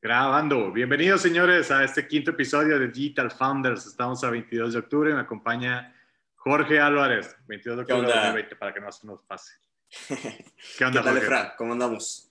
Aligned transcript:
Grabando. 0.00 0.70
Bienvenidos, 0.72 1.22
señores, 1.22 1.70
a 1.70 1.82
este 1.82 2.06
quinto 2.06 2.32
episodio 2.32 2.78
de 2.78 2.88
Digital 2.88 3.30
Founders. 3.30 3.86
Estamos 3.86 4.22
a 4.22 4.30
22 4.30 4.74
de 4.74 4.78
octubre. 4.78 5.14
Me 5.14 5.20
acompaña 5.20 5.94
Jorge 6.34 6.78
Álvarez, 6.78 7.34
22 7.48 7.76
de 7.76 7.82
octubre 7.82 8.06
de 8.06 8.14
2020, 8.14 8.56
para 8.56 8.74
que 8.74 8.80
no 8.80 8.92
se 8.92 9.06
nos 9.06 9.22
pase. 9.22 9.54
¿Qué 10.78 10.84
onda, 10.84 11.00
¿Qué 11.00 11.08
tal, 11.08 11.18
Jorge? 11.18 11.52
¿Cómo 11.56 11.72
andamos? 11.72 12.30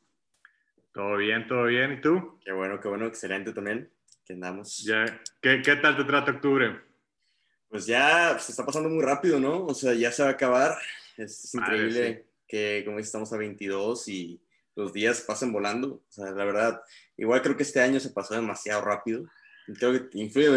Todo 0.94 1.18
bien, 1.18 1.48
todo 1.48 1.66
bien. 1.66 1.94
¿Y 1.94 2.02
tú? 2.02 2.40
Qué 2.46 2.52
bueno, 2.52 2.80
qué 2.80 2.88
bueno. 2.88 3.08
Excelente 3.08 3.52
también. 3.52 3.90
¿Qué 4.26 4.34
andamos? 4.34 4.78
Ya. 4.86 5.06
¿Qué, 5.42 5.62
¿Qué 5.62 5.76
tal 5.78 5.98
te 5.98 6.04
trata 6.04 6.32
octubre? 6.32 6.80
Pues 7.68 7.88
ya 7.88 8.38
se 8.40 8.52
está 8.52 8.66
pasando 8.66 8.90
muy 8.90 9.04
rápido, 9.04 9.40
¿no? 9.40 9.66
O 9.66 9.74
sea, 9.74 9.94
ya 9.94 10.12
se 10.12 10.24
va 10.24 10.30
a 10.30 10.34
acabar. 10.34 10.78
Es, 11.18 11.54
increíble 11.54 12.28
que, 12.48 12.84
como 12.86 12.98
dices, 12.98 13.10
estamos 13.10 13.34
a 13.34 13.38
22 13.38 14.08
y 14.08 14.40
los 14.76 14.94
días 14.94 15.22
pasen 15.22 15.52
volando. 15.52 16.04
O 16.08 16.12
sea, 16.12 16.32
la 16.32 16.46
verdad, 16.46 16.82
igual 17.18 17.42
creo 17.42 17.58
que 17.58 17.64
este 17.64 17.82
año 17.82 18.00
se 18.00 18.12
pasó 18.12 18.36
demasiado 18.36 18.82
rápido. 18.82 19.26
Creo 19.80 20.10
que 20.10 20.18
influye 20.20 20.50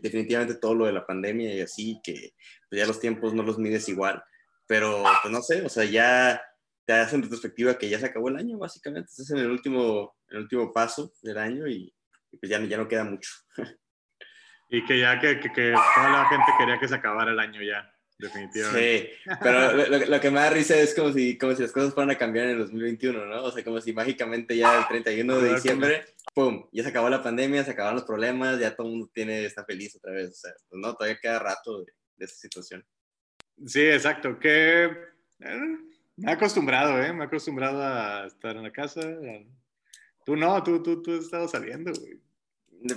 definitivamente 0.00 0.54
todo 0.54 0.74
lo 0.74 0.86
de 0.86 0.92
la 0.92 1.06
pandemia 1.06 1.54
y 1.54 1.60
así, 1.60 2.00
que 2.02 2.34
pues, 2.70 2.80
ya 2.80 2.86
los 2.86 3.00
tiempos 3.00 3.34
no 3.34 3.42
los 3.42 3.58
mides 3.58 3.88
igual. 3.88 4.22
Pero, 4.66 5.02
pues 5.22 5.32
no 5.32 5.42
sé, 5.42 5.62
o 5.62 5.68
sea, 5.68 5.84
ya 5.84 6.42
te 6.86 6.94
hacen 6.94 7.22
retrospectiva 7.22 7.76
que 7.76 7.88
ya 7.88 7.98
se 7.98 8.06
acabó 8.06 8.28
el 8.28 8.36
año, 8.36 8.58
básicamente. 8.58 9.10
Estás 9.10 9.30
en 9.30 9.38
el 9.38 9.50
último, 9.50 10.16
el 10.28 10.38
último 10.38 10.72
paso 10.72 11.12
del 11.22 11.36
año 11.38 11.68
y, 11.68 11.94
pues 12.40 12.50
ya, 12.50 12.60
ya 12.60 12.76
no 12.76 12.88
queda 12.88 13.04
mucho. 13.04 13.30
Y 14.70 14.82
que 14.86 14.98
ya 14.98 15.20
que, 15.20 15.38
que, 15.38 15.52
que 15.52 15.72
toda 15.94 16.10
la 16.10 16.26
gente 16.26 16.50
quería 16.58 16.80
que 16.80 16.88
se 16.88 16.94
acabara 16.94 17.30
el 17.30 17.38
año 17.38 17.62
ya 17.62 17.93
definitivamente. 18.18 19.18
Sí, 19.24 19.30
pero 19.42 19.72
lo, 20.06 20.20
que 20.20 20.30
me 20.30 20.40
da 20.40 20.50
risa 20.50 20.76
es 20.76 20.94
como 20.94 21.12
si, 21.12 21.36
como 21.38 21.54
si 21.54 21.62
las 21.62 21.72
cosas 21.72 21.94
fueran 21.94 22.10
a 22.10 22.18
cambiar 22.18 22.46
en 22.46 22.52
el 22.52 22.58
2021, 22.60 23.26
¿no? 23.26 23.44
O 23.44 23.50
sea, 23.50 23.64
como 23.64 23.80
si 23.80 23.92
mágicamente 23.92 24.56
ya 24.56 24.78
el 24.78 24.88
31 24.88 25.40
de 25.40 25.54
diciembre, 25.54 26.04
¡pum! 26.34 26.66
Ya 26.72 26.82
se 26.82 26.90
acabó 26.90 27.08
la 27.08 27.22
pandemia, 27.22 27.64
se 27.64 27.72
acabaron 27.72 27.96
los 27.96 28.04
problemas, 28.04 28.58
ya 28.58 28.74
todo 28.74 28.86
el 28.86 28.92
mundo 28.92 29.10
tiene, 29.12 29.44
está 29.44 29.64
feliz 29.64 29.96
otra 29.96 30.12
vez. 30.12 30.30
O 30.30 30.34
sea, 30.34 30.52
pues 30.68 30.80
no, 30.80 30.94
todavía 30.94 31.18
queda 31.20 31.38
rato 31.38 31.80
de, 31.80 31.92
de 32.16 32.24
esta 32.24 32.36
situación. 32.36 32.84
Sí, 33.66 33.82
exacto. 33.82 34.38
Que 34.38 34.84
eh, 35.40 35.78
me 36.16 36.30
he 36.30 36.34
acostumbrado, 36.34 37.02
¿eh? 37.02 37.12
Me 37.12 37.24
he 37.24 37.26
acostumbrado 37.26 37.82
a 37.82 38.26
estar 38.26 38.56
en 38.56 38.62
la 38.62 38.72
casa. 38.72 39.00
Tú 40.24 40.36
no, 40.36 40.62
tú, 40.62 40.82
tú, 40.82 41.02
tú 41.02 41.12
has 41.12 41.24
estado 41.24 41.48
saliendo, 41.48 41.92
güey. 41.92 42.20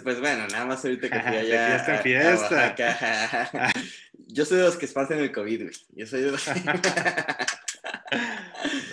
Pues 0.04 0.20
bueno, 0.20 0.46
nada 0.48 0.66
más 0.66 0.84
ahorita 0.84 1.10
que 1.10 1.20
fui 1.20 1.38
allá. 1.38 1.80
fiesta 1.80 1.96
en 1.96 2.04
fiesta. 2.04 3.74
Yo 4.28 4.46
soy 4.46 4.58
de 4.58 4.66
los 4.66 4.78
que 4.78 4.86
esparcen 4.86 5.20
el 5.20 5.32
COVID, 5.32 5.64
güey. 5.64 5.76
Yo 5.90 6.06
soy 6.06 6.22
de 6.22 6.32
los. 6.32 6.48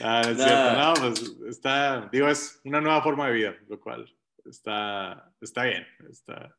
ah, 0.02 0.22
es 0.22 0.36
no. 0.36 0.44
cierto. 0.44 0.72
No, 0.72 0.94
pues 0.94 1.34
está. 1.48 2.08
Digo, 2.12 2.28
es 2.28 2.60
una 2.64 2.80
nueva 2.80 3.02
forma 3.02 3.26
de 3.28 3.34
vida, 3.34 3.56
lo 3.68 3.80
cual 3.80 4.06
está, 4.44 5.32
está 5.40 5.64
bien. 5.64 5.86
Está, 6.10 6.56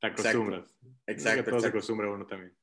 te 0.00 0.06
acostumbras. 0.08 0.74
Exacto. 1.06 1.44
Que 1.44 1.50
todo 1.50 1.60
se 1.60 1.68
acostumbra 1.68 2.10
uno 2.10 2.26
también. 2.26 2.56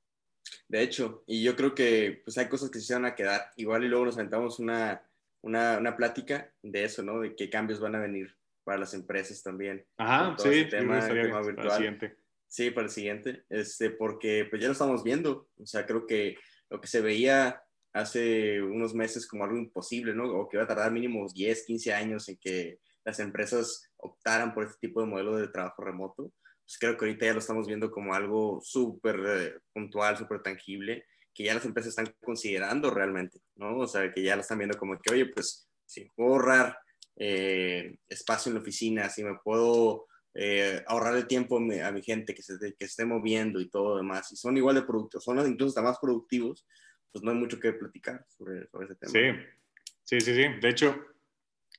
De 0.68 0.82
hecho, 0.82 1.24
y 1.28 1.44
yo 1.44 1.56
creo 1.56 1.74
que 1.74 2.22
pues 2.24 2.38
hay 2.38 2.48
cosas 2.48 2.70
que 2.70 2.80
se 2.80 2.94
van 2.94 3.06
a 3.06 3.16
quedar. 3.16 3.52
Igual 3.56 3.84
y 3.84 3.88
luego 3.88 4.06
nos 4.06 4.16
aventamos 4.16 4.60
una, 4.60 5.02
una, 5.42 5.78
una 5.78 5.96
plática 5.96 6.52
de 6.62 6.84
eso, 6.84 7.04
¿no? 7.04 7.20
De 7.20 7.36
qué 7.36 7.50
cambios 7.50 7.80
van 7.80 7.96
a 7.96 8.00
venir 8.00 8.36
para 8.64 8.80
las 8.80 8.94
empresas 8.94 9.42
también. 9.42 9.86
Ajá, 9.98 10.36
sí, 10.38 10.66
tema, 10.70 11.00
tema 11.08 11.42
virtual. 11.42 12.18
Sí, 12.56 12.72
para 12.72 12.86
el 12.86 12.92
siguiente, 12.94 13.44
este, 13.50 13.90
porque 13.90 14.48
pues 14.50 14.62
ya 14.62 14.70
lo 14.70 14.72
estamos 14.72 15.04
viendo, 15.04 15.50
o 15.58 15.66
sea, 15.66 15.86
creo 15.86 16.08
que 16.08 16.38
lo 16.70 16.80
que 16.80 16.88
se 16.88 17.02
veía 17.02 17.62
hace 17.92 18.62
unos 18.62 18.94
meses 18.94 19.28
como 19.28 19.44
algo 19.44 19.58
imposible, 19.58 20.14
¿no? 20.14 20.24
O 20.32 20.48
que 20.48 20.56
iba 20.56 20.64
a 20.64 20.68
tardar 20.68 20.90
mínimo 20.90 21.28
10, 21.28 21.66
15 21.66 21.94
años 21.94 22.30
en 22.30 22.38
que 22.38 22.80
las 23.04 23.20
empresas 23.20 23.92
optaran 23.98 24.54
por 24.54 24.64
este 24.64 24.88
tipo 24.88 25.02
de 25.02 25.08
modelo 25.08 25.36
de 25.36 25.50
trabajo 25.50 25.84
remoto, 25.84 26.32
pues 26.64 26.78
creo 26.80 26.96
que 26.96 27.04
ahorita 27.04 27.26
ya 27.26 27.34
lo 27.34 27.40
estamos 27.40 27.68
viendo 27.68 27.92
como 27.92 28.14
algo 28.14 28.62
súper 28.64 29.20
eh, 29.28 29.60
puntual, 29.74 30.16
súper 30.16 30.42
tangible, 30.42 31.04
que 31.34 31.44
ya 31.44 31.56
las 31.56 31.66
empresas 31.66 31.90
están 31.90 32.16
considerando 32.24 32.90
realmente, 32.90 33.42
¿no? 33.56 33.80
O 33.80 33.88
sea, 33.88 34.14
que 34.14 34.24
ya 34.24 34.38
lo 34.38 34.44
están 34.44 34.60
viendo 34.60 34.78
como 34.78 34.98
que, 34.98 35.14
oye, 35.14 35.26
pues 35.26 35.70
si 35.86 36.06
puedo 36.16 36.36
ahorrar 36.36 36.80
eh, 37.18 37.98
espacio 38.08 38.50
en 38.50 38.54
la 38.54 38.62
oficina, 38.62 39.10
si 39.10 39.26
me 39.26 39.36
puedo 39.44 40.08
eh, 40.38 40.84
ahorrar 40.88 41.16
el 41.16 41.28
tiempo 41.28 41.58
a 41.58 41.92
mi, 41.92 42.02
gente 42.02 42.36
que 42.36 42.44
se, 42.44 42.58
que 42.60 42.86
esté 42.86 43.06
moviendo 43.06 43.62
y 43.62 43.70
todo 43.70 43.92
lo 43.92 43.98
demás, 43.98 44.32
y 44.34 44.36
son 44.36 44.58
igual 44.58 44.76
de 44.76 44.82
productivos, 44.82 45.24
son 45.24 45.40
incluso 45.48 45.70
hasta 45.70 45.82
más 45.82 45.98
productivos, 45.98 46.68
pues 47.12 47.24
no 47.24 47.32
hay 47.32 47.38
mucho 47.38 47.58
que 47.58 47.72
platicar 47.72 48.26
sobre, 48.28 48.68
sobre 48.68 48.86
ese 48.86 48.96
tema. 48.96 49.12
Sí, 49.14 50.20
sí, 50.20 50.20
sí, 50.20 50.36
sí. 50.36 50.60
De 50.62 50.70
hecho, 50.70 51.00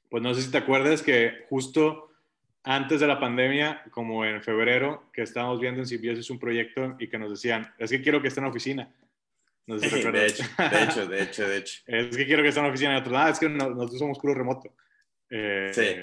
pues 0.09 0.23
no 0.23 0.33
sé 0.33 0.41
si 0.41 0.51
te 0.51 0.57
acuerdas 0.57 1.03
que 1.03 1.45
justo 1.51 2.11
antes 2.65 3.01
de 3.01 3.07
la 3.07 3.21
pandemia, 3.21 3.85
como 3.91 4.25
en 4.25 4.43
febrero, 4.43 5.11
que 5.13 5.23
estábamos 5.23 5.61
viendo 5.61 5.83
en 5.83 6.19
es 6.19 6.31
un 6.31 6.39
proyecto 6.39 6.97
y 6.99 7.09
que 7.09 7.19
nos 7.19 7.31
decían, 7.31 7.73
es 7.79 7.91
que 7.91 8.01
quiero 8.01 8.23
que 8.23 8.29
esté 8.29 8.41
en 8.41 8.45
la 8.45 8.51
oficina. 8.51 8.93
No 9.67 9.79
sé 9.79 9.91
si 9.91 10.03
de, 10.11 10.27
hecho, 10.27 10.43
de 10.43 10.83
hecho, 10.83 11.07
de 11.07 11.23
hecho, 11.23 11.49
de 11.49 11.57
hecho. 11.59 11.83
Es 11.87 12.17
que 12.17 12.27
quiero 12.27 12.43
que 12.43 12.49
esté 12.49 12.61
en 12.61 12.67
la 12.67 12.73
oficina. 12.73 12.95
Y 12.95 13.01
otros, 13.01 13.15
ah, 13.17 13.31
es 13.31 13.39
que 13.39 13.49
nosotros 13.49 13.99
somos 13.99 14.19
puro 14.19 14.35
remoto. 14.35 14.75
Eh, 15.29 15.71
sí. 15.73 15.97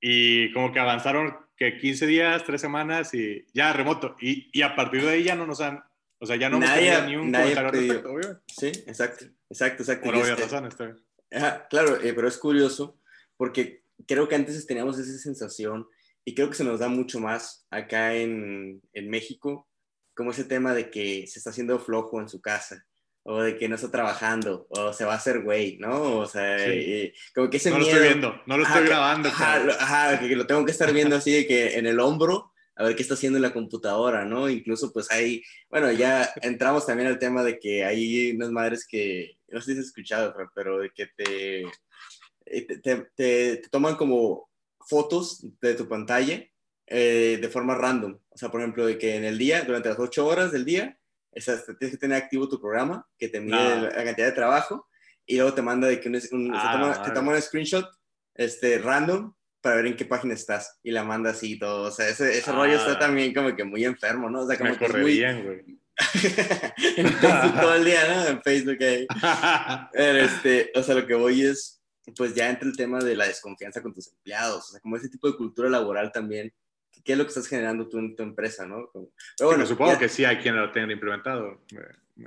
Y 0.00 0.52
como 0.52 0.72
que 0.72 0.78
avanzaron 0.78 1.34
que 1.70 1.78
15 1.78 2.06
días, 2.06 2.44
3 2.44 2.60
semanas 2.60 3.14
y 3.14 3.46
ya 3.54 3.72
remoto. 3.72 4.16
Y, 4.20 4.50
y 4.52 4.62
a 4.62 4.74
partir 4.74 5.02
de 5.02 5.10
ahí 5.10 5.22
ya 5.22 5.36
no 5.36 5.46
nos 5.46 5.60
han, 5.60 5.82
o 6.18 6.26
sea, 6.26 6.36
ya 6.36 6.48
no 6.48 6.58
nadie, 6.58 6.92
hemos 6.92 7.06
ni 7.06 7.16
un 7.16 7.32
comentario 7.32 7.70
respecto, 7.70 8.42
Sí, 8.48 8.66
exacto, 8.86 9.26
exacto, 9.48 9.82
exacto. 9.82 10.06
Por 10.06 10.16
obvias 10.16 10.40
razones, 10.40 10.74
está 10.74 10.96
Ajá, 11.30 11.66
claro, 11.68 12.00
eh, 12.00 12.12
pero 12.12 12.26
es 12.26 12.36
curioso 12.36 13.00
porque 13.36 13.84
creo 14.06 14.28
que 14.28 14.34
antes 14.34 14.66
teníamos 14.66 14.98
esa 14.98 15.16
sensación 15.18 15.86
y 16.24 16.34
creo 16.34 16.50
que 16.50 16.56
se 16.56 16.64
nos 16.64 16.80
da 16.80 16.88
mucho 16.88 17.20
más 17.20 17.66
acá 17.70 18.14
en, 18.14 18.82
en 18.92 19.08
México, 19.08 19.68
como 20.14 20.32
ese 20.32 20.44
tema 20.44 20.74
de 20.74 20.90
que 20.90 21.26
se 21.26 21.38
está 21.38 21.50
haciendo 21.50 21.78
flojo 21.78 22.20
en 22.20 22.28
su 22.28 22.40
casa 22.40 22.84
o 23.24 23.42
de 23.42 23.56
que 23.56 23.68
no 23.68 23.76
está 23.76 23.90
trabajando, 23.90 24.66
o 24.70 24.92
se 24.92 25.04
va 25.04 25.12
a 25.12 25.16
hacer 25.16 25.42
güey, 25.42 25.78
¿no? 25.78 26.18
O 26.18 26.26
sea, 26.26 26.66
eh, 26.66 27.14
como 27.34 27.48
que 27.48 27.58
ese 27.58 27.70
no 27.70 27.78
miedo... 27.78 27.90
Lo 27.90 27.96
estoy 27.96 28.08
viendo, 28.08 28.42
no 28.46 28.56
lo 28.56 28.64
estoy 28.64 28.86
grabando. 28.86 29.28
Ajá, 29.28 30.18
que 30.18 30.36
lo 30.36 30.46
tengo 30.46 30.64
que 30.64 30.72
estar 30.72 30.92
viendo 30.92 31.16
así 31.16 31.32
de 31.32 31.46
que 31.46 31.78
en 31.78 31.86
el 31.86 32.00
hombro, 32.00 32.52
a 32.74 32.84
ver 32.84 32.96
qué 32.96 33.02
está 33.02 33.14
haciendo 33.14 33.38
en 33.38 33.42
la 33.42 33.52
computadora, 33.52 34.24
¿no? 34.24 34.48
Incluso 34.48 34.92
pues 34.92 35.10
hay, 35.10 35.42
bueno, 35.70 35.92
ya 35.92 36.30
entramos 36.42 36.86
también 36.86 37.08
al 37.08 37.18
tema 37.18 37.44
de 37.44 37.58
que 37.58 37.84
hay 37.84 38.32
unas 38.32 38.50
madres 38.50 38.86
que, 38.88 39.38
no 39.48 39.60
sé 39.60 39.74
si 39.74 39.80
has 39.80 39.86
escuchado, 39.86 40.34
pero 40.54 40.78
de 40.78 40.90
que 40.90 41.06
te, 41.16 41.60
eh, 42.46 42.66
te, 42.66 42.78
te, 42.78 43.56
te 43.56 43.68
toman 43.70 43.96
como 43.96 44.50
fotos 44.80 45.46
de 45.60 45.74
tu 45.74 45.88
pantalla 45.88 46.44
eh, 46.86 47.38
de 47.40 47.48
forma 47.48 47.74
random. 47.74 48.18
O 48.30 48.36
sea, 48.36 48.50
por 48.50 48.60
ejemplo, 48.60 48.84
de 48.84 48.98
que 48.98 49.16
en 49.16 49.24
el 49.24 49.38
día, 49.38 49.62
durante 49.62 49.88
las 49.88 49.98
ocho 49.98 50.26
horas 50.26 50.52
del 50.52 50.64
día, 50.64 50.98
tienes 51.32 51.90
que 51.90 51.96
tener 51.96 52.22
activo 52.22 52.48
tu 52.48 52.60
programa 52.60 53.06
que 53.18 53.28
te 53.28 53.40
mide 53.40 53.56
ah. 53.56 53.90
la 53.94 54.04
cantidad 54.04 54.26
de 54.26 54.32
trabajo 54.32 54.88
y 55.26 55.36
luego 55.36 55.54
te 55.54 55.62
manda 55.62 55.88
de 55.88 56.00
que 56.00 56.08
un, 56.08 56.20
un, 56.32 56.52
ah, 56.54 57.02
te, 57.04 57.10
toma, 57.12 57.32
un 57.32 57.40
screenshot 57.40 57.88
este, 58.34 58.78
random 58.78 59.32
para 59.60 59.76
ver 59.76 59.86
en 59.86 59.96
qué 59.96 60.04
página 60.04 60.34
estás 60.34 60.78
y 60.82 60.90
la 60.90 61.04
manda 61.04 61.30
así 61.30 61.52
y 61.52 61.58
todo. 61.58 61.88
O 61.88 61.90
sea, 61.90 62.08
ese, 62.08 62.36
ese 62.36 62.52
rollo 62.52 62.74
está 62.74 62.92
ah. 62.92 62.98
también 62.98 63.32
como 63.32 63.54
que 63.54 63.64
muy 63.64 63.84
enfermo, 63.84 64.28
¿no? 64.28 64.40
O 64.42 64.46
sea, 64.46 64.58
como 64.58 64.70
Me 64.70 64.78
que 64.78 64.88
muy... 64.88 65.12
bien, 65.12 65.44
güey. 65.44 65.78
en 66.96 67.08
Facebook 67.20 67.60
todo 67.60 67.74
el 67.74 67.84
día, 67.84 68.14
¿no? 68.14 68.26
En 68.26 68.42
Facebook 68.42 68.78
ahí. 68.82 69.06
Pero 69.92 70.18
este, 70.18 70.72
o 70.74 70.82
sea, 70.82 70.96
lo 70.96 71.06
que 71.06 71.14
voy 71.14 71.44
es, 71.44 71.80
pues 72.16 72.34
ya 72.34 72.50
entra 72.50 72.68
el 72.68 72.76
tema 72.76 72.98
de 72.98 73.14
la 73.14 73.28
desconfianza 73.28 73.80
con 73.80 73.94
tus 73.94 74.08
empleados, 74.08 74.68
o 74.68 74.72
sea, 74.72 74.80
como 74.80 74.96
ese 74.96 75.08
tipo 75.08 75.28
de 75.28 75.36
cultura 75.36 75.68
laboral 75.68 76.10
también 76.10 76.52
qué 77.04 77.12
es 77.12 77.18
lo 77.18 77.24
que 77.24 77.28
estás 77.28 77.48
generando 77.48 77.88
tú 77.88 77.98
en 77.98 78.14
tu 78.14 78.22
empresa, 78.22 78.66
¿no? 78.66 78.90
Pero 78.92 79.48
bueno, 79.48 79.66
supongo 79.66 79.98
que 79.98 80.08
sí 80.08 80.24
hay 80.24 80.38
quien 80.38 80.56
lo 80.56 80.70
tenga 80.70 80.92
implementado. 80.92 81.60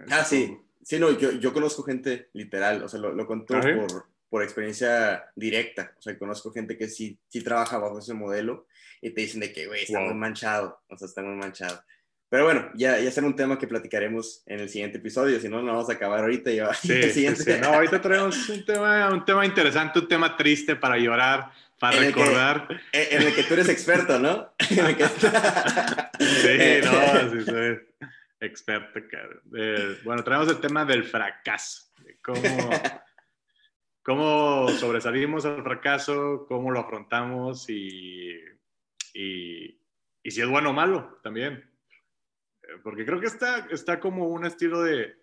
ah, 0.10 0.24
sí. 0.24 0.58
Sí, 0.84 1.00
no, 1.00 1.18
yo, 1.18 1.32
yo 1.32 1.52
conozco 1.52 1.82
gente 1.82 2.30
literal, 2.34 2.84
o 2.84 2.88
sea, 2.88 3.00
lo, 3.00 3.12
lo 3.12 3.26
conto 3.26 3.58
¿Ah, 3.58 3.62
por, 3.62 4.06
por 4.30 4.44
experiencia 4.44 5.32
directa. 5.36 5.94
O 5.98 6.02
sea, 6.02 6.18
conozco 6.18 6.52
gente 6.52 6.78
que 6.78 6.88
sí, 6.88 7.18
sí 7.28 7.42
trabaja 7.42 7.80
bajo 7.80 8.00
ese 8.00 8.14
modelo 8.14 8.68
y 9.02 9.10
te 9.10 9.22
dicen 9.22 9.40
de 9.40 9.52
que, 9.52 9.66
güey, 9.66 9.84
está 9.84 10.00
muy 10.00 10.14
manchado, 10.14 10.82
o 10.88 10.98
sea, 10.98 11.08
está 11.08 11.24
muy 11.24 11.36
manchado. 11.36 11.82
Pero 12.28 12.44
bueno, 12.46 12.70
ya, 12.76 13.00
ya 13.00 13.12
será 13.12 13.28
un 13.28 13.36
tema 13.36 13.58
que 13.58 13.68
platicaremos 13.68 14.44
en 14.46 14.60
el 14.60 14.70
siguiente 14.70 14.98
episodio, 14.98 15.40
si 15.40 15.48
no, 15.48 15.62
no 15.62 15.74
vamos 15.74 15.90
a 15.90 15.94
acabar 15.94 16.20
ahorita. 16.20 16.52
Y 16.52 16.60
sí, 16.82 16.92
el 16.92 17.12
siguiente. 17.12 17.44
Sí, 17.44 17.62
No, 17.62 17.68
ahorita 17.68 18.02
traemos 18.02 18.50
un 18.50 18.66
tema, 18.66 19.10
un 19.10 19.24
tema 19.24 19.46
interesante, 19.46 20.00
un 20.00 20.08
tema 20.08 20.36
triste 20.36 20.76
para 20.76 20.98
llorar 20.98 21.52
para 21.92 22.00
recordar. 22.00 22.68
en 22.92 23.22
el 23.22 23.36
que 23.36 23.44
tú 23.44 23.54
eres 23.54 23.70
experto, 23.70 24.20
¿no? 24.20 24.54
sí, 24.60 24.78
no, 26.84 27.32
sí 27.32 27.46
soy 27.46 27.80
experto, 28.40 29.00
eh, 29.58 30.00
bueno, 30.04 30.24
traemos 30.24 30.50
el 30.50 30.60
tema 30.60 30.86
del 30.86 31.04
fracaso. 31.04 31.92
cómo, 32.22 32.42
cómo 34.04 34.70
sobresalimos 34.70 35.46
al 35.46 35.64
fracaso, 35.64 36.46
cómo 36.48 36.72
lo 36.72 36.82
afrontamos 36.82 37.70
y, 37.70 38.32
y, 39.14 39.80
y, 40.24 40.32
si 40.32 40.42
es 40.42 40.48
bueno 40.48 40.72
o 40.72 40.74
malo 40.74 41.20
también. 41.24 41.70
Eh, 42.64 42.80
porque 42.84 43.06
creo 43.06 43.20
que 43.20 43.28
está, 43.28 43.68
está 43.72 44.00
como 44.00 44.28
un 44.28 44.46
estilo 44.46 44.82
de, 44.82 45.16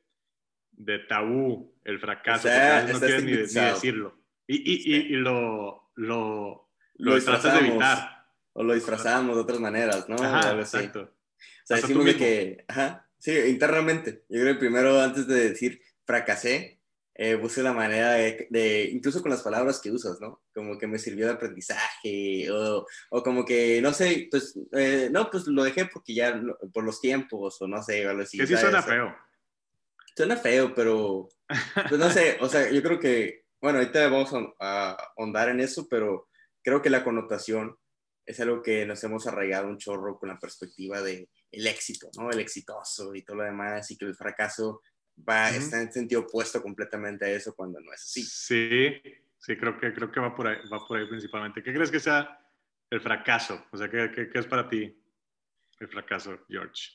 de 0.72 0.98
tabú 1.00 1.74
el 1.84 1.98
fracaso, 2.00 2.48
no 2.48 2.98
quieren 2.98 3.26
ni, 3.26 3.32
ni, 3.32 3.36
decirlo. 3.36 4.18
Y, 4.46 4.56
y, 4.56 5.14
y, 5.14 5.16
lo, 5.16 5.81
lo, 5.94 6.68
lo, 6.94 7.22
tratas 7.22 7.60
de 7.60 7.68
evitar. 7.68 8.26
o 8.52 8.62
lo 8.62 8.74
disfrazamos 8.74 9.36
de 9.36 9.42
otras 9.42 9.60
maneras, 9.60 10.08
¿no? 10.08 10.16
Ajá, 10.16 10.52
exacto. 10.58 11.00
O 11.02 11.66
sea, 11.66 11.76
decimos 11.78 12.04
de 12.04 12.16
que, 12.16 12.64
ajá, 12.68 13.08
sí, 13.18 13.32
internamente. 13.48 14.24
Yo 14.28 14.40
creo 14.40 14.54
que 14.54 14.60
primero, 14.60 15.00
antes 15.00 15.26
de 15.26 15.50
decir 15.50 15.80
fracasé, 16.04 16.80
eh, 17.14 17.34
busqué 17.34 17.62
la 17.62 17.74
manera 17.74 18.12
de, 18.12 18.90
incluso 18.90 19.20
con 19.20 19.30
las 19.30 19.42
palabras 19.42 19.80
que 19.80 19.90
usas, 19.90 20.18
¿no? 20.20 20.42
Como 20.54 20.78
que 20.78 20.86
me 20.86 20.98
sirvió 20.98 21.26
de 21.26 21.34
aprendizaje, 21.34 22.50
o, 22.50 22.86
o 23.10 23.22
como 23.22 23.44
que, 23.44 23.82
no 23.82 23.92
sé, 23.92 24.28
pues, 24.30 24.58
eh, 24.72 25.08
no, 25.12 25.30
pues 25.30 25.46
lo 25.46 25.62
dejé 25.62 25.86
porque 25.86 26.14
ya, 26.14 26.40
por 26.72 26.84
los 26.84 27.00
tiempos, 27.00 27.60
o 27.60 27.68
no 27.68 27.82
sé, 27.82 28.06
algo 28.06 28.22
así. 28.22 28.38
Que 28.38 28.46
sí 28.46 28.56
suena 28.56 28.82
feo. 28.82 29.14
Suena 30.16 30.36
feo, 30.36 30.74
pero, 30.74 31.28
pues 31.88 32.00
no 32.00 32.10
sé, 32.10 32.38
o 32.40 32.48
sea, 32.48 32.70
yo 32.70 32.82
creo 32.82 32.98
que, 32.98 33.41
bueno, 33.62 33.78
ahorita 33.78 34.08
vamos 34.08 34.32
a 34.58 35.12
ahondar 35.16 35.48
en 35.48 35.60
eso, 35.60 35.86
pero 35.88 36.28
creo 36.62 36.82
que 36.82 36.90
la 36.90 37.04
connotación 37.04 37.76
es 38.26 38.40
algo 38.40 38.62
que 38.62 38.84
nos 38.86 39.02
hemos 39.04 39.26
arraigado 39.26 39.68
un 39.68 39.78
chorro 39.78 40.18
con 40.18 40.28
la 40.28 40.38
perspectiva 40.38 41.00
de 41.00 41.28
el 41.50 41.66
éxito, 41.66 42.10
¿no? 42.18 42.30
El 42.30 42.40
exitoso 42.40 43.14
y 43.14 43.22
todo 43.22 43.38
lo 43.38 43.44
demás, 43.44 43.90
y 43.90 43.96
que 43.96 44.04
el 44.04 44.16
fracaso 44.16 44.82
va, 45.28 45.50
está 45.50 45.80
en 45.80 45.92
sentido 45.92 46.22
opuesto 46.22 46.62
completamente 46.62 47.24
a 47.24 47.30
eso 47.30 47.54
cuando 47.54 47.80
no 47.80 47.92
es 47.92 48.02
así. 48.02 48.22
Sí, 48.22 49.00
sí, 49.38 49.56
creo 49.56 49.78
que, 49.78 49.92
creo 49.92 50.10
que 50.10 50.20
va, 50.20 50.34
por 50.34 50.48
ahí, 50.48 50.56
va 50.72 50.84
por 50.86 50.98
ahí 50.98 51.06
principalmente. 51.06 51.62
¿Qué 51.62 51.72
crees 51.72 51.90
que 51.90 52.00
sea 52.00 52.38
el 52.90 53.00
fracaso? 53.00 53.66
O 53.70 53.76
sea, 53.76 53.90
¿qué, 53.90 54.10
qué, 54.10 54.38
es 54.38 54.46
para 54.46 54.68
ti 54.68 54.96
el 55.78 55.88
fracaso, 55.88 56.40
George? 56.48 56.90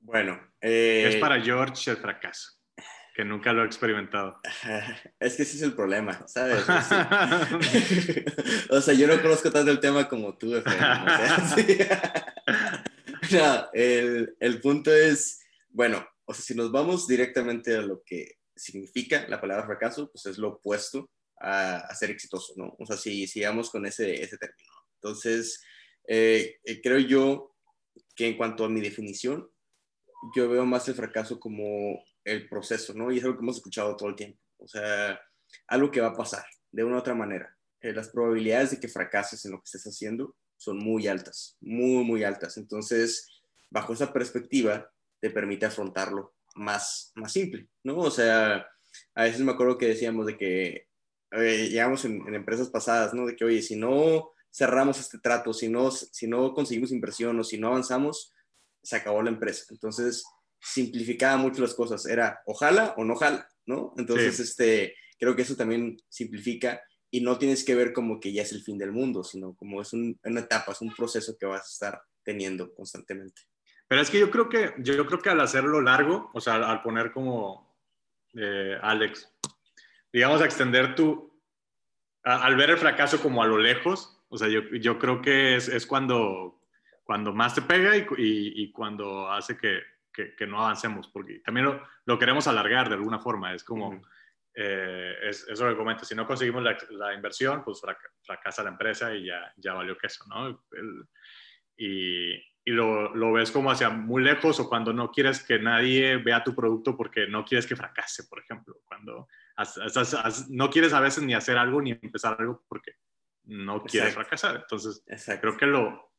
Bueno, 0.00 0.38
¿qué 0.60 1.08
es 1.08 1.14
eh, 1.16 1.20
para 1.20 1.40
George 1.40 1.90
el 1.90 1.96
fracaso? 1.96 2.52
Que 3.14 3.24
nunca 3.24 3.52
lo 3.52 3.62
he 3.62 3.66
experimentado. 3.66 4.40
Es 5.20 5.36
que 5.36 5.44
ese 5.44 5.56
es 5.56 5.62
el 5.62 5.74
problema, 5.74 6.26
¿sabes? 6.26 6.64
o 8.70 8.80
sea, 8.80 8.94
yo 8.94 9.06
no 9.06 9.22
conozco 9.22 9.50
tanto 9.50 9.70
el 9.70 9.80
tema 9.80 10.08
como 10.08 10.36
tú, 10.36 10.62
no, 13.30 13.68
el, 13.72 14.36
el, 14.38 14.60
punto 14.60 14.92
es, 14.92 15.40
bueno, 15.70 16.06
o 16.26 16.34
sea, 16.34 16.44
si 16.44 16.54
nos 16.54 16.70
vamos 16.70 17.06
directamente 17.06 17.76
a 17.76 17.82
lo 17.82 18.02
que 18.04 18.38
significa 18.54 19.26
la 19.28 19.40
palabra 19.40 19.64
fracaso, 19.64 20.10
pues 20.10 20.26
es 20.26 20.36
lo 20.36 20.48
opuesto 20.48 21.10
a, 21.40 21.94
ser 21.94 22.10
exitoso, 22.10 22.54
¿no? 22.56 22.76
O 22.78 22.86
sea, 22.86 22.96
si 22.96 23.26
sigamos 23.26 23.70
con 23.70 23.86
ese, 23.86 24.22
ese 24.22 24.36
término. 24.36 24.72
Entonces, 24.96 25.62
eh, 26.06 26.56
eh, 26.64 26.80
creo 26.82 26.98
yo 26.98 27.56
que 28.14 28.28
en 28.28 28.36
cuanto 28.36 28.64
a 28.64 28.68
mi 28.68 28.80
definición, 28.80 29.48
yo 30.34 30.48
veo 30.48 30.66
más 30.66 30.88
el 30.88 30.94
fracaso 30.94 31.38
como 31.38 32.02
el 32.24 32.48
proceso, 32.48 32.94
¿no? 32.94 33.12
Y 33.12 33.18
es 33.18 33.24
algo 33.24 33.36
que 33.36 33.42
hemos 33.42 33.56
escuchado 33.56 33.96
todo 33.96 34.08
el 34.08 34.16
tiempo. 34.16 34.40
O 34.58 34.66
sea, 34.66 35.20
algo 35.68 35.90
que 35.90 36.00
va 36.00 36.08
a 36.08 36.16
pasar 36.16 36.44
de 36.72 36.84
una 36.84 36.96
u 36.96 36.98
otra 36.98 37.14
manera. 37.14 37.56
Eh, 37.80 37.92
las 37.92 38.08
probabilidades 38.08 38.72
de 38.72 38.80
que 38.80 38.88
fracases 38.88 39.44
en 39.44 39.52
lo 39.52 39.58
que 39.58 39.66
estés 39.66 39.84
haciendo 39.84 40.36
son 40.56 40.78
muy 40.78 41.06
altas, 41.06 41.56
muy, 41.60 42.04
muy 42.04 42.24
altas. 42.24 42.56
Entonces, 42.56 43.28
bajo 43.70 43.92
esa 43.92 44.12
perspectiva, 44.12 44.90
te 45.20 45.30
permite 45.30 45.66
afrontarlo 45.66 46.34
más, 46.54 47.12
más 47.14 47.32
simple, 47.32 47.68
¿no? 47.82 47.98
O 47.98 48.10
sea, 48.10 48.66
a 49.14 49.22
veces 49.24 49.40
me 49.40 49.52
acuerdo 49.52 49.78
que 49.78 49.88
decíamos 49.88 50.26
de 50.26 50.36
que 50.36 50.88
eh, 51.32 51.68
llegamos 51.68 52.04
en, 52.04 52.34
empresas 52.34 52.70
pasadas, 52.70 53.12
¿no? 53.12 53.26
De 53.26 53.36
que, 53.36 53.44
oye, 53.44 53.60
si 53.62 53.76
no 53.76 54.30
cerramos 54.52 55.00
este 55.00 55.18
trato, 55.18 55.52
si 55.52 55.68
no, 55.68 55.90
si 55.90 56.26
no 56.26 56.54
conseguimos 56.54 56.92
inversión 56.92 57.38
o 57.38 57.44
si 57.44 57.58
no 57.58 57.68
avanzamos, 57.68 58.32
se 58.82 58.96
acabó 58.96 59.22
la 59.22 59.30
empresa. 59.30 59.64
Entonces, 59.70 60.24
simplificaba 60.64 61.36
mucho 61.36 61.60
las 61.60 61.74
cosas. 61.74 62.06
Era 62.06 62.40
ojalá 62.46 62.94
o 62.96 63.04
no 63.04 63.14
jala, 63.16 63.48
¿no? 63.66 63.94
Entonces, 63.98 64.40
este, 64.40 64.96
creo 65.18 65.36
que 65.36 65.42
eso 65.42 65.56
también 65.56 65.96
simplifica 66.08 66.82
y 67.10 67.20
no 67.20 67.38
tienes 67.38 67.64
que 67.64 67.74
ver 67.74 67.92
como 67.92 68.18
que 68.18 68.32
ya 68.32 68.42
es 68.42 68.52
el 68.52 68.62
fin 68.62 68.78
del 68.78 68.90
mundo, 68.90 69.22
sino 69.22 69.54
como 69.54 69.80
es 69.82 69.92
una 69.92 70.40
etapa, 70.40 70.72
es 70.72 70.80
un 70.80 70.92
proceso 70.92 71.36
que 71.38 71.46
vas 71.46 71.60
a 71.60 71.72
estar 71.72 72.02
teniendo 72.24 72.74
constantemente. 72.74 73.42
Pero 73.86 74.00
es 74.00 74.10
que 74.10 74.18
yo 74.18 74.30
creo 74.30 74.48
que, 74.48 74.72
yo 74.78 75.06
creo 75.06 75.20
que 75.20 75.30
al 75.30 75.40
hacerlo 75.40 75.80
largo, 75.80 76.30
o 76.32 76.40
sea, 76.40 76.54
al 76.54 76.82
poner 76.82 77.12
como 77.12 77.76
eh, 78.34 78.76
Alex, 78.80 79.30
digamos, 80.12 80.40
a 80.40 80.46
extender 80.46 80.94
tu, 80.94 81.40
al 82.22 82.56
ver 82.56 82.70
el 82.70 82.78
fracaso 82.78 83.20
como 83.20 83.42
a 83.42 83.46
lo 83.46 83.58
lejos, 83.58 84.18
o 84.28 84.38
sea, 84.38 84.48
yo, 84.48 84.62
yo 84.80 84.98
creo 84.98 85.20
que 85.20 85.56
es, 85.56 85.68
es, 85.68 85.86
cuando, 85.86 86.60
cuando 87.04 87.32
más 87.32 87.54
te 87.54 87.62
pega 87.62 87.96
y, 87.96 88.06
y 88.18 88.72
cuando 88.72 89.30
hace 89.30 89.56
que, 89.56 89.82
que, 90.14 90.46
no 90.46 90.62
avancemos, 90.62 91.08
porque 91.08 91.40
también 91.40 91.66
lo, 91.66 91.82
lo, 92.06 92.18
queremos 92.18 92.46
alargar 92.46 92.88
de 92.88 92.94
alguna 92.94 93.18
forma. 93.18 93.52
Es 93.52 93.64
como, 93.64 94.00
eh, 94.54 95.14
es, 95.22 95.46
eso 95.48 95.68
que 95.68 95.76
comento, 95.76 96.04
si 96.04 96.14
no 96.14 96.26
conseguimos 96.26 96.62
la, 96.62 96.78
la 96.90 97.12
inversión, 97.12 97.62
pues 97.64 97.82
fracasa 98.22 98.62
la 98.62 98.70
empresa 98.70 99.14
y 99.14 99.26
ya, 99.26 99.52
ya 99.56 99.74
valió 99.74 99.98
queso, 99.98 100.24
¿no? 100.28 100.64
y, 101.76 102.34
y 102.66 102.70
lo, 102.70 103.14
lo, 103.14 103.32
ves 103.32 103.50
como 103.50 103.70
hacia 103.70 103.90
muy 103.90 104.22
lejos 104.22 104.58
o 104.60 104.68
cuando 104.68 104.92
no 104.92 105.10
quieres 105.10 105.42
que 105.42 105.58
nadie 105.58 106.16
vea 106.16 106.42
tu 106.42 106.54
producto 106.54 106.96
porque 106.96 107.26
no 107.26 107.44
quieres 107.44 107.66
que 107.66 107.76
fracase, 107.76 108.24
por 108.24 108.38
ejemplo. 108.38 108.80
Cuando 108.84 109.28
no 110.48 110.70
quieres 110.70 110.92
a 110.92 111.00
veces 111.00 111.24
ni 111.24 111.34
hacer 111.34 111.58
algo 111.58 111.82
ni 111.82 111.90
empezar 111.90 112.36
algo 112.38 112.64
porque 112.68 112.92
no 113.44 113.82
quieres 113.82 114.14
fracasar. 114.14 114.56
Entonces, 114.56 115.04
creo 115.40 115.56
que 115.56 115.66
lo, 115.66 116.12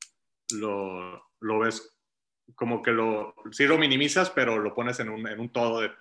lo, 0.51 1.31
lo 1.39 1.59
ves 1.59 1.94
como 2.53 2.81
que 2.81 2.91
lo, 2.91 3.33
sí 3.51 3.65
lo 3.65 3.77
minimizas, 3.77 4.29
pero 4.29 4.59
lo 4.59 4.73
pones 4.75 4.99
en 4.99 5.09
un, 5.09 5.27
en 5.27 5.39
un 5.39 5.51
todo 5.51 5.81
de 5.81 5.91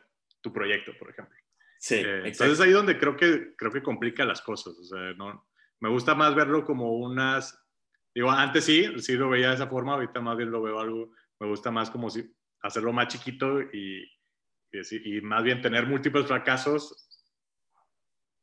tu 0.40 0.52
proyecto, 0.52 0.92
por 0.98 1.10
ejemplo. 1.10 1.36
Sí, 1.78 1.96
eh, 1.96 2.22
entonces 2.24 2.60
ahí 2.60 2.70
donde 2.70 2.98
creo 2.98 3.16
que, 3.16 3.54
creo 3.56 3.72
que 3.72 3.82
complica 3.82 4.24
las 4.24 4.42
cosas. 4.42 4.74
O 4.78 4.84
sea, 4.84 5.14
no, 5.14 5.48
me 5.80 5.88
gusta 5.88 6.14
más 6.14 6.34
verlo 6.34 6.64
como 6.64 6.92
unas, 6.92 7.62
digo, 8.14 8.30
antes 8.30 8.64
sí, 8.64 9.00
sí 9.00 9.14
lo 9.14 9.30
veía 9.30 9.48
de 9.48 9.54
esa 9.54 9.66
forma, 9.66 9.94
ahorita 9.94 10.20
más 10.20 10.36
bien 10.36 10.50
lo 10.50 10.62
veo 10.62 10.78
algo, 10.78 11.12
me 11.40 11.46
gusta 11.46 11.70
más 11.70 11.90
como 11.90 12.10
si 12.10 12.30
hacerlo 12.62 12.92
más 12.92 13.08
chiquito 13.08 13.60
y, 13.60 14.10
y, 14.72 15.20
más 15.20 15.44
bien 15.44 15.60
tener 15.60 15.86
múltiples 15.86 16.26
fracasos 16.26 17.06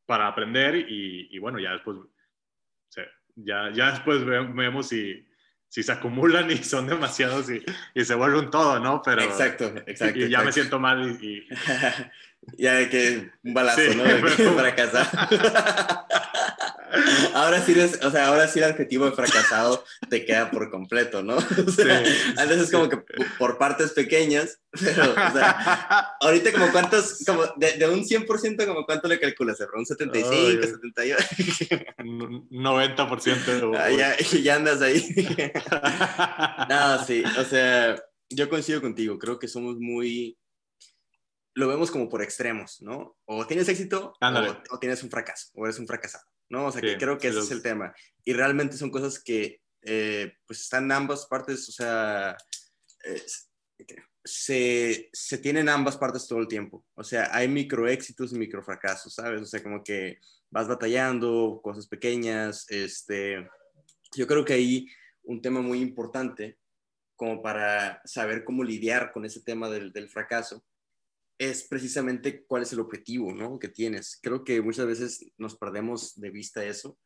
para 0.05 0.27
aprender 0.27 0.75
y, 0.75 1.35
y 1.35 1.39
bueno, 1.39 1.59
ya 1.59 1.71
después, 1.73 1.97
ya, 3.35 3.71
ya 3.71 3.91
después 3.91 4.23
vemos 4.25 4.87
si 4.87 5.25
si 5.71 5.83
se 5.83 5.91
acumulan 5.93 6.51
y 6.51 6.57
son 6.57 6.85
demasiados 6.85 7.49
y, 7.49 7.63
y, 7.95 8.03
se 8.03 8.13
vuelve 8.13 8.39
un 8.39 8.51
todo, 8.51 8.77
¿no? 8.81 9.01
Pero, 9.01 9.21
exacto, 9.21 9.73
exacto. 9.87 10.19
Y, 10.19 10.29
ya 10.29 10.41
me 10.41 10.51
siento 10.51 10.79
mal 10.79 11.17
y... 11.21 11.47
ya 12.57 12.73
de 12.73 12.89
que 12.89 13.31
un 13.45 13.53
balazo, 13.53 13.81
¿no? 13.95 14.03
De 14.03 14.19
fracasar. 14.21 15.07
ahora 17.33 17.61
sí, 17.61 17.75
o 17.79 18.11
sea, 18.11 18.27
ahora 18.27 18.47
sí 18.47 18.59
el 18.59 18.65
adjetivo 18.65 19.05
de 19.05 19.11
fracasado 19.11 19.83
te 20.09 20.25
queda 20.25 20.51
por 20.51 20.69
completo, 20.69 21.23
¿no? 21.23 21.37
O 21.67 21.71
sea, 21.71 22.03
antes 22.37 22.59
es 22.59 22.71
como 22.71 22.89
que 22.89 22.97
por 23.37 23.57
partes 23.57 23.91
pequeñas, 23.91 24.59
pero, 24.71 25.11
o 25.11 25.31
sea, 25.31 26.15
ahorita 26.21 26.51
como 26.51 26.71
cuántos, 26.71 27.23
como 27.25 27.43
de, 27.57 27.73
de 27.73 27.89
un 27.89 28.03
100% 28.03 28.65
como 28.65 28.85
cuánto 28.85 29.07
le 29.07 29.19
calculas, 29.19 29.59
¿Un 29.73 29.85
75, 29.85 30.63
78? 30.63 31.17
90%. 32.49 33.77
Ah, 33.77 33.89
ya, 33.89 34.17
ya 34.43 34.55
andas 34.55 34.81
ahí. 34.81 35.03
no, 36.69 37.05
sí, 37.05 37.23
o 37.37 37.43
sea, 37.43 37.95
yo 38.29 38.49
coincido 38.49 38.81
contigo, 38.81 39.17
creo 39.19 39.39
que 39.39 39.47
somos 39.47 39.77
muy 39.77 40.37
lo 41.53 41.67
vemos 41.67 41.91
como 41.91 42.09
por 42.09 42.21
extremos, 42.21 42.81
¿no? 42.81 43.17
O 43.25 43.45
tienes 43.45 43.67
éxito 43.67 44.13
o, 44.69 44.79
tienes 44.79 45.03
un 45.03 45.09
fracaso, 45.09 45.49
o 45.55 45.65
eres 45.65 45.79
un 45.79 45.87
fracasado, 45.87 46.25
¿no? 46.51 46.65
O 46.67 46.71
sea, 46.71 46.81
que 46.81 46.97
creo 46.97 47.17
que 47.17 47.29
ese 47.29 47.39
es 47.39 47.51
el 47.51 47.61
tema. 47.61 47.95
Y 48.25 48.33
realmente 48.33 48.77
son 48.77 48.91
cosas 48.91 49.19
que, 49.23 49.61
eh, 49.83 50.33
pues, 50.45 50.61
están 50.61 50.83
en 50.83 50.91
ambas 50.91 51.25
partes, 51.25 51.67
o 51.69 51.71
sea, 51.71 52.37
se, 54.23 55.09
se, 55.11 55.37
tienen 55.37 55.69
ambas 55.69 55.97
partes 55.97 56.27
todo 56.27 56.39
el 56.39 56.47
tiempo. 56.47 56.85
O 56.93 57.03
sea, 57.03 57.29
hay 57.35 57.47
micro 57.47 57.87
éxitos 57.87 58.33
y 58.33 58.37
micro 58.37 58.61
fracasos, 58.61 59.15
¿sabes? 59.15 59.41
O 59.41 59.45
sea, 59.45 59.63
como 59.63 59.81
que 59.83 60.19
vas 60.51 60.67
batallando, 60.67 61.59
cosas 61.63 61.87
pequeñas, 61.87 62.69
este... 62.69 63.47
Yo 64.13 64.27
creo 64.27 64.43
que 64.43 64.53
hay 64.53 64.87
un 65.23 65.41
tema 65.41 65.61
muy 65.61 65.79
importante 65.79 66.57
como 67.15 67.41
para 67.41 68.01
saber 68.03 68.43
cómo 68.43 68.61
lidiar 68.61 69.13
con 69.13 69.23
ese 69.23 69.41
tema 69.41 69.69
del, 69.69 69.93
del 69.93 70.09
fracaso 70.09 70.65
es 71.41 71.63
precisamente 71.63 72.45
cuál 72.45 72.61
es 72.61 72.71
el 72.71 72.81
objetivo 72.81 73.33
¿no? 73.33 73.57
que 73.57 73.67
tienes. 73.67 74.19
Creo 74.21 74.43
que 74.43 74.61
muchas 74.61 74.85
veces 74.85 75.25
nos 75.39 75.57
perdemos 75.57 76.13
de 76.21 76.29
vista 76.29 76.63
eso 76.63 76.99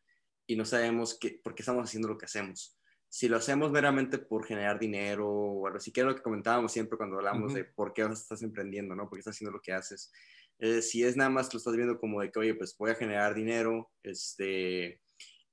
y 0.45 0.57
no 0.57 0.65
sabemos 0.65 1.17
qué, 1.17 1.39
por 1.41 1.55
qué 1.55 1.61
estamos 1.61 1.85
haciendo 1.85 2.09
lo 2.09 2.17
que 2.17 2.25
hacemos. 2.25 2.77
Si 3.07 3.29
lo 3.29 3.37
hacemos 3.37 3.71
meramente 3.71 4.17
por 4.17 4.45
generar 4.45 4.77
dinero 4.77 5.29
o 5.29 5.67
algo 5.67 5.77
así, 5.77 5.93
que 5.93 6.03
lo 6.03 6.13
que 6.13 6.21
comentábamos 6.21 6.73
siempre 6.73 6.97
cuando 6.97 7.15
hablamos 7.15 7.53
de 7.53 7.63
por 7.63 7.93
qué 7.93 8.01
estás 8.01 8.41
emprendiendo, 8.41 8.93
¿no? 8.93 9.03
por 9.07 9.13
qué 9.13 9.19
estás 9.19 9.37
haciendo 9.37 9.53
lo 9.53 9.61
que 9.61 9.71
haces. 9.71 10.11
Eh, 10.59 10.81
si 10.81 11.05
es 11.05 11.15
nada 11.15 11.29
más 11.29 11.47
que 11.47 11.55
lo 11.55 11.59
estás 11.59 11.77
viendo 11.77 11.97
como 11.97 12.19
de 12.19 12.29
que, 12.29 12.39
oye, 12.39 12.55
pues 12.55 12.75
voy 12.77 12.91
a 12.91 12.95
generar 12.95 13.35
dinero, 13.35 13.89
este, 14.03 14.99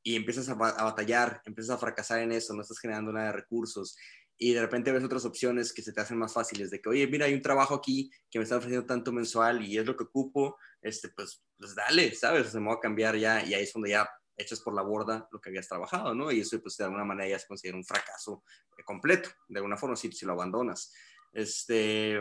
y 0.03 0.17
empiezas 0.17 0.49
a, 0.49 0.55
a 0.55 0.85
batallar, 0.85 1.41
empiezas 1.45 1.77
a 1.77 1.79
fracasar 1.79 2.19
en 2.19 2.33
eso, 2.33 2.53
no 2.53 2.63
estás 2.63 2.81
generando 2.81 3.13
nada 3.13 3.27
de 3.27 3.33
recursos, 3.35 3.97
y 4.43 4.55
de 4.55 4.61
repente 4.61 4.91
ves 4.91 5.05
otras 5.05 5.25
opciones 5.25 5.73
que 5.73 5.83
se 5.83 5.93
te 5.93 6.01
hacen 6.01 6.19
más 6.19 6.33
fáciles, 6.33 6.69
de 6.69 6.81
que, 6.81 6.89
oye, 6.89 7.07
mira, 7.07 7.27
hay 7.27 7.35
un 7.35 7.43
trabajo 7.43 7.77
aquí 7.77 8.11
que 8.29 8.41
me 8.41 8.43
está 8.43 8.57
ofreciendo 8.57 8.85
tanto 8.85 9.13
mensual 9.13 9.65
y 9.65 9.79
es 9.79 9.87
lo 9.87 9.97
que 9.97 10.03
ocupo, 10.03 10.59
este, 10.81 11.11
pues, 11.11 11.45
pues 11.57 11.77
dale, 11.77 12.13
¿sabes? 12.17 12.49
se 12.49 12.59
me 12.59 12.67
va 12.67 12.75
a 12.75 12.81
cambiar 12.81 13.17
ya 13.17 13.45
y 13.45 13.55
ahí 13.55 13.63
es 13.63 13.73
donde 13.73 13.91
ya 13.91 14.11
echas 14.37 14.59
por 14.61 14.75
la 14.75 14.83
borda 14.83 15.29
lo 15.31 15.41
que 15.41 15.51
habías 15.51 15.69
trabajado, 15.69 16.13
¿no? 16.13 16.33
Y 16.33 16.41
eso, 16.41 16.61
pues, 16.61 16.77
de 16.77 16.83
alguna 16.83 17.05
manera 17.05 17.29
ya 17.29 17.39
se 17.39 17.47
considera 17.47 17.77
un 17.77 17.85
fracaso 17.85 18.43
eh, 18.77 18.83
completo, 18.85 19.31
de 19.47 19.59
alguna 19.61 19.77
forma, 19.77 19.95
si, 19.95 20.11
si 20.11 20.27
lo 20.27 20.33
abandonas. 20.33 20.93
Este, 21.33 22.19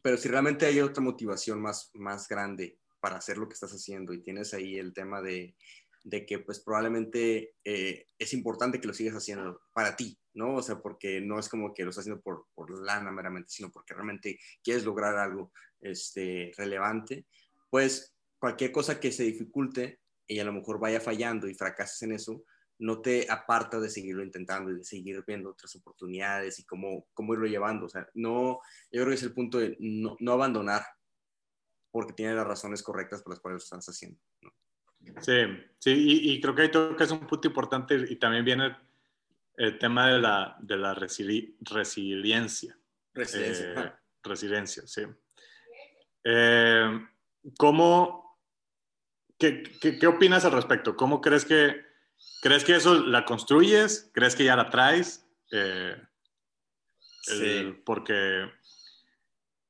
pero 0.00 0.16
si 0.18 0.28
realmente 0.28 0.66
hay 0.66 0.78
otra 0.80 1.02
motivación 1.02 1.60
más, 1.60 1.90
más 1.94 2.28
grande 2.28 2.78
para 3.00 3.16
hacer 3.16 3.38
lo 3.38 3.48
que 3.48 3.54
estás 3.54 3.72
haciendo 3.72 4.12
y 4.12 4.22
tienes 4.22 4.54
ahí 4.54 4.76
el 4.76 4.92
tema 4.92 5.20
de, 5.20 5.56
de 6.04 6.24
que 6.24 6.38
pues 6.38 6.60
probablemente 6.60 7.54
eh, 7.64 8.06
es 8.18 8.32
importante 8.32 8.80
que 8.80 8.86
lo 8.86 8.94
sigas 8.94 9.16
haciendo 9.16 9.60
para 9.72 9.96
ti, 9.96 10.18
¿no? 10.34 10.56
O 10.56 10.62
sea, 10.62 10.80
porque 10.80 11.20
no 11.20 11.38
es 11.38 11.48
como 11.48 11.74
que 11.74 11.84
lo 11.84 11.90
estás 11.90 12.02
haciendo 12.02 12.22
por, 12.22 12.46
por 12.54 12.70
lana 12.84 13.10
meramente, 13.10 13.50
sino 13.50 13.70
porque 13.70 13.94
realmente 13.94 14.38
quieres 14.62 14.84
lograr 14.84 15.16
algo 15.16 15.52
este, 15.80 16.52
relevante, 16.56 17.26
pues 17.70 18.14
cualquier 18.38 18.72
cosa 18.72 19.00
que 19.00 19.12
se 19.12 19.24
dificulte 19.24 20.00
y 20.26 20.38
a 20.38 20.44
lo 20.44 20.52
mejor 20.52 20.78
vaya 20.78 21.00
fallando 21.00 21.48
y 21.48 21.54
fracases 21.54 22.02
en 22.02 22.12
eso, 22.12 22.44
no 22.78 23.00
te 23.00 23.26
aparta 23.30 23.80
de 23.80 23.90
seguirlo 23.90 24.22
intentando 24.22 24.70
y 24.70 24.76
de 24.76 24.84
seguir 24.84 25.24
viendo 25.26 25.50
otras 25.50 25.74
oportunidades 25.76 26.58
y 26.60 26.64
cómo, 26.64 27.08
cómo 27.12 27.34
irlo 27.34 27.46
llevando. 27.46 27.86
O 27.86 27.88
sea, 27.88 28.08
no, 28.14 28.60
yo 28.92 29.02
creo 29.02 29.08
que 29.08 29.14
es 29.14 29.22
el 29.22 29.34
punto 29.34 29.58
de 29.58 29.76
no, 29.80 30.16
no 30.20 30.32
abandonar 30.32 30.84
porque 31.90 32.12
tiene 32.12 32.34
las 32.34 32.46
razones 32.46 32.82
correctas 32.82 33.22
por 33.22 33.32
las 33.32 33.40
cuales 33.40 33.62
lo 33.62 33.64
estás 33.64 33.88
haciendo. 33.88 34.20
Sí, 35.20 35.42
sí, 35.78 35.90
y, 36.32 36.40
creo 36.40 36.54
que 36.54 36.62
ahí 36.62 36.70
es 37.00 37.10
un 37.10 37.26
punto 37.26 37.48
importante 37.48 37.96
y 38.08 38.16
también 38.16 38.44
viene 38.44 38.76
el 39.56 39.78
tema 39.78 40.08
de 40.08 40.20
la, 40.20 40.56
de 40.60 40.76
la 40.76 40.94
resiliencia. 40.94 42.78
Resiliencia. 43.12 43.72
Eh, 43.72 43.92
resiliencia, 44.22 44.86
sí. 44.86 45.02
Eh, 46.24 47.06
¿Cómo, 47.58 48.40
qué, 49.38 49.62
qué, 49.80 49.98
qué, 49.98 50.06
opinas 50.06 50.44
al 50.44 50.52
respecto? 50.52 50.96
¿Cómo 50.96 51.20
crees 51.20 51.44
que, 51.44 51.84
crees 52.40 52.64
que 52.64 52.76
eso 52.76 52.94
la 52.94 53.24
construyes? 53.24 54.10
¿Crees 54.14 54.36
que 54.36 54.44
ya 54.44 54.54
la 54.54 54.70
traes? 54.70 55.26
Eh, 55.50 55.96
sí. 57.22 57.82
porque, 57.84 58.48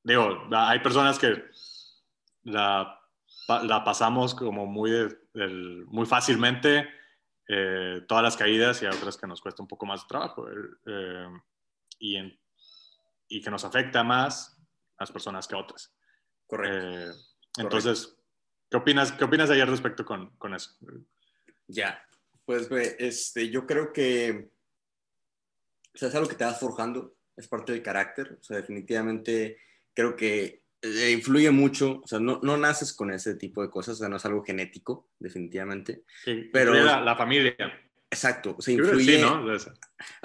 digo, 0.03 0.47
hay 0.51 0.79
personas 0.79 1.17
que 1.17 1.45
la, 2.43 2.98
la 3.63 3.83
pasamos 3.83 4.35
como 4.35 4.65
muy, 4.65 4.91
muy 5.87 6.05
fácilmente, 6.05 6.87
eh, 7.47 8.01
todas 8.07 8.23
las 8.23 8.37
caídas 8.37 8.81
y 8.81 8.85
hay 8.85 8.95
otras 8.95 9.17
que 9.17 9.27
nos 9.27 9.41
cuesta 9.41 9.63
un 9.63 9.67
poco 9.67 9.85
más 9.85 10.01
de 10.01 10.07
trabajo 10.07 10.47
eh, 10.85 11.27
y, 11.97 12.15
en, 12.15 12.39
y, 13.27 13.41
que 13.41 13.49
nos 13.49 13.65
afecta 13.65 14.03
más 14.03 14.55
a 14.97 15.03
las 15.03 15.11
personas 15.11 15.47
que 15.47 15.55
a 15.55 15.59
otras. 15.59 15.93
Correcto. 16.45 16.87
Eh, 16.87 17.11
entonces, 17.57 18.17
¿qué 18.69 18.77
opinas, 18.77 19.11
¿qué 19.11 19.23
opinas 19.23 19.49
ayer 19.49 19.67
respecto 19.67 20.05
con, 20.05 20.29
con 20.37 20.53
eso? 20.53 20.77
Ya, 21.67 22.03
pues 22.45 22.69
este, 22.71 23.49
yo 23.49 23.65
creo 23.65 23.91
que 23.91 24.51
o 25.93 25.97
sea, 25.97 26.09
es 26.09 26.15
algo 26.15 26.29
que 26.29 26.35
te 26.35 26.45
vas 26.45 26.59
forjando, 26.59 27.17
es 27.35 27.47
parte 27.47 27.71
del 27.71 27.81
carácter, 27.81 28.37
o 28.39 28.43
sea, 28.43 28.57
definitivamente 28.57 29.57
creo 29.93 30.15
que 30.15 30.63
eh, 30.81 31.11
influye 31.11 31.51
mucho, 31.51 32.01
o 32.03 32.07
sea, 32.07 32.19
no, 32.19 32.39
no, 32.41 32.57
naces 32.57 32.93
con 32.93 33.11
ese 33.11 33.35
tipo 33.35 33.61
de 33.61 33.69
cosas, 33.69 33.95
o 33.95 33.97
sea, 33.97 34.09
no 34.09 34.17
es 34.17 34.25
algo 34.25 34.43
genético, 34.43 35.09
definitivamente. 35.19 36.03
Sí, 36.23 36.49
pero 36.53 36.73
la, 36.73 37.01
la, 37.01 37.15
familia. 37.15 37.55
Exacto, 38.09 38.55
o 38.57 38.61
sea, 38.61 38.73
influye, 38.73 39.17
sí, 39.17 39.21
¿no? 39.21 39.43
o 39.43 39.59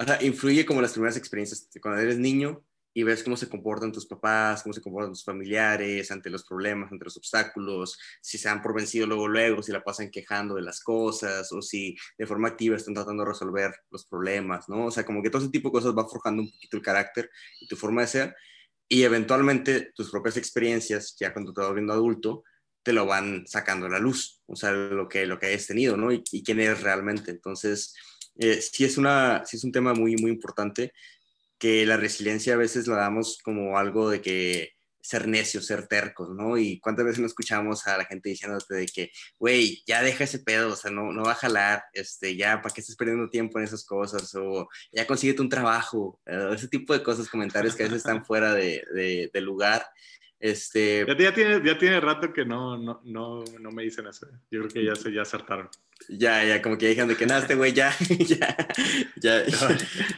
sea, 0.05 0.23
influye 0.23 0.65
como 0.65 0.81
las 0.81 0.93
primeras 0.93 1.17
experiencias, 1.17 1.69
cuando 1.81 2.01
eres 2.01 2.17
niño 2.17 2.63
y 2.93 3.03
ves 3.03 3.23
cómo 3.23 3.35
se 3.35 3.49
comportan 3.49 3.91
tus 3.91 4.05
papás, 4.05 4.63
cómo 4.63 4.71
se 4.71 4.81
comportan 4.81 5.11
tus 5.11 5.25
familiares 5.25 6.09
ante 6.11 6.29
los 6.29 6.45
problemas, 6.45 6.89
ante 6.89 7.03
los 7.03 7.17
obstáculos, 7.17 7.99
si 8.21 8.37
se 8.37 8.47
han 8.47 8.61
por 8.61 8.73
vencido 8.73 9.05
luego, 9.05 9.27
luego, 9.27 9.61
si 9.61 9.73
la 9.73 9.83
pasan 9.83 10.09
quejando 10.09 10.55
de 10.55 10.61
las 10.61 10.79
cosas 10.79 11.51
o 11.51 11.61
si 11.61 11.97
de 12.17 12.25
forma 12.25 12.47
activa 12.47 12.77
están 12.77 12.93
tratando 12.93 13.23
de 13.23 13.31
resolver 13.31 13.75
los 13.91 14.05
problemas, 14.05 14.69
¿no? 14.69 14.85
O 14.85 14.91
sea, 14.91 15.05
como 15.05 15.21
que 15.21 15.29
todo 15.29 15.41
ese 15.41 15.51
tipo 15.51 15.67
de 15.67 15.73
cosas 15.73 15.93
va 15.93 16.07
forjando 16.07 16.43
un 16.43 16.49
poquito 16.49 16.77
el 16.77 16.83
carácter 16.83 17.29
y 17.59 17.67
tu 17.67 17.75
forma 17.75 17.99
de 17.99 18.07
ser 18.07 18.35
y 18.87 19.03
eventualmente 19.03 19.91
tus 19.95 20.11
propias 20.11 20.37
experiencias, 20.37 21.15
ya 21.19 21.33
cuando 21.33 21.53
te 21.53 21.61
vas 21.61 21.73
viendo 21.73 21.93
adulto, 21.93 22.43
te 22.83 22.93
lo 22.93 23.05
van 23.05 23.47
sacando 23.47 23.87
a 23.87 23.89
la 23.89 23.99
luz, 23.99 24.41
o 24.45 24.55
sea, 24.55 24.71
lo 24.71 25.09
que, 25.09 25.25
lo 25.25 25.39
que 25.39 25.47
hayas 25.47 25.65
tenido, 25.65 25.97
¿no? 25.97 26.11
Y, 26.11 26.21
quién 26.43 26.59
eres 26.59 26.81
realmente. 26.81 27.31
Entonces, 27.31 27.95
eh, 28.37 28.61
sí, 28.61 28.85
es 28.85 28.97
una, 28.99 29.43
sí 29.45 29.57
es 29.57 29.63
un 29.63 29.71
tema 29.71 29.95
muy, 29.95 30.15
muy 30.17 30.29
importante 30.29 30.93
que 31.57 31.85
la 31.85 31.97
resiliencia 31.97 32.53
a 32.53 32.57
veces 32.57 32.85
la 32.85 32.97
damos 32.97 33.39
como 33.43 33.79
algo 33.79 34.09
de 34.09 34.21
que 34.21 34.74
ser 35.05 35.27
necios, 35.27 35.65
ser 35.65 35.87
tercos, 35.87 36.29
¿no? 36.29 36.57
Y 36.57 36.79
cuántas 36.79 37.05
veces 37.05 37.19
no 37.19 37.27
escuchamos 37.27 37.85
a 37.87 37.97
la 37.97 38.05
gente 38.05 38.29
diciéndote 38.29 38.75
de 38.75 38.85
que, 38.87 39.11
güey, 39.37 39.83
ya 39.85 40.01
deja 40.01 40.23
ese 40.23 40.39
pedo, 40.39 40.73
o 40.73 40.75
sea, 40.75 40.91
no, 40.91 41.11
no 41.11 41.23
va 41.23 41.33
a 41.33 41.35
jalar, 41.35 41.83
este, 41.93 42.35
ya, 42.35 42.61
¿para 42.61 42.73
qué 42.73 42.81
estás 42.81 42.95
perdiendo 42.95 43.29
tiempo 43.29 43.59
en 43.59 43.65
esas 43.65 43.85
cosas? 43.85 44.33
O 44.35 44.67
ya 44.91 45.05
consíguete 45.05 45.41
un 45.41 45.49
trabajo, 45.49 46.19
eh, 46.25 46.49
ese 46.53 46.67
tipo 46.67 46.93
de 46.93 47.03
cosas, 47.03 47.29
comentarios 47.29 47.75
que 47.75 47.83
a 47.83 47.85
veces 47.85 47.99
están 47.99 48.25
fuera 48.25 48.53
de, 48.53 48.83
de, 48.93 49.29
de 49.33 49.41
lugar. 49.41 49.85
Este... 50.39 51.05
Ya, 51.07 51.17
ya, 51.17 51.33
tiene, 51.33 51.61
ya 51.65 51.77
tiene 51.77 51.99
rato 51.99 52.33
que 52.33 52.45
no, 52.45 52.77
no, 52.77 53.01
no, 53.03 53.43
no 53.59 53.71
me 53.71 53.83
dicen 53.83 54.07
eso. 54.07 54.27
Yo 54.51 54.61
creo 54.61 54.71
que 54.71 54.83
ya 54.83 54.95
se 54.95 55.11
ya 55.11 55.21
acertaron. 55.21 55.69
Ya, 56.09 56.43
ya, 56.43 56.61
como 56.61 56.77
que 56.77 56.89
dijeron 56.89 57.07
de 57.07 57.15
que 57.15 57.25
nada, 57.25 57.39
este 57.39 57.55
güey 57.55 57.71
ya, 57.71 57.95
ya, 59.15 59.15
ya, 59.15 59.45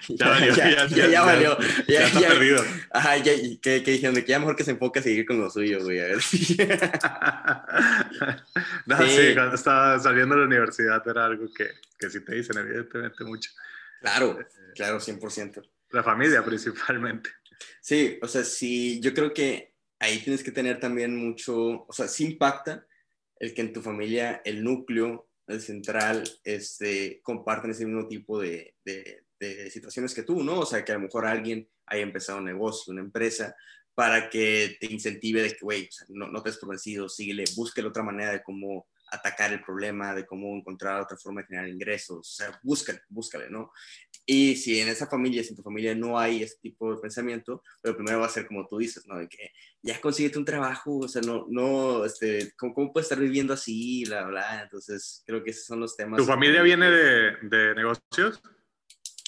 ya, 0.09 0.27
valió, 0.27 0.55
ya, 0.55 1.23
valió. 1.23 1.55
Ya, 1.87 2.07
está 2.07 2.19
perdido. 2.19 2.63
Ajá, 2.89 3.17
ya, 3.17 3.31
que, 3.61 3.83
que 3.83 3.91
dijeron 3.91 4.15
de 4.15 4.25
que 4.25 4.31
ya 4.31 4.39
mejor 4.39 4.55
que 4.55 4.63
se 4.63 4.71
enfoque 4.71 4.97
a 4.99 5.03
seguir 5.03 5.27
con 5.27 5.39
lo 5.39 5.51
suyo, 5.51 5.83
güey, 5.83 5.99
a 5.99 6.05
ver. 6.05 6.17
no, 8.87 8.97
sí. 8.97 9.09
sí. 9.09 9.35
cuando 9.35 9.53
estaba 9.55 9.99
saliendo 9.99 10.33
de 10.35 10.41
la 10.41 10.47
universidad 10.47 11.07
era 11.07 11.25
algo 11.25 11.45
que, 11.53 11.69
que 11.99 12.09
sí 12.09 12.25
te 12.25 12.33
dicen, 12.35 12.57
evidentemente, 12.57 13.23
mucho. 13.23 13.51
Claro, 14.01 14.39
claro, 14.73 14.99
100%. 14.99 15.63
La 15.91 16.01
familia 16.03 16.43
principalmente. 16.43 17.29
Sí, 17.81 18.19
o 18.21 18.27
sea, 18.27 18.43
sí, 18.43 18.99
yo 18.99 19.13
creo 19.13 19.33
que 19.33 19.76
ahí 19.99 20.19
tienes 20.19 20.43
que 20.43 20.51
tener 20.51 20.79
también 20.79 21.15
mucho, 21.15 21.85
o 21.87 21.93
sea, 21.93 22.07
sí 22.07 22.25
impacta 22.25 22.85
el 23.39 23.53
que 23.53 23.61
en 23.61 23.73
tu 23.73 23.81
familia 23.81 24.41
el 24.45 24.63
núcleo, 24.63 25.29
el 25.47 25.61
central, 25.61 26.23
este, 26.43 27.21
compartan 27.21 27.71
ese 27.71 27.85
mismo 27.85 28.07
tipo 28.07 28.39
de, 28.39 28.75
de, 28.83 29.23
de, 29.39 29.71
situaciones 29.71 30.13
que 30.13 30.23
tú, 30.23 30.43
¿no? 30.43 30.59
O 30.59 30.65
sea, 30.65 30.83
que 30.83 30.91
a 30.91 30.95
lo 30.95 31.01
mejor 31.01 31.25
alguien 31.25 31.69
haya 31.85 32.03
empezado 32.03 32.39
un 32.39 32.45
negocio, 32.45 32.91
una 32.91 33.01
empresa, 33.01 33.55
para 33.95 34.29
que 34.29 34.77
te 34.79 34.91
incentive 34.91 35.41
de 35.41 35.53
que, 35.53 35.61
güey, 35.61 35.87
o 35.87 35.91
sea, 35.91 36.07
no, 36.09 36.27
no 36.27 36.43
te 36.43 36.49
has 36.49 36.57
convencido, 36.57 37.09
síguele, 37.09 37.45
busque 37.55 37.81
la 37.81 37.87
otra 37.87 38.03
manera 38.03 38.31
de 38.31 38.43
cómo 38.43 38.87
atacar 39.09 39.53
el 39.53 39.63
problema, 39.63 40.13
de 40.13 40.25
cómo 40.25 40.55
encontrar 40.55 41.01
otra 41.01 41.17
forma 41.17 41.41
de 41.41 41.47
generar 41.47 41.69
ingresos, 41.69 42.17
o 42.17 42.23
sea, 42.23 42.59
búscale, 42.61 43.01
búscale, 43.09 43.49
¿no? 43.49 43.71
Y 44.29 44.57
si 44.57 44.81
en 44.81 44.89
esa 44.89 45.07
familia, 45.07 45.41
si 45.41 45.51
en 45.51 45.55
tu 45.55 45.63
familia 45.63 45.95
no 45.95 46.19
hay 46.19 46.43
ese 46.43 46.57
tipo 46.61 46.93
de 46.93 46.99
pensamiento, 46.99 47.63
lo 47.81 47.95
primero 47.95 48.19
va 48.19 48.25
a 48.25 48.29
ser 48.29 48.45
como 48.45 48.67
tú 48.67 48.77
dices, 48.77 49.07
¿no? 49.07 49.17
De 49.17 49.29
que 49.29 49.53
ya 49.81 50.01
consiguete 50.01 50.37
un 50.37 50.43
trabajo, 50.43 50.97
o 50.97 51.07
sea, 51.07 51.21
no, 51.21 51.45
no, 51.49 52.03
este, 52.03 52.51
¿cómo, 52.57 52.73
cómo 52.73 52.91
puedes 52.91 53.05
estar 53.05 53.23
viviendo 53.23 53.53
así, 53.53 54.03
bla, 54.05 54.25
bla? 54.25 54.63
Entonces, 54.63 55.23
creo 55.25 55.41
que 55.45 55.51
esos 55.51 55.65
son 55.65 55.79
los 55.79 55.95
temas. 55.95 56.17
¿Tu 56.17 56.25
familia 56.25 56.61
viene 56.61 56.91
de, 56.91 57.37
de 57.43 57.73
negocios? 57.73 58.41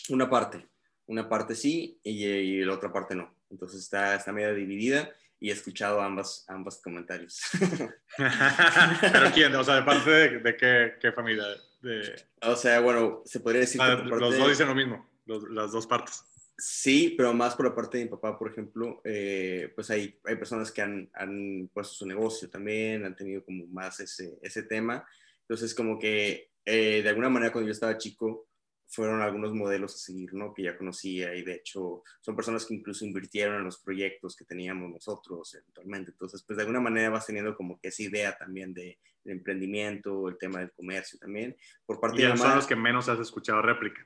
Una 0.09 0.29
parte, 0.29 0.67
una 1.05 1.29
parte 1.29 1.55
sí 1.55 1.97
y, 2.03 2.25
y, 2.25 2.65
la 2.65 2.73
otra 2.73 2.91
parte 2.91 3.15
no. 3.15 3.33
Entonces 3.49 3.79
está, 3.79 4.15
está 4.15 4.33
medio 4.33 4.53
dividida 4.53 5.09
y 5.39 5.49
he 5.49 5.53
escuchado 5.53 6.01
ambas, 6.01 6.43
ambos 6.49 6.81
comentarios. 6.81 7.39
¿Pero 8.17 9.31
quién? 9.33 9.55
O 9.55 9.63
sea, 9.63 9.75
¿de 9.75 9.83
parte 9.83 10.09
de, 10.09 10.39
de 10.39 10.57
qué, 10.57 10.93
qué, 10.99 11.13
familia? 11.13 11.45
De... 11.81 12.15
O 12.41 12.55
sea, 12.55 12.79
bueno, 12.81 13.21
se 13.25 13.39
podría 13.39 13.61
decir... 13.61 13.81
Ah, 13.81 14.01
que 14.03 14.09
los 14.09 14.37
dos 14.37 14.49
dicen 14.49 14.67
lo 14.67 14.75
mismo, 14.75 15.09
los, 15.25 15.43
las 15.49 15.71
dos 15.71 15.87
partes. 15.87 16.23
Sí, 16.57 17.15
pero 17.17 17.33
más 17.33 17.55
por 17.55 17.67
la 17.67 17.75
parte 17.75 17.97
de 17.97 18.03
mi 18.03 18.09
papá, 18.09 18.37
por 18.37 18.51
ejemplo, 18.51 19.01
eh, 19.05 19.71
pues 19.75 19.89
hay, 19.91 20.19
hay 20.25 20.35
personas 20.35 20.71
que 20.71 20.81
han, 20.81 21.09
han, 21.13 21.69
puesto 21.73 21.93
su 21.93 22.05
negocio 22.05 22.49
también, 22.49 23.05
han 23.05 23.15
tenido 23.15 23.45
como 23.45 23.65
más 23.67 24.01
ese, 24.01 24.37
ese 24.41 24.63
tema. 24.63 25.07
Entonces, 25.41 25.73
como 25.73 25.97
que 25.97 26.51
eh, 26.65 27.01
de 27.01 27.09
alguna 27.09 27.29
manera 27.29 27.53
cuando 27.53 27.67
yo 27.67 27.71
estaba 27.71 27.97
chico, 27.97 28.48
fueron 28.89 29.21
algunos 29.21 29.53
modelos 29.53 29.93
a 29.95 29.97
seguir, 29.99 30.33
¿no? 30.33 30.53
Que 30.53 30.63
ya 30.63 30.77
conocía 30.77 31.35
y 31.35 31.43
de 31.43 31.55
hecho 31.55 32.03
son 32.21 32.35
personas 32.35 32.65
que 32.65 32.73
incluso 32.73 33.05
invirtieron 33.05 33.57
en 33.57 33.63
los 33.63 33.77
proyectos 33.77 34.35
que 34.35 34.45
teníamos 34.45 34.89
nosotros 34.89 35.53
eventualmente. 35.53 36.11
Entonces, 36.11 36.43
pues 36.43 36.57
de 36.57 36.63
alguna 36.63 36.81
manera 36.81 37.11
vas 37.11 37.27
teniendo 37.27 37.55
como 37.55 37.79
que 37.79 37.89
esa 37.89 38.03
idea 38.03 38.35
también 38.35 38.73
de, 38.73 38.97
de 39.23 39.31
emprendimiento, 39.31 40.27
el 40.27 40.37
tema 40.37 40.59
del 40.59 40.71
comercio 40.71 41.19
también. 41.19 41.55
Por 41.85 41.99
parte 41.99 42.21
y 42.21 42.25
de 42.25 42.35
son 42.35 42.55
los 42.55 42.67
que 42.67 42.75
menos 42.75 43.07
has 43.09 43.19
escuchado 43.19 43.61
réplica. 43.61 44.05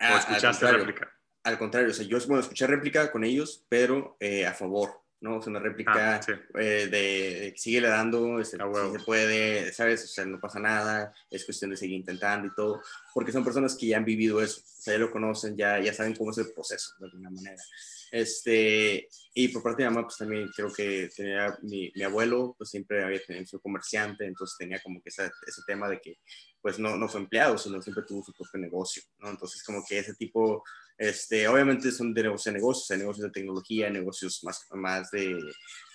Ah, 0.00 0.14
o 0.14 0.18
escuchaste 0.18 0.66
al 0.66 0.74
réplica. 0.74 1.12
Al 1.44 1.58
contrario, 1.58 1.90
o 1.90 1.94
sea, 1.94 2.04
yo 2.04 2.18
bueno, 2.26 2.40
escuché 2.40 2.66
réplica 2.66 3.12
con 3.12 3.24
ellos, 3.24 3.64
pero 3.68 4.16
eh, 4.20 4.44
a 4.44 4.52
favor, 4.52 4.99
¿no? 5.20 5.36
O 5.36 5.42
sea, 5.42 5.50
una 5.50 5.60
réplica 5.60 6.16
ah, 6.16 6.22
sí. 6.22 6.32
eh, 6.54 6.88
de, 6.90 7.54
sigue 7.56 7.80
le 7.80 7.88
dando, 7.88 8.40
este, 8.40 8.56
si 8.56 8.98
se 8.98 9.04
puede, 9.04 9.72
¿sabes? 9.72 10.04
O 10.04 10.08
sea, 10.08 10.24
no 10.24 10.40
pasa 10.40 10.58
nada, 10.58 11.12
es 11.30 11.44
cuestión 11.44 11.70
de 11.70 11.76
seguir 11.76 11.96
intentando 11.96 12.46
y 12.48 12.54
todo. 12.54 12.80
porque 13.14 13.32
son 13.32 13.44
personas 13.44 13.76
que 13.76 13.86
ya 13.86 13.98
han 13.98 14.04
vivido 14.04 14.40
eso, 14.40 14.60
o 14.60 14.82
sea, 14.82 14.94
ya 14.94 15.00
lo 15.00 15.10
conocen, 15.10 15.56
ya, 15.56 15.78
ya 15.78 15.92
saben 15.92 16.14
cómo 16.14 16.30
es 16.30 16.38
el 16.38 16.52
proceso 16.52 16.94
de 16.98 17.06
alguna 17.06 17.30
manera. 17.30 17.62
Este, 18.10 19.08
y 19.34 19.48
por 19.48 19.62
parte 19.62 19.82
de 19.82 19.88
mi 19.88 19.94
mamá, 19.94 20.06
pues 20.06 20.18
también 20.18 20.48
creo 20.54 20.72
que 20.72 21.08
tenía 21.14 21.56
mi, 21.62 21.92
mi 21.94 22.02
abuelo, 22.02 22.54
pues 22.58 22.70
siempre 22.70 23.04
había 23.04 23.22
tenido 23.24 23.46
su 23.46 23.60
comerciante, 23.60 24.26
entonces 24.26 24.56
tenía 24.58 24.80
como 24.82 25.00
que 25.00 25.10
ese, 25.10 25.30
ese 25.46 25.62
tema 25.66 25.88
de 25.88 26.00
que, 26.00 26.18
pues 26.60 26.78
no, 26.78 26.96
no 26.96 27.08
fue 27.08 27.20
empleado, 27.20 27.56
sino 27.56 27.80
siempre 27.80 28.04
tuvo 28.04 28.24
su 28.24 28.32
propio 28.32 28.60
negocio, 28.60 29.02
¿no? 29.18 29.30
Entonces, 29.30 29.62
como 29.62 29.84
que 29.88 29.98
ese 29.98 30.14
tipo, 30.14 30.64
este, 31.00 31.48
obviamente 31.48 31.90
son 31.92 32.12
de 32.12 32.24
negocios 32.24 32.48
a 32.48 32.58
negocios, 32.58 32.90
hay 32.90 32.98
negocios 32.98 33.24
de 33.24 33.30
tecnología, 33.30 33.88
negocios 33.88 34.44
más, 34.44 34.66
más 34.72 35.10
de, 35.10 35.34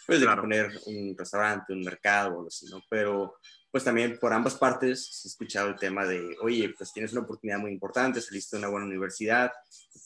pues, 0.07 0.19
de 0.19 0.25
Claro. 0.25 0.41
poner 0.41 0.71
un 0.87 1.15
restaurante, 1.15 1.73
un 1.73 1.81
mercado 1.81 2.29
o 2.29 2.37
algo 2.37 2.47
así, 2.47 2.65
¿no? 2.71 2.81
Pero, 2.89 3.35
pues 3.69 3.83
también 3.83 4.17
por 4.17 4.33
ambas 4.33 4.55
partes 4.55 5.07
se 5.11 5.27
ha 5.27 5.29
escuchado 5.29 5.69
el 5.69 5.75
tema 5.75 6.07
de, 6.07 6.35
oye, 6.41 6.73
pues 6.75 6.91
tienes 6.91 7.11
una 7.11 7.21
oportunidad 7.21 7.59
muy 7.59 7.71
importante, 7.71 8.19
saliste 8.19 8.55
de 8.55 8.61
una 8.61 8.69
buena 8.69 8.87
universidad, 8.87 9.51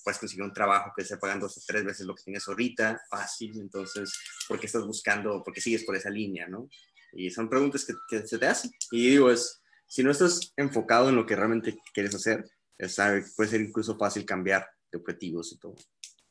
puedes 0.03 0.19
conseguir 0.19 0.43
un 0.43 0.51
trabajo 0.51 0.91
que 0.93 1.03
esté 1.03 1.15
pagando 1.15 1.45
hasta 1.45 1.61
tres 1.65 1.85
veces 1.85 2.05
lo 2.05 2.13
que 2.13 2.23
tienes 2.23 2.45
ahorita, 2.49 2.99
fácil, 3.09 3.57
entonces, 3.57 4.11
¿por 4.49 4.59
qué 4.59 4.65
estás 4.65 4.85
buscando, 4.85 5.41
por 5.41 5.53
qué 5.53 5.61
sigues 5.61 5.85
por 5.85 5.95
esa 5.95 6.09
línea, 6.09 6.45
no? 6.49 6.67
Y 7.13 7.31
son 7.31 7.47
preguntas 7.47 7.85
que, 7.85 7.93
que 8.09 8.27
se 8.27 8.37
te 8.37 8.47
hacen. 8.47 8.71
Y 8.91 9.11
digo, 9.11 9.31
es, 9.31 9.61
si 9.87 10.03
no 10.03 10.11
estás 10.11 10.51
enfocado 10.57 11.07
en 11.07 11.15
lo 11.15 11.25
que 11.25 11.37
realmente 11.37 11.77
quieres 11.93 12.13
hacer, 12.15 12.43
es, 12.77 12.97
puede 13.37 13.49
ser 13.49 13.61
incluso 13.61 13.97
fácil 13.97 14.25
cambiar 14.25 14.67
de 14.91 14.97
objetivos 14.97 15.51
y 15.53 15.59
todo. 15.59 15.75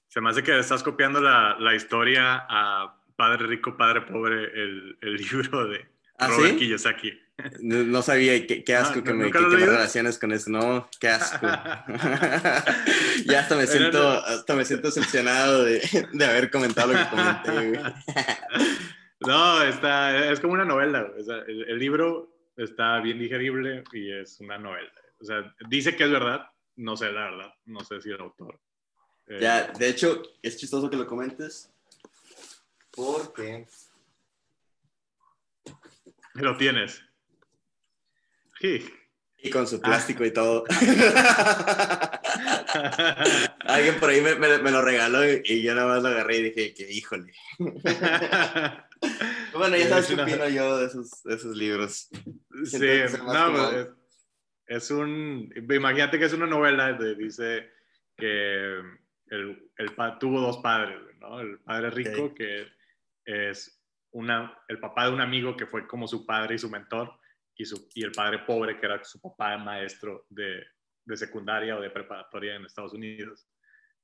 Se 0.08 0.20
me 0.20 0.30
hace 0.30 0.42
que 0.42 0.58
estás 0.58 0.82
copiando 0.82 1.20
la, 1.20 1.56
la 1.58 1.74
historia 1.74 2.46
a 2.48 2.96
Padre 3.16 3.46
Rico, 3.46 3.76
Padre 3.76 4.02
Pobre, 4.02 4.44
el, 4.44 4.98
el 5.00 5.14
libro 5.30 5.66
de 5.68 5.86
¿Ah, 6.18 6.28
Robert 6.28 6.52
sí? 6.54 6.56
Kiyosaki. 6.58 7.20
No, 7.60 7.84
no 7.84 8.02
sabía, 8.02 8.44
qué, 8.48 8.64
qué 8.64 8.74
asco 8.74 8.96
No, 8.96 9.04
que, 9.04 9.10
¿no- 9.12 9.16
me, 9.18 9.26
que, 9.30 9.38
que 9.38 9.44
me 9.46 9.66
relaciones 9.66 10.18
con 10.18 10.32
eso, 10.32 10.50
no, 10.50 10.88
qué 11.00 11.08
asco. 11.08 11.46
ya 13.26 13.40
hasta 13.40 13.54
me 13.56 13.66
siento, 13.68 13.98
no. 14.02 14.08
hasta 14.18 14.54
me 14.56 14.64
siento 14.64 14.88
decepcionado 14.88 15.62
de, 15.64 15.80
de 16.12 16.24
haber 16.24 16.50
comentado 16.50 16.92
lo 16.92 16.98
que 16.98 17.08
comenté. 17.10 17.80
No, 19.20 19.62
está, 19.64 20.30
es 20.30 20.38
como 20.38 20.52
una 20.52 20.64
novela. 20.64 21.10
O 21.18 21.22
sea, 21.24 21.38
el, 21.48 21.64
el 21.68 21.78
libro 21.78 22.32
está 22.56 23.00
bien 23.00 23.18
digerible 23.18 23.82
y 23.92 24.12
es 24.12 24.38
una 24.40 24.58
novela. 24.58 24.90
O 25.20 25.24
sea, 25.24 25.52
dice 25.68 25.96
que 25.96 26.04
es 26.04 26.10
verdad. 26.10 26.46
No 26.78 26.96
sé, 26.96 27.10
la 27.12 27.24
verdad. 27.30 27.54
No 27.66 27.84
sé 27.84 28.00
si 28.00 28.10
el 28.10 28.20
autor. 28.20 28.58
eh, 29.26 29.38
Ya, 29.40 29.66
de 29.68 29.88
hecho, 29.88 30.22
es 30.42 30.56
chistoso 30.56 30.88
que 30.88 30.96
lo 30.96 31.06
comentes. 31.06 31.70
Porque. 32.90 33.66
Lo 36.34 36.56
tienes. 36.56 37.02
Sí. 38.60 38.88
Y 39.40 39.50
con 39.50 39.66
su 39.68 39.80
plástico 39.80 40.24
y 40.24 40.32
todo. 40.32 40.64
Alguien 43.60 43.98
por 44.00 44.10
ahí 44.10 44.20
me, 44.20 44.34
me- 44.34 44.58
me 44.58 44.70
lo 44.70 44.82
regaló 44.82 45.24
y, 45.28 45.42
y 45.44 45.62
yo 45.62 45.74
nada 45.74 45.86
más 45.94 46.02
lo 46.02 46.08
agarré 46.08 46.38
y 46.38 46.42
dije 46.44 46.74
que 46.74 46.90
híjole. 46.90 47.32
Bueno, 49.52 49.76
ya 49.76 49.88
sabes 49.88 50.06
qué 50.06 50.16
no. 50.16 50.22
opino 50.24 50.48
yo 50.48 50.76
de 50.78 50.86
esos, 50.86 51.22
de 51.22 51.34
esos 51.34 51.56
libros. 51.56 52.08
Sí, 52.64 52.76
Entonces, 52.76 53.18
no, 53.22 53.52
pues, 53.52 53.88
es, 54.68 54.90
un. 54.90 55.52
Imagínate 55.70 56.18
que 56.18 56.24
es 56.26 56.32
una 56.32 56.46
novela 56.46 56.92
de, 56.92 57.14
dice 57.14 57.70
que 58.16 58.74
el, 59.30 59.70
el 59.76 59.94
pa- 59.94 60.18
tuvo 60.18 60.40
dos 60.40 60.58
padres, 60.58 60.98
¿no? 61.18 61.40
El 61.40 61.58
padre 61.60 61.90
rico, 61.90 62.24
Ok. 62.24 62.34
que 62.36 62.66
es 63.24 63.82
una, 64.12 64.56
el 64.68 64.78
papá 64.78 65.06
de 65.06 65.12
un 65.12 65.20
amigo 65.20 65.56
que 65.56 65.66
fue 65.66 65.86
como 65.86 66.06
su 66.08 66.24
padre 66.26 66.54
y 66.54 66.58
su 66.58 66.70
mentor, 66.70 67.18
y, 67.54 67.64
su, 67.64 67.88
y 67.94 68.04
el 68.04 68.12
padre 68.12 68.38
pobre, 68.40 68.78
que 68.78 68.86
era 68.86 69.02
su 69.04 69.20
papá 69.20 69.58
maestro 69.58 70.26
de, 70.30 70.64
de 71.04 71.16
secundaria 71.16 71.76
o 71.76 71.80
de 71.80 71.90
preparatoria 71.90 72.54
en 72.54 72.64
Estados 72.64 72.92
Unidos. 72.94 73.48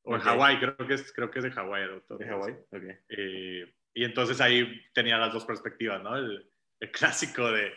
O 0.02 0.14
en 0.14 0.20
Ok. 0.20 0.26
Hawái, 0.26 0.58
creo 0.58 0.76
que 0.76 0.94
es, 0.94 1.12
creo 1.12 1.30
que 1.30 1.38
es 1.38 1.44
de 1.44 1.50
Hawái. 1.52 1.82
el 1.84 1.90
autor. 1.92 2.18
¿De 2.18 2.26
Hawái? 2.26 2.52
Ok. 2.70 2.82
Eh, 3.08 3.74
y 3.94 4.04
entonces 4.04 4.40
ahí 4.40 4.82
tenía 4.92 5.16
las 5.18 5.32
dos 5.32 5.44
perspectivas, 5.46 6.02
¿no? 6.02 6.16
El, 6.16 6.50
el 6.80 6.90
clásico 6.90 7.50
de 7.50 7.72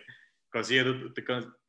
consigue 0.49 0.83
tu- 0.83 1.13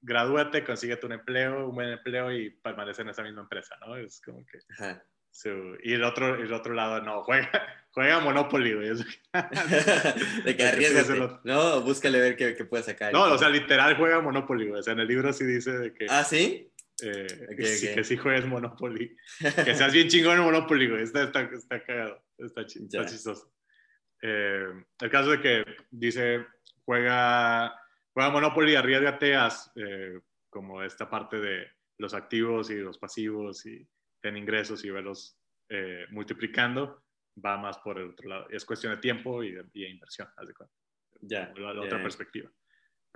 gradúate, 0.00 0.64
consíguete 0.64 1.06
un 1.06 1.12
empleo, 1.12 1.68
un 1.68 1.74
buen 1.74 1.88
empleo 1.90 2.32
y 2.32 2.50
permanece 2.50 3.02
en 3.02 3.08
esa 3.10 3.22
misma 3.22 3.42
empresa, 3.42 3.76
¿no? 3.86 3.96
Es 3.96 4.20
como 4.20 4.44
que 4.46 4.58
Ajá. 4.74 5.02
su- 5.30 5.76
y 5.82 5.94
el 5.94 6.04
otro, 6.04 6.34
el 6.36 6.52
otro 6.52 6.74
lado, 6.74 7.02
no, 7.02 7.22
juega, 7.22 7.50
juega 7.90 8.20
Monopoly, 8.20 8.74
güey. 8.74 8.90
De 10.44 10.56
que 10.56 10.64
arriesgate. 10.66 11.38
No, 11.44 11.80
búscale 11.82 12.20
ver 12.20 12.36
qué, 12.36 12.54
qué 12.54 12.64
puedes 12.64 12.86
sacar. 12.86 13.12
no, 13.12 13.24
o 13.24 13.38
sea, 13.38 13.48
literal 13.48 13.96
juega 13.96 14.20
Monopoly, 14.20 14.68
güey. 14.68 14.80
O 14.80 14.82
sea, 14.82 14.92
en 14.92 15.00
el 15.00 15.08
libro 15.08 15.32
sí 15.32 15.44
dice 15.44 15.72
de 15.78 15.94
que, 15.94 16.06
¿Ah, 16.08 16.24
sí? 16.24 16.70
eh, 17.02 17.26
ok, 17.50 17.56
que 17.56 17.66
sí, 17.66 17.88
ok. 17.88 17.94
que 17.94 18.04
sí 18.04 18.16
juegues 18.16 18.46
Monopoly. 18.46 19.16
que 19.64 19.74
seas 19.74 19.92
bien 19.92 20.08
chingón 20.08 20.38
en 20.38 20.44
Monopoly, 20.44 20.88
güey. 20.88 21.02
Está, 21.02 21.24
está, 21.24 21.42
está 21.42 21.82
cagado. 21.84 22.22
Está, 22.38 22.64
chi- 22.66 22.84
está 22.84 23.04
chistoso. 23.06 23.52
Eh, 24.22 24.66
el 25.00 25.10
caso 25.10 25.30
de 25.30 25.40
que 25.40 25.64
dice, 25.90 26.44
juega, 26.84 27.72
juega 28.18 28.32
Monopoly, 28.32 28.74
arriesgate 28.74 29.36
a 29.36 29.48
eh, 29.76 30.18
como 30.50 30.82
esta 30.82 31.08
parte 31.08 31.38
de 31.38 31.68
los 31.98 32.14
activos 32.14 32.68
y 32.68 32.74
los 32.74 32.98
pasivos 32.98 33.64
y 33.64 33.86
ten 34.20 34.36
ingresos 34.36 34.84
y 34.84 34.90
verlos 34.90 35.38
eh, 35.68 36.04
multiplicando, 36.10 37.04
va 37.44 37.56
más 37.58 37.78
por 37.78 37.96
el 37.98 38.10
otro 38.10 38.28
lado. 38.28 38.48
Es 38.50 38.64
cuestión 38.64 38.92
de 38.92 39.00
tiempo 39.00 39.44
y 39.44 39.52
de, 39.52 39.64
y 39.72 39.82
de 39.82 39.90
inversión, 39.90 40.26
haz 40.36 40.48
de 40.48 40.54
cuenta. 40.54 40.74
Ya. 41.20 41.52
La, 41.56 41.72
la 41.72 41.82
otra 41.82 41.98
ya. 41.98 42.02
perspectiva. 42.02 42.50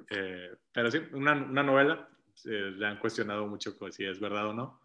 Eh, 0.09 0.55
pero 0.73 0.88
sí, 0.88 1.01
una, 1.15 1.33
una 1.33 1.65
novela, 1.65 2.09
eh, 2.45 2.71
le 2.77 2.87
han 2.87 3.01
cuestionado 3.01 3.49
mucho 3.49 3.77
si 3.91 4.05
es 4.05 4.21
verdad 4.21 4.51
o 4.51 4.55
no. 4.55 4.81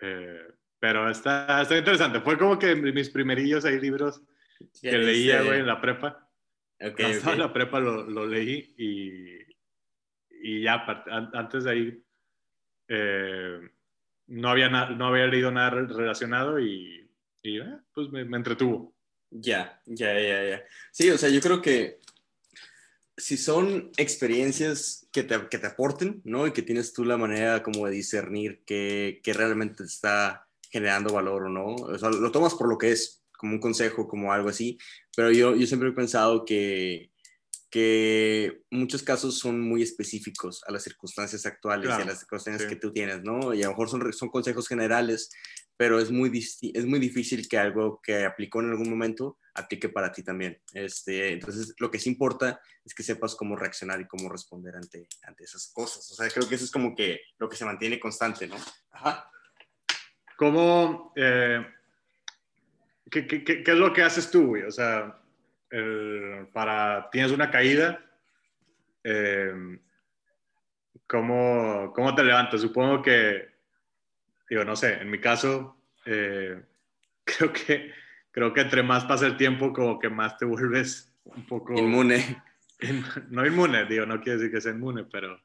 Eh, 0.00 0.48
pero 0.80 1.08
está, 1.08 1.62
está 1.62 1.78
interesante. 1.78 2.20
Fue 2.22 2.36
como 2.36 2.58
que 2.58 2.74
mis 2.74 3.08
primerillos 3.10 3.64
ahí 3.64 3.78
libros 3.78 4.20
que 4.82 4.98
leía, 4.98 5.42
güey, 5.42 5.60
en 5.60 5.66
la 5.68 5.80
prepa. 5.80 6.28
Ok, 6.80 6.96
Cuando 6.96 7.16
estaba 7.16 7.36
en 7.36 7.40
ok. 7.40 7.46
la 7.46 7.52
prepa 7.52 7.78
lo, 7.80 8.02
lo 8.02 8.26
leí 8.26 8.74
y, 8.76 9.43
y 10.50 10.62
ya, 10.62 10.84
antes 11.32 11.64
de 11.64 11.70
ahí, 11.70 12.02
eh, 12.88 13.60
no, 14.26 14.48
había 14.50 14.68
no 14.68 15.06
había 15.06 15.26
leído 15.26 15.50
nada 15.50 15.70
re- 15.70 15.86
relacionado 15.86 16.60
y, 16.60 17.08
y, 17.42 17.60
eh, 17.60 17.78
pues 17.92 18.10
me, 18.10 18.24
me 18.24 18.36
entretuvo. 18.36 18.94
Ya, 19.30 19.80
ya, 19.86 20.12
ya, 20.20 20.44
ya. 20.50 20.64
Sí, 20.92 21.10
o 21.10 21.18
sea, 21.18 21.28
yo 21.28 21.40
creo 21.40 21.60
que 21.60 21.98
si 23.16 23.36
son 23.36 23.90
experiencias 23.96 25.08
que 25.12 25.22
te, 25.22 25.48
que 25.48 25.58
te 25.58 25.66
aporten, 25.66 26.20
¿no? 26.24 26.46
Y 26.46 26.52
que 26.52 26.62
tienes 26.62 26.92
tú 26.92 27.04
la 27.04 27.16
manera 27.16 27.62
como 27.62 27.86
de 27.86 27.92
discernir 27.92 28.62
que 28.64 29.20
realmente 29.34 29.76
te 29.78 29.84
está 29.84 30.46
generando 30.70 31.14
valor 31.14 31.44
o 31.44 31.48
no. 31.48 31.66
O 31.76 31.98
sea, 31.98 32.10
lo 32.10 32.32
tomas 32.32 32.54
por 32.54 32.68
lo 32.68 32.76
que 32.76 32.90
es, 32.90 33.24
como 33.38 33.54
un 33.54 33.60
consejo, 33.60 34.08
como 34.08 34.32
algo 34.32 34.48
así. 34.48 34.76
Pero 35.16 35.30
yo, 35.30 35.54
yo 35.54 35.66
siempre 35.66 35.90
he 35.90 35.92
pensado 35.92 36.44
que, 36.44 37.12
que 37.74 38.62
muchos 38.70 39.02
casos 39.02 39.36
son 39.40 39.60
muy 39.60 39.82
específicos 39.82 40.62
a 40.68 40.70
las 40.70 40.84
circunstancias 40.84 41.44
actuales 41.44 41.86
y 41.86 41.88
Claro, 41.88 42.04
a 42.04 42.06
las 42.06 42.20
circunstancias 42.20 42.62
sí. 42.70 42.72
que 42.72 42.80
tú 42.80 42.92
tienes, 42.92 43.24
¿no? 43.24 43.52
Y 43.52 43.62
a 43.62 43.66
lo 43.66 43.70
mejor 43.72 43.88
son, 43.88 44.12
son 44.12 44.28
consejos 44.28 44.68
generales, 44.68 45.28
pero 45.76 45.98
es 45.98 46.12
muy, 46.12 46.30
es 46.38 46.86
muy 46.86 47.00
difícil 47.00 47.48
que 47.48 47.58
algo 47.58 48.00
que 48.00 48.24
aplicó 48.24 48.60
en 48.60 48.70
algún 48.70 48.88
momento 48.88 49.40
aplique 49.54 49.88
para 49.88 50.12
ti 50.12 50.22
también. 50.22 50.62
Este, 50.72 51.32
entonces, 51.32 51.74
lo 51.78 51.90
que 51.90 51.98
sí 51.98 52.08
importa 52.10 52.60
es 52.84 52.94
que 52.94 53.02
sepas 53.02 53.34
cómo 53.34 53.56
reaccionar 53.56 54.00
y 54.00 54.06
cómo 54.06 54.28
responder 54.28 54.76
ante, 54.76 55.08
ante 55.24 55.42
esas 55.42 55.72
cosas. 55.72 56.08
O 56.12 56.14
sea, 56.14 56.28
creo 56.30 56.48
que 56.48 56.54
eso 56.54 56.64
es 56.66 56.70
como 56.70 56.94
que 56.94 57.22
lo 57.38 57.48
que 57.48 57.56
se 57.56 57.64
mantiene 57.64 57.98
constante, 57.98 58.46
¿no? 58.46 58.54
Ajá. 58.92 59.28
¿Cómo, 60.36 61.12
eh, 61.16 61.66
qué, 63.10 63.26
qué- 63.26 63.42
qué- 63.42 63.64
qué 63.64 63.70
es 63.72 63.78
lo 63.78 63.92
que 63.92 64.02
haces 64.02 64.30
tú, 64.30 64.46
güey? 64.46 64.62
O 64.62 64.70
sea, 64.70 65.20
el- 65.74 66.46
para, 66.52 67.08
tienes 67.10 67.32
una 67.32 67.50
caída, 67.50 68.00
eh, 69.02 69.78
¿cómo, 71.06 71.92
¿cómo 71.94 72.14
te 72.14 72.24
levantas? 72.24 72.60
Supongo 72.60 73.02
que, 73.02 73.48
digo, 74.48 74.64
no 74.64 74.76
sé, 74.76 74.94
en 75.00 75.10
mi 75.10 75.20
caso, 75.20 75.76
eh, 76.06 76.62
creo 77.24 77.52
que, 77.52 77.92
creo 78.30 78.52
que 78.52 78.60
entre 78.60 78.82
más 78.82 79.04
pasa 79.04 79.26
el 79.26 79.36
tiempo, 79.36 79.72
como 79.72 79.98
que 79.98 80.08
más 80.08 80.36
te 80.38 80.44
vuelves 80.44 81.12
un 81.24 81.46
poco... 81.46 81.74
Inmune. 81.78 82.42
Inmu- 82.80 83.28
no 83.30 83.46
inmune, 83.46 83.84
digo, 83.86 84.04
no 84.06 84.20
quiere 84.20 84.38
decir 84.38 84.52
que 84.52 84.60
sea 84.60 84.72
inmune, 84.72 85.04
pero 85.04 85.40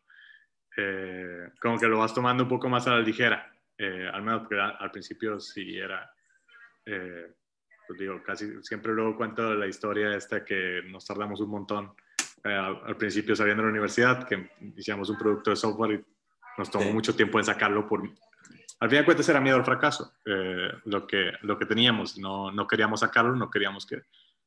eh, 0.77 1.49
como 1.59 1.79
que 1.79 1.87
lo 1.87 1.99
vas 1.99 2.13
tomando 2.13 2.43
un 2.43 2.49
poco 2.49 2.69
más 2.69 2.87
a 2.87 2.91
la 2.91 2.99
ligera. 2.99 3.51
Eh, 3.77 4.09
al 4.11 4.21
menos 4.23 4.41
porque 4.41 4.59
a- 4.59 4.69
al 4.77 4.91
principio 4.91 5.39
sí 5.39 5.77
era, 5.77 6.11
eh, 6.85 7.31
pues 7.89 7.99
digo, 7.99 8.21
casi 8.23 8.61
siempre 8.61 8.93
luego 8.93 9.17
cuento 9.17 9.55
la 9.55 9.65
historia 9.65 10.15
esta 10.15 10.45
que 10.45 10.83
nos 10.91 11.03
tardamos 11.07 11.41
un 11.41 11.49
montón 11.49 11.91
eh, 12.43 12.53
al, 12.53 12.79
al 12.85 12.97
principio 12.97 13.35
saliendo 13.35 13.63
de 13.63 13.67
la 13.69 13.71
universidad, 13.71 14.27
que 14.27 14.51
hicimos 14.77 15.09
un 15.09 15.17
producto 15.17 15.49
de 15.49 15.55
software 15.55 15.93
y 15.93 16.05
nos 16.59 16.69
tomó 16.69 16.85
Sí. 16.85 16.93
mucho 16.93 17.15
tiempo 17.15 17.39
en 17.39 17.45
sacarlo 17.45 17.87
por... 17.87 18.03
Al 18.81 18.89
fin 18.91 18.99
de 18.99 19.05
cuentas 19.05 19.27
era 19.27 19.41
miedo 19.41 19.57
al 19.57 19.65
fracaso, 19.65 20.13
eh, 20.23 20.69
lo, 20.85 21.07
que, 21.07 21.31
lo 21.41 21.57
que 21.57 21.65
teníamos, 21.65 22.15
no, 22.19 22.51
no 22.51 22.67
queríamos 22.67 22.99
sacarlo, 22.99 23.35
no 23.35 23.49
queríamos 23.49 23.87
que 23.87 24.03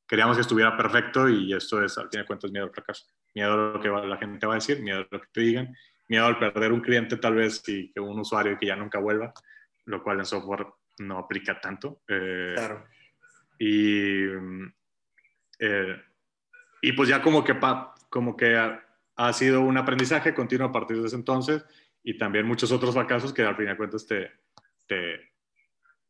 queríamos 0.07 0.37
que 0.37 0.43
estuviera 0.43 0.77
perfecto 0.77 1.29
y 1.29 1.53
esto 1.53 1.83
es, 1.83 1.99
al 1.99 2.11
fin 2.11 2.21
de 2.21 2.27
cuentas, 2.27 2.53
miedo 2.53 2.67
al 2.67 2.71
fracaso. 2.71 3.07
Miedo 3.35 3.53
a 3.55 3.57
lo 3.73 3.81
que 3.81 3.89
la 3.89 4.19
gente 4.19 4.47
va 4.47 4.53
a 4.53 4.57
decir, 4.57 4.81
miedo 4.83 5.01
a 5.01 5.07
lo 5.11 5.21
que 5.21 5.29
te 5.33 5.41
digan, 5.41 5.75
miedo 6.09 6.27
al 6.27 6.39
perder 6.39 6.73
un 6.73 6.81
cliente 6.81 7.17
tal 7.17 7.35
vez 7.35 7.61
y 7.69 7.91
que 7.93 7.99
un 7.99 8.21
usuario 8.21 8.57
que 8.57 8.67
ya 8.67 8.77
nunca 8.77 9.01
vuelva, 9.01 9.33
lo 9.87 10.01
cual 10.01 10.21
en 10.21 10.27
software 10.27 10.67
no 10.99 11.19
aplica 11.19 11.61
tanto. 11.61 12.03
Eh, 12.07 12.53
claro. 12.55 12.85
Y, 13.65 14.25
eh, 15.61 16.03
y 16.81 16.93
pues 16.95 17.09
ya 17.09 17.23
como 17.23 17.45
que, 17.45 17.57
como 18.11 18.37
que 18.37 18.57
ha, 18.57 18.85
ha, 19.15 19.33
sido 19.33 19.61
un 19.61 19.79
aprendizaje 19.79 20.35
continuo 20.35 20.67
a 20.67 20.73
partir 20.73 21.01
de 21.01 21.07
ese 21.07 21.15
entonces 21.15 21.65
y 22.03 22.19
también 22.19 22.45
muchos 22.45 22.73
otros 22.73 22.93
fracasos 22.93 23.33
que 23.33 23.45
al 23.45 23.55
fin 23.55 23.67
de 23.67 23.77
cuentas 23.77 24.05
te, 24.05 24.33
te, 24.89 25.35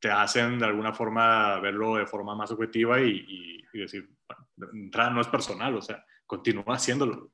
te 0.00 0.10
hacen 0.10 0.58
de 0.58 0.64
alguna 0.64 0.94
forma 0.94 1.60
verlo 1.60 1.96
de 1.96 2.06
forma 2.06 2.34
más 2.34 2.50
objetiva 2.52 3.02
y, 3.02 3.62
y, 3.70 3.78
decir, 3.78 4.08
bueno, 4.26 5.10
no 5.10 5.20
es 5.20 5.28
personal, 5.28 5.76
o 5.76 5.82
sea, 5.82 6.06
continúa 6.26 6.76
haciéndolo. 6.76 7.32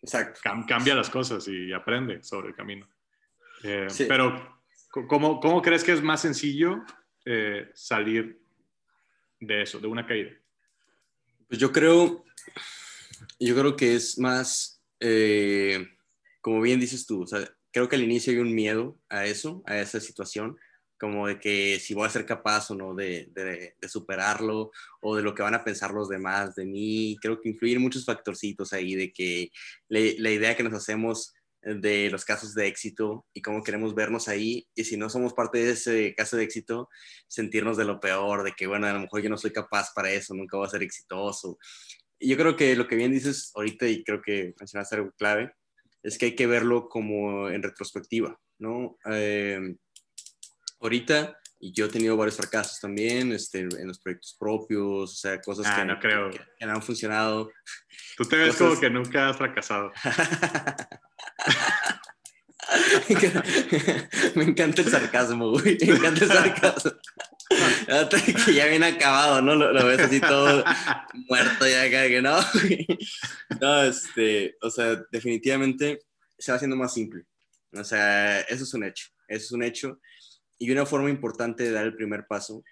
Exacto. 0.00 0.40
cambia 0.42 0.94
las 0.94 1.10
cosas 1.10 1.46
y 1.48 1.70
aprende 1.74 2.22
sobre 2.22 2.48
el 2.48 2.54
camino. 2.54 2.88
Eh, 3.62 3.88
pero, 4.08 4.62
¿cómo, 5.06 5.38
¿cómo, 5.38 5.60
crees 5.60 5.84
que 5.84 5.92
es 5.92 6.02
más 6.02 6.22
sencillo 6.22 6.82
eh, 7.26 7.70
salir 7.74 8.39
de 9.40 9.62
eso, 9.62 9.78
de 9.78 9.88
una 9.88 10.06
caída? 10.06 10.30
Pues 11.48 11.58
yo 11.58 11.72
creo, 11.72 12.24
yo 13.38 13.56
creo 13.56 13.76
que 13.76 13.94
es 13.94 14.18
más, 14.18 14.82
eh, 15.00 15.86
como 16.40 16.60
bien 16.60 16.78
dices 16.78 17.06
tú, 17.06 17.26
creo 17.72 17.88
que 17.88 17.96
al 17.96 18.04
inicio 18.04 18.32
hay 18.32 18.38
un 18.38 18.54
miedo 18.54 18.98
a 19.08 19.26
eso, 19.26 19.62
a 19.66 19.78
esa 19.78 19.98
situación, 20.00 20.56
como 20.98 21.26
de 21.26 21.40
que 21.40 21.80
si 21.80 21.94
voy 21.94 22.06
a 22.06 22.10
ser 22.10 22.26
capaz 22.26 22.70
o 22.70 22.74
no 22.74 22.94
de, 22.94 23.30
de, 23.34 23.88
superarlo 23.88 24.70
o 25.00 25.16
de 25.16 25.22
lo 25.22 25.34
que 25.34 25.42
van 25.42 25.54
a 25.54 25.64
pensar 25.64 25.92
los 25.92 26.10
demás 26.10 26.54
de 26.54 26.66
mí. 26.66 27.16
Creo 27.22 27.40
que 27.40 27.48
influyen 27.48 27.80
muchos 27.80 28.04
factorcitos 28.04 28.74
ahí 28.74 28.94
de 28.94 29.10
que 29.10 29.50
la 29.88 30.30
idea 30.30 30.54
que 30.54 30.62
nos 30.62 30.74
hacemos 30.74 31.32
de 31.62 32.10
los 32.10 32.24
casos 32.24 32.54
de 32.54 32.66
éxito 32.66 33.26
y 33.34 33.42
cómo 33.42 33.62
queremos 33.62 33.94
vernos 33.94 34.28
ahí 34.28 34.66
y 34.74 34.84
si 34.84 34.96
no 34.96 35.10
somos 35.10 35.34
parte 35.34 35.58
de 35.58 35.72
ese 35.72 36.14
caso 36.14 36.36
de 36.36 36.44
éxito, 36.44 36.88
sentirnos 37.28 37.76
de 37.76 37.84
lo 37.84 38.00
peor, 38.00 38.44
de 38.44 38.52
que 38.52 38.66
bueno, 38.66 38.86
a 38.86 38.92
lo 38.92 39.00
mejor 39.00 39.22
yo 39.22 39.30
no 39.30 39.36
soy 39.36 39.52
capaz 39.52 39.92
para 39.94 40.10
eso, 40.10 40.34
nunca 40.34 40.56
voy 40.56 40.66
a 40.66 40.70
ser 40.70 40.82
exitoso. 40.82 41.58
Y 42.18 42.28
yo 42.28 42.36
creo 42.36 42.56
que 42.56 42.76
lo 42.76 42.86
que 42.86 42.96
bien 42.96 43.12
dices 43.12 43.50
ahorita 43.54 43.86
y 43.86 44.04
creo 44.04 44.22
que 44.22 44.54
mencionaste 44.58 44.96
algo 44.96 45.12
clave, 45.12 45.52
es 46.02 46.18
que 46.18 46.26
hay 46.26 46.34
que 46.34 46.46
verlo 46.46 46.88
como 46.88 47.48
en 47.48 47.62
retrospectiva, 47.62 48.38
¿no? 48.58 48.96
Eh, 49.10 49.76
ahorita, 50.80 51.39
y 51.60 51.72
yo 51.72 51.86
he 51.86 51.88
tenido 51.88 52.16
varios 52.16 52.36
fracasos 52.36 52.78
también 52.80 53.32
este, 53.32 53.60
en 53.60 53.86
los 53.86 53.98
proyectos 53.98 54.34
propios, 54.38 55.12
o 55.12 55.16
sea, 55.16 55.40
cosas 55.42 55.66
ah, 55.68 55.76
que, 55.76 55.84
no 55.84 55.98
creo. 55.98 56.30
Que, 56.30 56.64
no 56.64 56.72
han 56.72 56.82
funcionado. 56.82 57.52
Tú 58.16 58.24
te 58.24 58.36
ves 58.36 58.56
como 58.56 58.80
que 58.80 58.88
nunca 58.88 59.28
has 59.28 59.36
fracasado. 59.36 59.92
Me 64.36 64.44
encanta 64.44 64.82
el 64.82 64.88
sarcasmo, 64.88 65.50
güey. 65.50 65.76
Me 65.80 65.96
encanta 65.96 66.24
el 66.24 66.30
sarcasmo. 66.30 66.92
que 68.46 68.54
ya 68.54 68.66
viene 68.66 68.86
acabado, 68.86 69.42
¿no? 69.42 69.54
Lo, 69.54 69.84
ves 69.84 70.00
así 70.00 70.18
todo 70.20 70.64
muerto 71.28 71.68
ya, 71.68 71.90
que 71.90 72.22
no. 72.22 72.38
no, 73.60 73.82
este, 73.82 74.56
o 74.62 74.70
sea, 74.70 75.02
definitivamente 75.10 76.00
se 76.38 76.52
va 76.52 76.56
haciendo 76.56 76.76
más 76.76 76.94
simple. 76.94 77.24
O 77.72 77.84
sea, 77.84 78.40
eso 78.42 78.64
es 78.64 78.72
un 78.72 78.84
hecho. 78.84 79.08
Eso 79.28 79.44
es 79.44 79.52
un 79.52 79.62
hecho. 79.62 80.00
Y 80.62 80.70
una 80.70 80.84
forma 80.84 81.08
importante 81.08 81.64
de 81.64 81.70
dar 81.70 81.86
el 81.86 81.96
primer 81.96 82.26
paso 82.26 82.62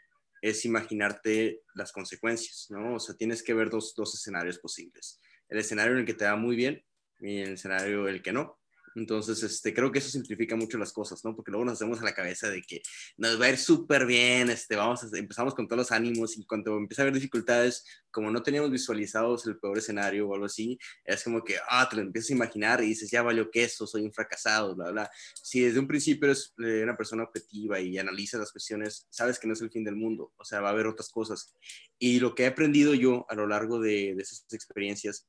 es 0.43 0.67
imaginarte 0.67 1.63
las 1.75 1.91
consecuencias, 1.91 2.67
¿no? 2.69 2.97
O 2.97 3.01
sea, 3.01 3.17
tienes 3.17 3.43
que 3.43 3.55
ver 3.55 3.71
dos, 3.71 3.95
dos 3.97 4.15
escenarios 4.15 4.59
posibles. 4.59 5.19
El 5.49 5.59
escenario 5.59 5.95
en 5.95 6.01
el 6.01 6.05
que 6.05 6.13
te 6.13 6.27
va 6.27 6.37
muy 6.37 6.55
bien 6.55 6.85
y 7.19 7.39
el 7.39 7.55
escenario 7.55 8.07
en 8.07 8.17
el 8.17 8.23
que 8.23 8.33
no. 8.33 8.58
Entonces, 8.99 9.43
este, 9.45 9.73
creo 9.73 9.93
que 9.93 10.01
eso 10.01 10.11
simplifica 10.11 10.57
mucho 10.57 10.77
las 10.77 10.93
cosas, 10.93 11.25
¿no? 11.25 11.35
Porque 11.35 11.53
luego 11.53 11.65
nos 11.65 11.75
hacemos 11.75 12.01
a 12.01 12.05
la 12.05 12.15
cabeza 12.15 12.51
de 12.51 12.63
que 12.63 12.83
nos 13.17 13.41
va 13.41 13.47
a 13.47 13.51
ir 13.51 13.59
súper 13.59 14.07
bien, 14.07 14.51
este, 14.51 14.75
vamos 14.75 15.05
a, 15.05 15.19
empezamos 15.19 15.55
con 15.55 15.69
todos 15.69 15.79
los 15.79 15.93
ánimos 15.93 16.37
y 16.37 16.45
cuando 16.45 16.77
empieza 16.77 17.03
a 17.03 17.05
haber 17.05 17.15
dificultades, 17.15 17.85
como 18.11 18.31
no 18.31 18.43
teníamos 18.43 18.71
visualizados 18.71 19.47
el 19.47 19.59
peor 19.59 19.79
escenario 19.79 20.29
o 20.29 20.35
algo 20.35 20.47
así, 20.47 20.79
es 21.05 21.23
como 21.23 21.45
que, 21.45 21.57
ah, 21.69 21.87
te 21.89 21.97
lo 21.97 22.03
empiezas 22.03 22.31
a 22.31 22.35
imaginar 22.35 22.83
y 22.83 22.89
dices, 22.89 23.11
ya 23.11 23.23
valió 23.23 23.51
queso, 23.51 23.87
soy 23.87 24.03
un 24.03 24.13
fracasado, 24.13 24.75
bla, 24.75 24.91
bla. 24.91 25.11
Si 25.35 25.61
desde 25.61 25.79
un 25.79 25.87
principio 25.87 26.27
eres 26.27 26.55
eh, 26.59 26.81
una 26.83 26.97
persona 26.97 27.23
objetiva 27.23 27.79
y 27.79 27.99
analizas 27.99 28.41
las 28.41 28.51
cuestiones, 28.51 29.07
sabes 29.11 29.39
que 29.39 29.47
no 29.47 29.53
es 29.53 29.61
el 29.63 29.71
fin 29.71 29.85
del 29.85 29.97
mundo, 29.97 30.33
o 30.37 30.45
sea, 30.45 30.61
va 30.61 30.71
a 30.71 30.73
haber 30.73 30.89
otras 30.89 31.09
cosas. 31.09 31.55
Y 31.99 32.19
lo 32.19 32.35
que 32.35 32.45
he 32.45 32.47
aprendido 32.47 32.95
yo 32.95 33.27
a 33.29 33.37
lo 33.37 33.47
largo 33.47 33.79
de, 33.79 34.15
de 34.17 34.23
esas 34.23 34.45
experiencias 34.53 35.29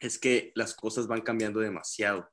es 0.00 0.18
que 0.18 0.52
las 0.54 0.74
cosas 0.74 1.06
van 1.06 1.22
cambiando 1.22 1.60
demasiado 1.60 2.28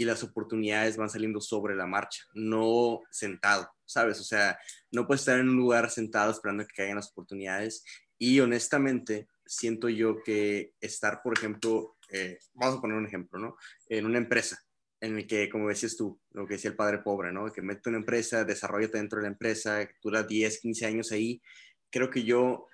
y 0.00 0.06
las 0.06 0.22
oportunidades 0.22 0.96
van 0.96 1.10
saliendo 1.10 1.42
sobre 1.42 1.76
la 1.76 1.86
marcha, 1.86 2.24
no 2.32 3.02
sentado, 3.10 3.70
¿sabes? 3.84 4.18
O 4.18 4.24
sea, 4.24 4.58
no 4.90 5.06
puedes 5.06 5.20
estar 5.20 5.38
en 5.38 5.50
un 5.50 5.56
lugar 5.56 5.90
sentado 5.90 6.30
esperando 6.30 6.66
que 6.66 6.72
caigan 6.74 6.96
las 6.96 7.10
oportunidades. 7.10 7.84
Y 8.16 8.40
honestamente, 8.40 9.28
siento 9.44 9.90
yo 9.90 10.22
que 10.24 10.72
estar, 10.80 11.20
por 11.22 11.36
ejemplo, 11.36 11.98
eh, 12.10 12.38
vamos 12.54 12.78
a 12.78 12.80
poner 12.80 12.96
un 12.96 13.04
ejemplo, 13.04 13.38
¿no? 13.38 13.56
En 13.90 14.06
una 14.06 14.16
empresa, 14.16 14.58
en 15.02 15.18
el 15.18 15.26
que, 15.26 15.50
como 15.50 15.68
decías 15.68 15.98
tú, 15.98 16.18
lo 16.30 16.46
que 16.46 16.54
decía 16.54 16.70
el 16.70 16.76
padre 16.78 17.00
pobre, 17.00 17.30
¿no? 17.30 17.52
Que 17.52 17.60
mete 17.60 17.90
una 17.90 17.98
empresa, 17.98 18.44
desarrollate 18.44 18.96
dentro 18.96 19.18
de 19.18 19.24
la 19.24 19.32
empresa, 19.32 19.86
dura 20.02 20.22
10, 20.22 20.60
15 20.60 20.86
años 20.86 21.12
ahí. 21.12 21.42
Creo 21.90 22.08
que 22.08 22.22
yo, 22.22 22.68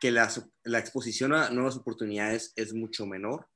que 0.00 0.10
la, 0.10 0.32
la 0.64 0.78
exposición 0.78 1.34
a 1.34 1.50
nuevas 1.50 1.76
oportunidades 1.76 2.54
es 2.56 2.72
mucho 2.72 3.04
menor 3.04 3.49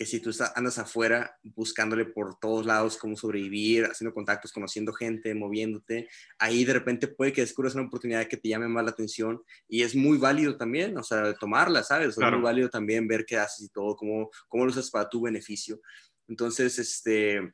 que 0.00 0.06
si 0.06 0.18
tú 0.18 0.30
andas 0.54 0.78
afuera 0.78 1.38
buscándole 1.42 2.06
por 2.06 2.38
todos 2.38 2.64
lados 2.64 2.96
cómo 2.96 3.18
sobrevivir, 3.18 3.84
haciendo 3.84 4.14
contactos, 4.14 4.50
conociendo 4.50 4.94
gente, 4.94 5.34
moviéndote, 5.34 6.08
ahí 6.38 6.64
de 6.64 6.72
repente 6.72 7.06
puede 7.06 7.34
que 7.34 7.42
descubras 7.42 7.74
una 7.74 7.84
oportunidad 7.84 8.26
que 8.26 8.38
te 8.38 8.48
llame 8.48 8.66
más 8.66 8.82
la 8.82 8.92
atención 8.92 9.42
y 9.68 9.82
es 9.82 9.94
muy 9.94 10.16
válido 10.16 10.56
también, 10.56 10.96
o 10.96 11.02
sea, 11.02 11.34
tomarla, 11.34 11.82
¿sabes? 11.82 12.16
Es 12.16 12.16
muy 12.16 12.40
válido 12.40 12.70
también 12.70 13.06
ver 13.06 13.26
qué 13.26 13.36
haces 13.36 13.66
y 13.66 13.68
todo, 13.68 13.94
cómo, 13.94 14.30
cómo 14.48 14.64
lo 14.64 14.70
usas 14.70 14.90
para 14.90 15.06
tu 15.06 15.20
beneficio. 15.20 15.82
Entonces, 16.28 16.78
este, 16.78 17.52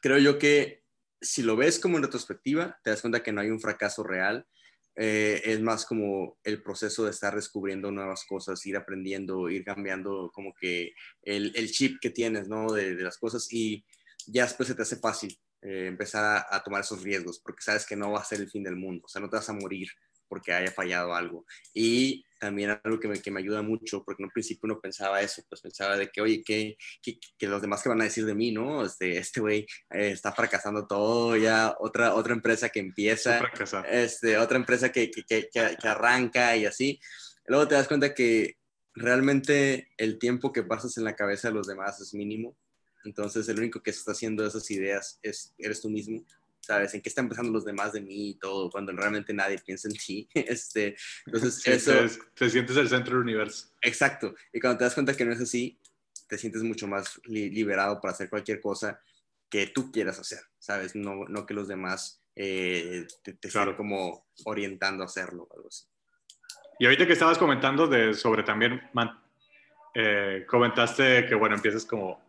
creo 0.00 0.16
yo 0.16 0.38
que 0.38 0.84
si 1.20 1.42
lo 1.42 1.54
ves 1.54 1.78
como 1.78 1.98
en 1.98 2.04
retrospectiva, 2.04 2.80
te 2.82 2.88
das 2.88 3.02
cuenta 3.02 3.22
que 3.22 3.30
no 3.30 3.42
hay 3.42 3.50
un 3.50 3.60
fracaso 3.60 4.02
real, 4.02 4.46
eh, 4.96 5.40
es 5.44 5.60
más 5.60 5.86
como 5.86 6.38
el 6.44 6.62
proceso 6.62 7.04
de 7.04 7.10
estar 7.10 7.34
descubriendo 7.34 7.90
nuevas 7.90 8.24
cosas, 8.24 8.64
ir 8.66 8.76
aprendiendo, 8.76 9.48
ir 9.48 9.64
cambiando 9.64 10.30
como 10.32 10.52
que 10.54 10.92
el, 11.22 11.70
chip 11.70 11.98
que 12.00 12.10
tienes, 12.10 12.48
¿no? 12.48 12.70
De, 12.72 12.94
de, 12.94 13.02
las 13.02 13.18
cosas 13.18 13.48
y 13.50 13.84
ya 14.26 14.44
después 14.44 14.68
se 14.68 14.74
te 14.74 14.82
hace 14.82 14.96
fácil 14.96 15.38
eh, 15.62 15.86
empezar 15.86 16.24
a, 16.24 16.56
a, 16.56 16.62
tomar 16.62 16.82
esos 16.82 17.02
riesgos 17.02 17.40
porque 17.40 17.62
sabes 17.62 17.86
que 17.86 17.96
no 17.96 18.12
va 18.12 18.20
a 18.20 18.24
ser 18.24 18.40
el 18.40 18.50
fin 18.50 18.62
del 18.62 18.76
mundo, 18.76 19.04
o 19.06 19.08
sea, 19.08 19.20
no 19.22 19.30
te 19.30 19.36
vas 19.36 19.48
a 19.48 19.54
morir 19.54 19.88
porque 20.28 20.52
haya 20.52 20.70
fallado 20.70 21.14
algo. 21.14 21.44
Y 21.74 22.24
también 22.42 22.76
algo 22.82 22.98
que 22.98 23.06
me, 23.06 23.22
que 23.22 23.30
me 23.30 23.38
ayuda 23.38 23.62
mucho, 23.62 24.02
porque 24.02 24.20
en 24.20 24.26
un 24.26 24.32
principio 24.32 24.62
uno 24.64 24.80
pensaba 24.80 25.22
eso, 25.22 25.44
pues 25.48 25.60
pensaba 25.60 25.96
de 25.96 26.10
que, 26.10 26.20
oye, 26.20 26.42
¿qué, 26.44 26.76
que 27.00 27.46
los 27.46 27.62
demás 27.62 27.84
que 27.84 27.88
van 27.88 28.00
a 28.00 28.04
decir 28.04 28.26
de 28.26 28.34
mí, 28.34 28.50
¿no? 28.50 28.84
Este, 28.84 29.16
este 29.16 29.40
güey 29.40 29.60
eh, 29.90 30.10
está 30.10 30.32
fracasando 30.32 30.84
todo, 30.88 31.36
ya 31.36 31.76
otra, 31.78 32.16
otra 32.16 32.32
empresa 32.32 32.68
que 32.70 32.80
empieza, 32.80 33.40
este, 33.88 34.38
otra 34.38 34.56
empresa 34.56 34.90
que, 34.90 35.08
que, 35.08 35.48
que, 35.52 35.88
arranca 35.88 36.56
y 36.56 36.66
así. 36.66 36.98
Luego 37.46 37.68
te 37.68 37.76
das 37.76 37.86
cuenta 37.86 38.12
que 38.12 38.56
realmente 38.92 39.92
el 39.96 40.18
tiempo 40.18 40.52
que 40.52 40.64
pasas 40.64 40.98
en 40.98 41.04
la 41.04 41.14
cabeza 41.14 41.46
de 41.46 41.54
los 41.54 41.68
demás 41.68 42.00
es 42.00 42.12
mínimo. 42.12 42.56
Entonces, 43.04 43.48
el 43.48 43.58
único 43.60 43.84
que 43.84 43.92
se 43.92 44.00
está 44.00 44.12
haciendo 44.12 44.44
esas 44.44 44.68
ideas 44.72 45.20
es, 45.22 45.54
eres 45.58 45.80
tú 45.80 45.90
mismo. 45.90 46.24
¿Sabes? 46.62 46.94
¿En 46.94 47.02
qué 47.02 47.08
están 47.08 47.28
pensando 47.28 47.52
los 47.52 47.64
demás 47.64 47.92
de 47.92 48.00
mí 48.00 48.30
y 48.30 48.38
todo? 48.38 48.70
Cuando 48.70 48.92
realmente 48.92 49.34
nadie 49.34 49.58
piensa 49.58 49.88
en 49.88 49.94
ti. 49.94 50.28
Este, 50.34 50.96
entonces, 51.26 51.66
eso... 51.66 51.92
Te, 52.34 52.48
sientes 52.48 52.76
el 52.76 52.88
centro 52.88 53.14
del 53.14 53.22
universo. 53.22 53.68
Exacto. 53.82 54.34
Y 54.52 54.60
cuando 54.60 54.78
te 54.78 54.84
das 54.84 54.94
cuenta 54.94 55.16
que 55.16 55.24
no 55.24 55.32
es 55.32 55.40
así, 55.40 55.78
te 56.28 56.38
sientes 56.38 56.62
mucho 56.62 56.88
más 56.88 57.20
liberado 57.24 58.00
para 58.00 58.12
hacer 58.12 58.30
cualquier 58.30 58.60
cosa 58.60 59.00
que 59.50 59.66
tú 59.66 59.92
quieras 59.92 60.18
hacer, 60.18 60.40
¿sabes? 60.58 60.94
No, 60.94 61.26
no 61.28 61.44
que 61.44 61.52
los 61.52 61.68
demás 61.68 62.22
eh, 62.34 63.06
te, 63.22 63.34
te 63.34 63.48
estén 63.48 63.74
como 63.74 64.26
orientando 64.44 65.02
a 65.02 65.06
hacerlo 65.06 65.46
o 65.50 65.56
algo 65.56 65.68
así. 65.68 65.84
Y 66.78 66.86
ahorita 66.86 67.06
que 67.06 67.12
estabas 67.12 67.38
comentando 67.38 67.86
de, 67.86 68.14
sobre 68.14 68.42
también, 68.42 68.80
eh, 69.94 70.46
comentaste 70.48 71.26
que, 71.26 71.34
bueno, 71.34 71.54
empiezas 71.54 71.84
como 71.84 72.20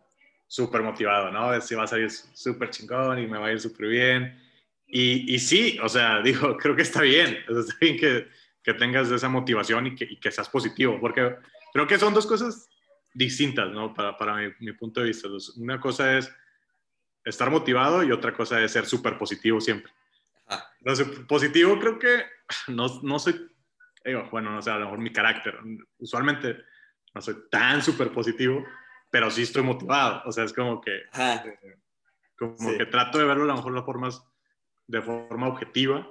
súper 0.54 0.82
motivado, 0.82 1.32
¿no? 1.32 1.60
Si 1.60 1.74
va 1.74 1.82
a 1.82 1.88
salir 1.88 2.08
súper 2.08 2.70
chingón 2.70 3.18
y 3.18 3.26
me 3.26 3.38
va 3.38 3.48
a 3.48 3.52
ir 3.52 3.60
súper 3.60 3.88
bien. 3.88 4.40
Y, 4.86 5.34
y, 5.34 5.40
sí, 5.40 5.76
o 5.82 5.88
sea, 5.88 6.20
digo, 6.22 6.56
creo 6.56 6.76
que 6.76 6.82
está 6.82 7.02
bien, 7.02 7.38
está 7.48 7.74
bien 7.80 7.96
que, 7.96 8.28
que 8.62 8.74
tengas 8.74 9.10
esa 9.10 9.28
motivación 9.28 9.88
y 9.88 9.96
que, 9.96 10.04
y 10.04 10.20
que, 10.20 10.30
seas 10.30 10.48
positivo, 10.48 11.00
porque 11.00 11.38
creo 11.72 11.88
que 11.88 11.98
son 11.98 12.14
dos 12.14 12.24
cosas 12.24 12.68
distintas, 13.12 13.72
¿no? 13.72 13.92
Para, 13.92 14.16
para 14.16 14.36
mi, 14.36 14.52
mi, 14.60 14.72
punto 14.74 15.00
de 15.00 15.08
vista. 15.08 15.26
Una 15.56 15.80
cosa 15.80 16.18
es 16.18 16.32
estar 17.24 17.50
motivado 17.50 18.04
y 18.04 18.12
otra 18.12 18.32
cosa 18.32 18.62
es 18.62 18.70
ser 18.70 18.86
súper 18.86 19.18
positivo 19.18 19.60
siempre. 19.60 19.92
Entonces, 20.78 21.08
positivo 21.26 21.80
creo 21.80 21.98
que 21.98 22.26
no, 22.68 23.00
no 23.02 23.18
soy, 23.18 23.44
digo, 24.04 24.28
bueno, 24.30 24.52
no 24.52 24.62
sé, 24.62 24.70
a 24.70 24.78
lo 24.78 24.84
mejor 24.84 25.00
mi 25.00 25.10
carácter, 25.10 25.58
usualmente 25.98 26.58
no 27.12 27.20
soy 27.20 27.34
tan 27.50 27.82
súper 27.82 28.12
positivo, 28.12 28.64
pero 29.14 29.30
sí 29.30 29.42
estoy 29.42 29.62
motivado. 29.62 30.22
O 30.24 30.32
sea, 30.32 30.42
es 30.42 30.52
como 30.52 30.80
que... 30.80 31.02
Eh, 31.62 31.76
Como 32.36 32.76
que 32.76 32.86
trato 32.86 33.16
de 33.16 33.24
verlo 33.24 33.44
a 33.44 33.46
lo 33.46 33.54
mejor 33.54 33.72
las 33.72 33.84
formas, 33.84 34.26
de 34.88 35.00
forma 35.00 35.46
objetiva 35.46 36.10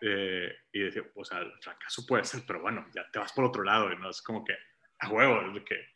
eh, 0.00 0.54
y 0.70 0.78
decir, 0.78 1.10
o 1.16 1.24
sea, 1.24 1.40
el 1.40 1.52
fracaso 1.60 2.06
puede 2.06 2.22
ser, 2.22 2.44
pero 2.46 2.62
bueno, 2.62 2.86
ya 2.94 3.04
te 3.10 3.18
vas 3.18 3.32
por 3.32 3.46
otro 3.46 3.64
lado 3.64 3.92
y 3.92 3.96
no 3.96 4.10
es 4.10 4.22
como 4.22 4.44
que 4.44 4.54
a 5.00 5.08
huevo, 5.08 5.54
de 5.54 5.64
que 5.64 5.86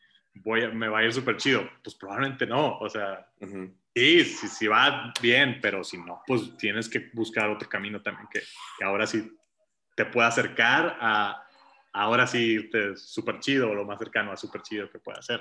voy 0.43 0.67
me 0.75 0.89
va 0.89 0.99
a 0.99 1.05
ir 1.05 1.13
súper 1.13 1.37
chido. 1.37 1.71
Pues 1.85 1.95
probablemente 1.95 2.47
no, 2.47 2.79
o 2.79 2.91
sea, 2.91 3.31
sí, 3.95 4.25
sí, 4.25 4.49
sí, 4.49 4.67
va 4.67 5.13
bien, 5.23 5.61
pero 5.63 5.85
si 5.85 5.99
no, 5.99 6.21
pues 6.27 6.57
tienes 6.57 6.89
que 6.89 7.11
buscar 7.13 7.49
otro 7.49 7.69
camino 7.69 8.03
también 8.03 8.27
que, 8.29 8.41
que 8.77 8.85
ahora 8.85 9.07
sí 9.07 9.39
te 9.95 10.05
pueda 10.05 10.27
acercar 10.27 10.99
a 11.01 11.47
ahora 11.93 12.27
sí 12.27 12.39
irte 12.39 12.97
súper 12.97 13.39
chido 13.39 13.71
o 13.71 13.75
lo 13.75 13.85
más 13.85 14.01
cercano 14.01 14.33
a 14.33 14.37
súper 14.37 14.63
chido 14.63 14.91
que 14.91 14.99
pueda 14.99 15.23
ser. 15.23 15.41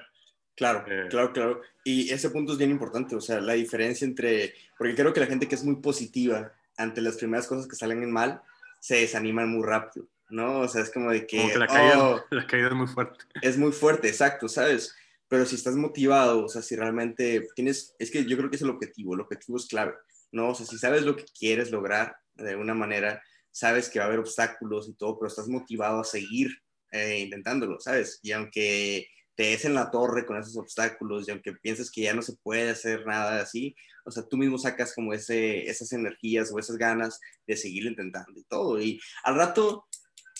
Claro, 0.59 0.83
eh, 0.89 1.07
claro, 1.09 1.31
claro. 1.31 1.61
Y 1.85 2.11
ese 2.11 2.29
punto 2.31 2.51
es 2.51 2.57
bien 2.57 2.69
importante, 2.69 3.15
o 3.15 3.21
sea, 3.21 3.39
la 3.39 3.53
diferencia 3.53 4.03
entre, 4.03 4.53
porque 4.77 4.93
creo 4.93 5.13
que 5.13 5.21
la 5.21 5.25
gente 5.25 5.47
que 5.47 5.55
es 5.55 5.63
muy 5.63 5.77
positiva 5.77 6.51
ante 6.75 6.99
las 6.99 7.15
primeras 7.15 7.47
cosas 7.47 7.65
que 7.65 7.77
salen 7.77 8.11
mal, 8.11 8.41
se 8.81 8.97
desaniman 8.97 9.47
muy 9.47 9.65
rápido, 9.65 10.05
¿no? 10.29 10.59
O 10.59 10.67
sea, 10.67 10.81
es 10.81 10.91
como 10.91 11.11
de 11.11 11.25
que... 11.25 11.37
Como 11.37 11.53
que 11.53 11.59
la, 11.59 11.67
caída, 11.67 12.03
oh, 12.03 12.21
la 12.31 12.45
caída 12.45 12.67
es 12.67 12.73
muy 12.73 12.87
fuerte. 12.87 13.23
Es 13.41 13.57
muy 13.57 13.71
fuerte, 13.71 14.09
exacto, 14.09 14.49
¿sabes? 14.49 14.93
Pero 15.29 15.45
si 15.45 15.55
estás 15.55 15.77
motivado, 15.77 16.43
o 16.43 16.49
sea, 16.49 16.61
si 16.61 16.75
realmente 16.75 17.47
tienes, 17.55 17.95
es 17.97 18.11
que 18.11 18.25
yo 18.25 18.35
creo 18.35 18.49
que 18.49 18.57
es 18.57 18.61
el 18.61 18.71
objetivo, 18.71 19.13
el 19.13 19.21
objetivo 19.21 19.57
es 19.57 19.65
clave, 19.65 19.93
¿no? 20.33 20.49
O 20.49 20.55
sea, 20.55 20.65
si 20.65 20.77
sabes 20.77 21.03
lo 21.03 21.15
que 21.15 21.23
quieres 21.39 21.71
lograr 21.71 22.17
de 22.35 22.57
una 22.57 22.73
manera, 22.73 23.23
sabes 23.49 23.87
que 23.87 23.99
va 23.99 24.05
a 24.05 24.07
haber 24.09 24.19
obstáculos 24.19 24.89
y 24.89 24.93
todo, 24.95 25.17
pero 25.17 25.29
estás 25.29 25.47
motivado 25.47 26.01
a 26.01 26.03
seguir 26.03 26.51
eh, 26.91 27.19
intentándolo, 27.19 27.79
¿sabes? 27.79 28.19
Y 28.23 28.33
aunque 28.33 29.07
te 29.39 29.45
des 29.45 29.63
en 29.63 29.73
la 29.73 29.89
torre 29.89 30.25
con 30.25 30.37
esos 30.37 30.57
obstáculos 30.57 31.25
y 31.25 31.31
aunque 31.31 31.53
pienses 31.53 31.89
que 31.89 32.01
ya 32.01 32.13
no 32.13 32.21
se 32.21 32.35
puede 32.43 32.71
hacer 32.71 33.05
nada 33.05 33.41
así, 33.41 33.73
o 34.03 34.11
sea, 34.11 34.23
tú 34.23 34.35
mismo 34.35 34.57
sacas 34.57 34.93
como 34.93 35.13
ese, 35.13 35.65
esas 35.69 35.93
energías 35.93 36.51
o 36.51 36.59
esas 36.59 36.75
ganas 36.75 37.21
de 37.47 37.55
seguir 37.55 37.85
intentando 37.85 38.37
y 38.37 38.43
todo. 38.43 38.81
Y 38.81 38.99
al 39.23 39.35
rato, 39.35 39.87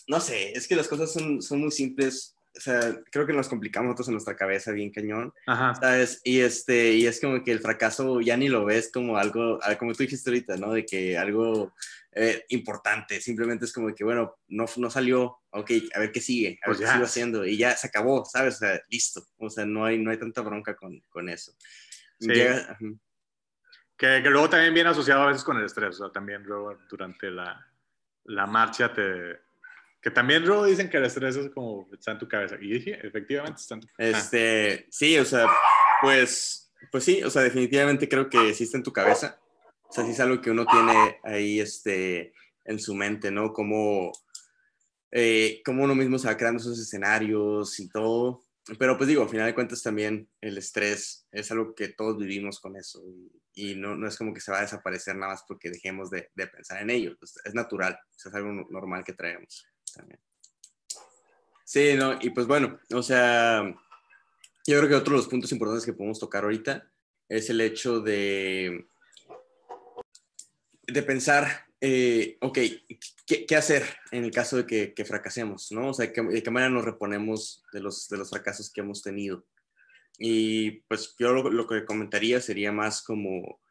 no 0.09 0.19
sé, 0.19 0.51
es 0.51 0.67
que 0.67 0.75
las 0.75 0.89
cosas 0.89 1.13
son, 1.13 1.41
son 1.41 1.61
muy 1.61 1.71
simples. 1.71 2.35
O 2.57 2.59
sea, 2.59 2.99
creo 3.09 3.25
que 3.25 3.31
nos 3.31 3.47
complicamos 3.47 3.87
nosotros 3.87 4.09
en 4.09 4.15
nuestra 4.15 4.35
cabeza 4.35 4.73
bien 4.73 4.91
cañón, 4.91 5.31
¿sabes? 5.45 6.19
Y, 6.25 6.41
este, 6.41 6.95
y 6.95 7.07
es 7.07 7.21
como 7.21 7.41
que 7.41 7.53
el 7.53 7.61
fracaso 7.61 8.19
ya 8.19 8.35
ni 8.35 8.49
lo 8.49 8.65
ves 8.65 8.91
como 8.91 9.15
algo, 9.15 9.59
como 9.79 9.93
tú 9.93 10.03
dijiste 10.03 10.29
ahorita, 10.29 10.57
¿no? 10.57 10.73
De 10.73 10.85
que 10.85 11.17
algo 11.17 11.71
eh, 12.11 12.45
importante, 12.49 13.21
simplemente 13.21 13.65
es 13.65 13.73
como 13.73 13.93
que, 13.93 14.03
bueno, 14.03 14.35
no, 14.47 14.65
no 14.77 14.89
salió, 14.89 15.39
ok, 15.51 15.71
a 15.93 15.99
ver 15.99 16.11
qué 16.11 16.21
sigue, 16.21 16.59
a 16.63 16.69
ver 16.69 16.77
pues 16.77 16.79
qué 16.79 16.87
sigo 16.87 17.05
haciendo, 17.05 17.45
y 17.45 17.57
ya 17.57 17.75
se 17.75 17.87
acabó, 17.87 18.25
¿sabes? 18.25 18.55
O 18.55 18.57
sea, 18.59 18.81
listo, 18.89 19.23
o 19.37 19.49
sea, 19.49 19.65
no 19.65 19.85
hay, 19.85 19.99
no 19.99 20.11
hay 20.11 20.17
tanta 20.17 20.41
bronca 20.41 20.75
con, 20.75 20.99
con 21.09 21.29
eso. 21.29 21.53
Sí. 22.19 22.27
que, 22.27 24.21
que, 24.23 24.29
luego 24.29 24.49
también 24.49 24.73
viene 24.73 24.89
asociado 24.89 25.21
a 25.21 25.27
veces 25.27 25.43
con 25.43 25.57
el 25.57 25.65
estrés, 25.65 25.99
o 25.99 26.05
sea, 26.05 26.11
también 26.11 26.43
luego 26.43 26.77
durante 26.89 27.29
la, 27.29 27.65
la 28.25 28.47
marcha 28.47 28.93
te... 28.93 29.39
Que 30.01 30.11
también 30.11 30.45
luego 30.45 30.63
dicen 30.63 30.89
que 30.89 30.95
el 30.95 31.03
estrés 31.03 31.35
es 31.35 31.51
como 31.51 31.89
está 31.91 32.11
en 32.11 32.19
tu 32.19 32.27
cabeza. 32.27 32.55
Y 32.61 32.71
dije, 32.71 33.05
efectivamente 33.05 33.59
está 33.59 33.75
en 33.75 33.81
tu 33.81 33.87
cabeza. 33.89 34.17
Este, 34.17 34.87
sí, 34.89 35.19
o 35.19 35.25
sea, 35.25 35.45
pues, 36.01 36.71
pues 36.89 37.03
sí, 37.03 37.21
o 37.21 37.29
sea, 37.29 37.41
definitivamente 37.41 38.07
creo 38.07 38.29
que 38.29 38.53
sí 38.53 38.63
está 38.63 38.77
en 38.77 38.83
tu 38.83 38.93
cabeza. 38.93 39.37
O 39.89 39.93
sea, 39.93 40.05
sí 40.05 40.11
es 40.11 40.19
algo 40.19 40.39
que 40.39 40.51
uno 40.51 40.65
tiene 40.65 41.19
ahí 41.23 41.59
este, 41.59 42.33
en 42.65 42.79
su 42.79 42.93
mente, 42.93 43.31
¿no? 43.31 43.51
Como, 43.51 44.11
eh, 45.11 45.61
como 45.65 45.83
uno 45.83 45.95
mismo 45.95 46.19
se 46.19 46.27
va 46.27 46.37
creando 46.37 46.61
esos 46.61 46.79
escenarios 46.79 47.79
y 47.79 47.89
todo. 47.89 48.43
Pero 48.77 48.97
pues 48.97 49.07
digo, 49.07 49.23
al 49.23 49.29
final 49.29 49.47
de 49.47 49.55
cuentas 49.55 49.81
también 49.81 50.29
el 50.41 50.59
estrés 50.59 51.25
es 51.31 51.51
algo 51.51 51.73
que 51.73 51.87
todos 51.87 52.19
vivimos 52.19 52.59
con 52.59 52.75
eso 52.75 53.03
y, 53.55 53.73
no, 53.75 53.95
no, 53.95 54.07
es 54.07 54.15
como 54.15 54.31
que 54.31 54.41
se 54.41 54.51
va 54.51 54.59
a 54.59 54.61
desaparecer 54.61 55.15
nada 55.15 55.33
más 55.33 55.43
porque 55.47 55.71
dejemos 55.71 56.11
de, 56.11 56.29
de 56.35 56.47
pensar 56.47 56.81
en 56.83 56.91
ello. 56.91 57.17
es 57.21 57.53
natural, 57.55 57.99
es 58.15 58.33
algo 58.33 58.51
normal 58.69 59.03
que 59.03 59.13
traemos 59.13 59.65
también. 59.95 60.19
Sí, 61.65 61.95
no, 61.95 62.17
y 62.21 62.29
pues 62.29 62.45
bueno, 62.45 62.79
o 62.93 63.01
sea, 63.01 63.63
yo 64.67 64.77
creo 64.77 64.87
que 64.87 64.95
otro 64.95 65.13
de 65.13 65.17
los 65.17 65.27
puntos 65.27 65.51
importantes 65.51 65.85
que 65.85 65.93
podemos 65.93 66.19
tocar 66.19 66.43
ahorita 66.43 66.91
es 67.27 67.49
el 67.49 67.61
hecho 67.61 68.01
de, 68.01 68.87
de 70.91 71.03
pensar, 71.03 71.65
eh, 71.81 72.37
ok, 72.41 72.59
¿qué, 73.25 73.55
hacer 73.55 73.83
en 74.11 74.23
el 74.23 74.31
caso 74.31 74.57
de 74.57 74.93
que, 74.93 75.05
fracasemos? 75.05 75.71
¿no? 75.71 75.89
O 75.89 75.93
sea, 75.93 76.07
¿de 76.07 76.43
qué 76.43 76.51
manera 76.51 76.71
nos 76.71 76.85
reponemos 76.85 77.63
de 77.71 77.81
los, 77.81 78.07
de 78.09 78.17
los 78.17 78.29
fracasos 78.29 78.71
que 78.71 78.81
hemos 78.81 79.01
tenido? 79.01 79.45
Y 80.17 80.81
pues 80.81 81.15
yo 81.17 81.31
lo, 81.31 81.65
que 81.67 81.85
comentaría 81.85 82.41
sería 82.41 82.71
más 82.71 83.01
como, 83.01 83.61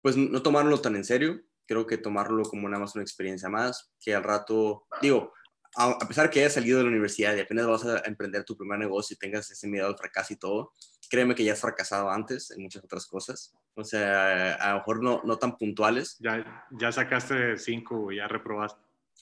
pues 0.00 0.16
no 0.16 0.40
tomarlo 0.42 0.80
tan 0.80 0.94
en 0.94 1.04
serio, 1.04 1.42
creo 1.66 1.86
que 1.86 1.98
tomarlo 1.98 2.44
como 2.44 2.68
nada 2.68 2.80
más 2.80 2.94
una 2.94 3.02
experiencia 3.02 3.48
más, 3.48 3.92
que 4.00 4.14
al 4.14 4.22
rato, 4.22 4.86
digo, 5.02 5.32
a, 5.76 5.98
pesar 6.08 6.30
que 6.30 6.40
hayas 6.40 6.54
salido 6.54 6.78
de 6.78 6.84
la 6.84 6.90
universidad 6.90 7.36
y 7.36 7.40
apenas 7.40 7.66
vas 7.66 7.84
a 7.84 8.02
emprender 8.06 8.44
tu 8.44 8.56
primer 8.56 8.78
negocio 8.78 9.14
y 9.14 9.18
tengas 9.18 9.50
ese 9.50 9.68
miedo 9.68 9.86
al 9.86 9.96
fracaso 9.96 10.32
y 10.32 10.36
todo, 10.36 10.72
créeme 11.10 11.34
que 11.34 11.44
ya 11.44 11.52
has 11.52 11.60
fracasado 11.60 12.10
antes 12.10 12.50
en 12.50 12.62
muchas 12.62 12.82
otras 12.82 13.06
cosas. 13.06 13.54
O 13.74 13.84
sea, 13.84 14.54
a 14.54 14.72
lo 14.72 14.78
mejor 14.78 15.02
no, 15.02 15.20
no 15.24 15.38
tan 15.38 15.56
puntuales. 15.56 16.16
Ya, 16.18 16.66
ya 16.70 16.90
sacaste 16.92 17.58
cinco, 17.58 18.10
ya 18.10 18.26
reprobaste. 18.26 18.80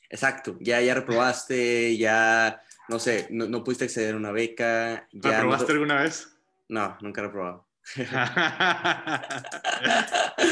Exacto, 0.08 0.56
ya, 0.60 0.80
ya 0.80 0.94
reprobaste, 0.94 1.96
ya, 1.96 2.62
no 2.88 2.98
sé, 2.98 3.26
no, 3.30 3.46
no 3.46 3.64
pudiste 3.64 3.84
acceder 3.84 4.14
a 4.14 4.18
una 4.18 4.30
beca. 4.30 5.08
Ya 5.12 5.30
¿Reprobaste 5.38 5.72
alguna 5.72 6.02
vez? 6.02 6.38
No, 6.68 6.96
nunca 7.00 7.20
he 7.20 7.24
reprobado. 7.24 7.63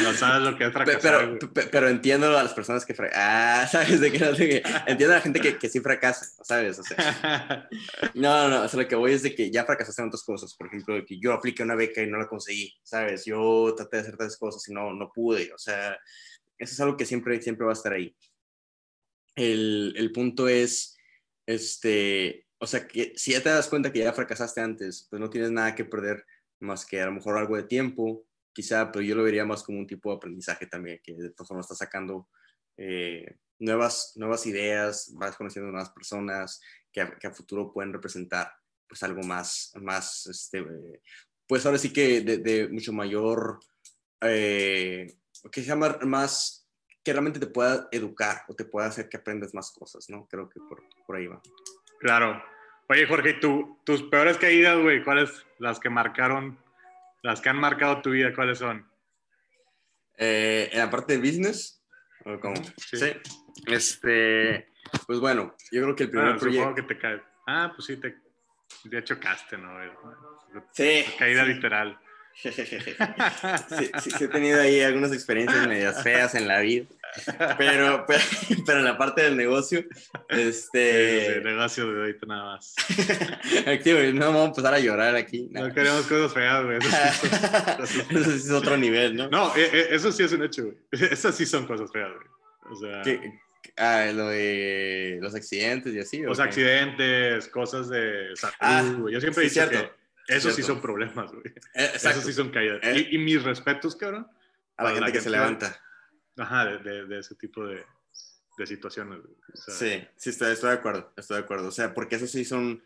no 0.03 0.13
sabes 0.13 0.43
lo 0.43 0.57
que 0.57 0.67
es 0.67 0.73
fracasar. 0.73 1.39
Pero, 1.41 1.71
pero, 1.71 1.89
entiendo 1.89 2.27
a 2.27 2.43
las 2.43 2.53
personas 2.53 2.85
que 2.85 2.93
fracasan. 2.95 3.23
Ah, 3.23 3.67
¿sabes? 3.73 4.01
De 4.01 4.13
que 4.13 4.19
no 4.19 4.35
sé 4.35 4.63
Entiendo 4.87 5.15
a 5.15 5.17
la 5.17 5.23
gente 5.23 5.41
que, 5.41 5.57
que 5.57 5.71
sí 5.71 5.81
fracasa, 5.81 6.27
¿sabes? 6.45 6.79
O 6.79 6.83
sea, 6.83 7.69
no, 8.15 8.49
no, 8.49 8.63
o 8.63 8.69
sea, 8.69 8.83
lo 8.83 8.89
que 8.89 8.97
voy 8.97 9.13
es 9.13 9.23
de 9.23 9.35
que 9.35 9.51
ya 9.51 9.65
fracasaste 9.65 10.03
en 10.03 10.09
otras 10.09 10.25
cosas. 10.25 10.55
Por 10.55 10.67
ejemplo, 10.67 11.03
que 11.07 11.19
yo 11.19 11.33
apliqué 11.33 11.63
una 11.63 11.75
beca 11.75 12.03
y 12.03 12.07
no 12.07 12.19
la 12.19 12.29
conseguí, 12.29 12.75
¿sabes? 12.83 13.25
Yo 13.25 13.75
traté 13.75 13.97
de 13.97 14.03
hacer 14.03 14.17
tantas 14.19 14.37
cosas 14.37 14.69
y 14.69 14.75
no, 14.75 14.93
no 14.93 15.11
pude. 15.11 15.53
O 15.55 15.59
sea, 15.59 15.97
eso 16.59 16.75
es 16.75 16.81
algo 16.81 16.99
que 16.99 17.07
siempre, 17.07 17.41
siempre 17.41 17.65
va 17.65 17.73
a 17.73 17.75
estar 17.75 17.95
ahí. 17.95 18.15
El, 19.35 19.95
el 19.97 20.13
punto 20.13 20.49
es, 20.49 20.99
este, 21.47 22.47
o 22.59 22.67
sea, 22.67 22.87
que 22.87 23.15
si 23.17 23.33
ya 23.33 23.43
te 23.43 23.49
das 23.49 23.69
cuenta 23.69 23.91
que 23.91 24.01
ya 24.01 24.13
fracasaste 24.13 24.61
antes, 24.61 25.07
pues 25.09 25.19
no 25.19 25.31
tienes 25.31 25.51
nada 25.51 25.75
que 25.75 25.87
perder 25.87 26.27
más 26.63 26.87
que 26.87 27.01
a 27.01 27.07
lo 27.07 27.13
mejor 27.13 27.37
algo 27.37 27.57
de 27.57 27.65
tiempo, 27.65 28.25
quizá, 28.53 28.91
pero 28.91 29.05
yo 29.05 29.15
lo 29.15 29.23
vería 29.23 29.45
más 29.45 29.63
como 29.63 29.79
un 29.79 29.87
tipo 29.87 30.11
de 30.11 30.17
aprendizaje 30.17 30.67
también, 30.67 31.01
que 31.03 31.15
de 31.15 31.31
todas 31.31 31.49
formas 31.49 31.67
está 31.67 31.85
sacando 31.85 32.29
eh, 32.77 33.37
nuevas, 33.59 34.13
nuevas 34.17 34.47
ideas, 34.47 35.13
vas 35.15 35.37
conociendo 35.37 35.71
nuevas 35.71 35.91
personas 35.91 36.61
que 36.93 37.01
a, 37.01 37.33
futuro 37.33 37.73
pueden 37.73 37.93
representar 37.93 38.53
pues 38.87 39.03
algo 39.03 39.23
más, 39.23 39.73
más 39.81 40.27
este, 40.27 40.65
pues 41.47 41.65
ahora 41.65 41.79
sí 41.79 41.93
que 41.93 42.21
de, 42.21 42.39
de 42.39 42.69
mucho 42.69 42.93
mayor, 42.93 43.59
eh, 44.21 45.07
que 45.51 45.61
se 45.63 45.67
llama 45.67 45.99
más, 46.03 46.69
que 47.03 47.13
realmente 47.13 47.41
te 47.41 47.47
pueda 47.47 47.89
educar 47.91 48.45
o 48.49 48.55
te 48.55 48.65
pueda 48.65 48.87
hacer 48.87 49.09
que 49.09 49.17
aprendas 49.17 49.55
más 49.55 49.73
cosas, 49.73 50.09
¿no? 50.11 50.27
Creo 50.29 50.49
que 50.49 50.61
por, 50.61 50.83
por 51.07 51.17
ahí 51.17 51.27
va. 51.27 51.41
Claro, 51.99 52.43
Oye, 52.93 53.07
Jorge, 53.07 53.33
¿tú, 53.33 53.79
tus 53.85 54.03
peores 54.03 54.37
caídas, 54.37 54.79
güey, 54.79 55.03
¿cuáles 55.03 55.47
las 55.59 55.81
que 55.81 55.89
marcaron, 55.89 56.59
las 57.23 57.41
que 57.41 57.49
han 57.49 57.57
marcado 57.57 58.03
tu 58.03 58.11
vida, 58.11 58.35
cuáles 58.35 58.59
son? 58.59 58.87
Eh, 60.19 60.69
en 60.71 60.79
la 60.79 60.91
parte 60.91 61.15
de 61.15 61.19
business, 61.19 61.83
¿o 62.27 62.39
cómo? 62.39 62.57
Sí. 62.77 63.15
Este, 63.67 64.69
pues 65.07 65.21
bueno, 65.21 65.57
yo 65.71 65.83
creo 65.85 65.97
que 65.97 66.03
el 66.03 66.11
primer 66.11 66.37
proyecto... 66.37 66.75
que 66.75 66.83
te 66.83 66.99
cae. 66.99 67.23
Ah, 67.47 67.73
pues 67.75 67.87
sí, 67.87 67.97
te, 67.97 68.15
ya 68.85 69.03
chocaste, 69.03 69.57
¿no? 69.57 69.71
Sí. 70.73 71.07
Caída 71.19 71.45
literal. 71.45 71.99
Sí, 72.35 72.51
sí, 74.01 74.11
sí, 74.11 74.25
he 74.25 74.29
tenido 74.29 74.61
ahí 74.61 74.81
algunas 74.81 75.13
experiencias 75.13 75.67
medias 75.67 76.03
feas 76.03 76.35
en 76.35 76.49
la 76.49 76.61
vida. 76.61 76.87
Pero, 77.59 78.07
pero, 78.67 78.79
en 78.79 78.85
la 78.85 78.97
parte 78.97 79.23
del 79.23 79.37
negocio, 79.37 79.85
este... 80.29 81.37
el 81.37 81.45
negocio 81.45 81.93
de 81.93 82.01
ahorita 82.01 82.27
nada 82.27 82.45
más. 82.55 82.75
Activo, 83.67 83.99
no 84.15 84.27
vamos 84.27 84.43
a 84.43 84.47
empezar 84.47 84.75
a 84.75 84.79
llorar 84.79 85.15
aquí. 85.15 85.49
No, 85.51 85.73
queremos 85.75 86.07
cosas 86.07 86.33
feas, 86.33 86.65
güey. 86.65 86.79
Eso, 86.79 87.87
sí 87.87 88.47
es 88.47 88.51
otro 88.51 88.77
nivel, 88.77 89.17
¿no? 89.17 89.29
No, 89.29 89.55
e, 89.55 89.63
e, 89.63 89.95
eso 89.95 90.11
sí 90.11 90.23
es 90.23 90.33
un 90.33 90.43
hecho, 90.43 90.65
güey. 90.65 90.77
Esas 91.13 91.35
sí 91.35 91.45
son 91.45 91.67
cosas 91.67 91.91
feas, 91.93 92.11
güey. 92.13 92.73
O 92.73 92.77
sea... 92.77 93.03
Ah, 93.77 94.07
lo 94.13 94.29
de 94.29 95.19
los 95.23 95.35
accidentes 95.35 95.95
y 95.95 95.99
así. 95.99 96.19
Los 96.19 96.41
accidentes, 96.41 97.49
cosas 97.49 97.89
de 97.89 98.31
salud, 98.35 98.55
ah, 98.61 98.83
Yo 99.11 99.21
siempre 99.21 99.45
he 99.45 99.49
dicho 99.49 99.69
que 99.69 100.02
esos 100.37 100.55
sí 100.55 100.63
son 100.63 100.81
problemas, 100.81 101.33
güey. 101.33 101.45
Eh, 101.75 101.91
esos 101.95 102.25
sí 102.25 102.33
son 102.33 102.51
caídas. 102.51 102.81
Eh. 102.83 103.09
Y, 103.11 103.17
y, 103.17 103.19
mis 103.19 103.43
respetos, 103.43 103.97
cabrón. 103.97 104.27
A 104.77 104.85
la 104.85 104.91
gente 104.93 105.13
que 105.13 105.21
se 105.21 105.31
levanta. 105.31 105.81
Ajá, 106.37 106.65
de, 106.67 107.07
de, 107.07 107.19
ese 107.19 107.35
tipo 107.35 107.67
de, 107.67 107.85
de 108.57 108.67
situaciones. 108.67 109.21
sí, 109.55 110.03
sí, 110.17 110.31
estoy, 110.31 110.53
estoy, 110.53 110.71
de 110.71 110.77
acuerdo, 110.77 111.13
estoy 111.17 111.37
de 111.39 111.43
acuerdo. 111.43 111.69
O 111.69 111.73
sea, 111.73 111.93
porque 111.93 112.17
eso 112.17 112.27
sí 112.27 112.45
son, 112.45 112.83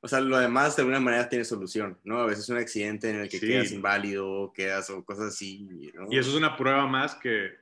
o 0.00 0.08
sea, 0.08 0.20
lo 0.20 0.38
demás 0.38 0.76
de 0.76 0.82
alguna 0.82 1.00
manera 1.00 1.28
tiene 1.28 1.44
solución, 1.44 1.98
¿no? 2.04 2.20
A 2.20 2.26
veces 2.26 2.48
un 2.50 2.58
accidente 2.58 3.10
en 3.10 3.16
el 3.16 3.28
que 3.28 3.40
quedas 3.40 3.72
inválido, 3.72 4.52
quedas 4.52 4.90
o 4.90 5.02
cosas 5.04 5.28
así, 5.28 5.90
¿no? 5.94 6.06
Y 6.10 6.18
eso 6.18 6.30
es 6.30 6.36
una 6.36 6.56
prueba 6.56 6.86
más 6.86 7.14
que 7.14 7.58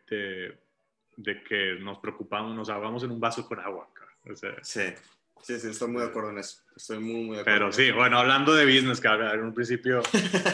de 1.19 1.43
que 1.43 1.75
nos 1.81 1.99
preocupamos, 1.99 2.55
nos 2.55 2.69
ahogamos 2.69 3.03
en 3.03 3.11
un 3.11 3.21
vaso 3.21 3.47
con 3.47 3.59
agua. 3.59 3.89
sí, 4.63 4.81
sí, 5.43 5.59
sí, 5.59 5.69
estoy 5.69 5.89
muy 5.89 6.03
de 6.03 6.09
acuerdo 6.09 6.31
en 6.31 6.39
eso. 6.39 6.63
Estoy 6.77 6.99
muy, 6.99 7.25
muy 7.25 7.37
de 7.37 7.43
acuerdo. 7.43 7.59
Pero 7.59 7.73
sí, 7.73 7.91
bueno, 7.91 8.19
hablando 8.19 8.55
de 8.55 8.65
business, 8.65 9.01
que 9.01 9.09
en 9.09 9.43
un 9.43 9.55
principio, 9.55 10.03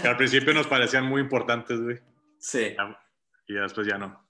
que 0.02 0.08
al 0.08 0.16
principio 0.16 0.54
nos 0.54 0.66
parecían 0.66 1.04
muy 1.04 1.20
importantes, 1.20 1.80
güey. 1.80 1.98
Sí. 2.38 2.76
Y 3.46 3.54
después 3.54 3.86
ya 3.86 3.98
no. 3.98 4.26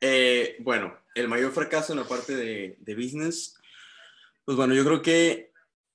Eh, 0.00 0.56
bueno, 0.60 0.96
el 1.14 1.28
mayor 1.28 1.52
fracaso 1.52 1.92
en 1.92 2.00
la 2.00 2.04
parte 2.04 2.36
de, 2.36 2.76
de 2.80 2.94
business, 2.94 3.58
pues 4.44 4.56
bueno, 4.56 4.74
yo 4.74 4.84
creo 4.84 5.02
que 5.02 5.52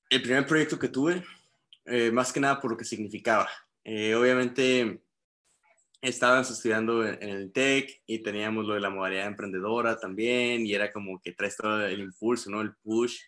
el 0.10 0.22
primer 0.22 0.46
proyecto 0.46 0.78
que 0.78 0.90
tuve, 0.90 1.24
eh, 1.86 2.12
más 2.12 2.32
que 2.32 2.40
nada 2.40 2.60
por 2.60 2.72
lo 2.72 2.78
que 2.78 2.86
significaba. 2.86 3.50
Eh, 3.84 4.14
obviamente 4.14 5.02
estabas 6.02 6.50
estudiando 6.52 7.06
en, 7.06 7.22
el 7.22 7.52
TEC 7.52 8.02
y 8.06 8.20
teníamos 8.20 8.66
lo 8.66 8.74
de 8.74 8.82
la 8.82 8.90
modalidad 8.90 9.28
emprendedora 9.28 10.00
también 10.00 10.66
y 10.66 10.74
era 10.74 10.92
como 10.92 11.22
que 11.22 11.32
traes 11.32 11.58
todo 11.58 11.86
el 11.86 12.00
impulso, 12.00 12.50
¿no? 12.50 12.62
El 12.62 12.74
push. 12.76 13.22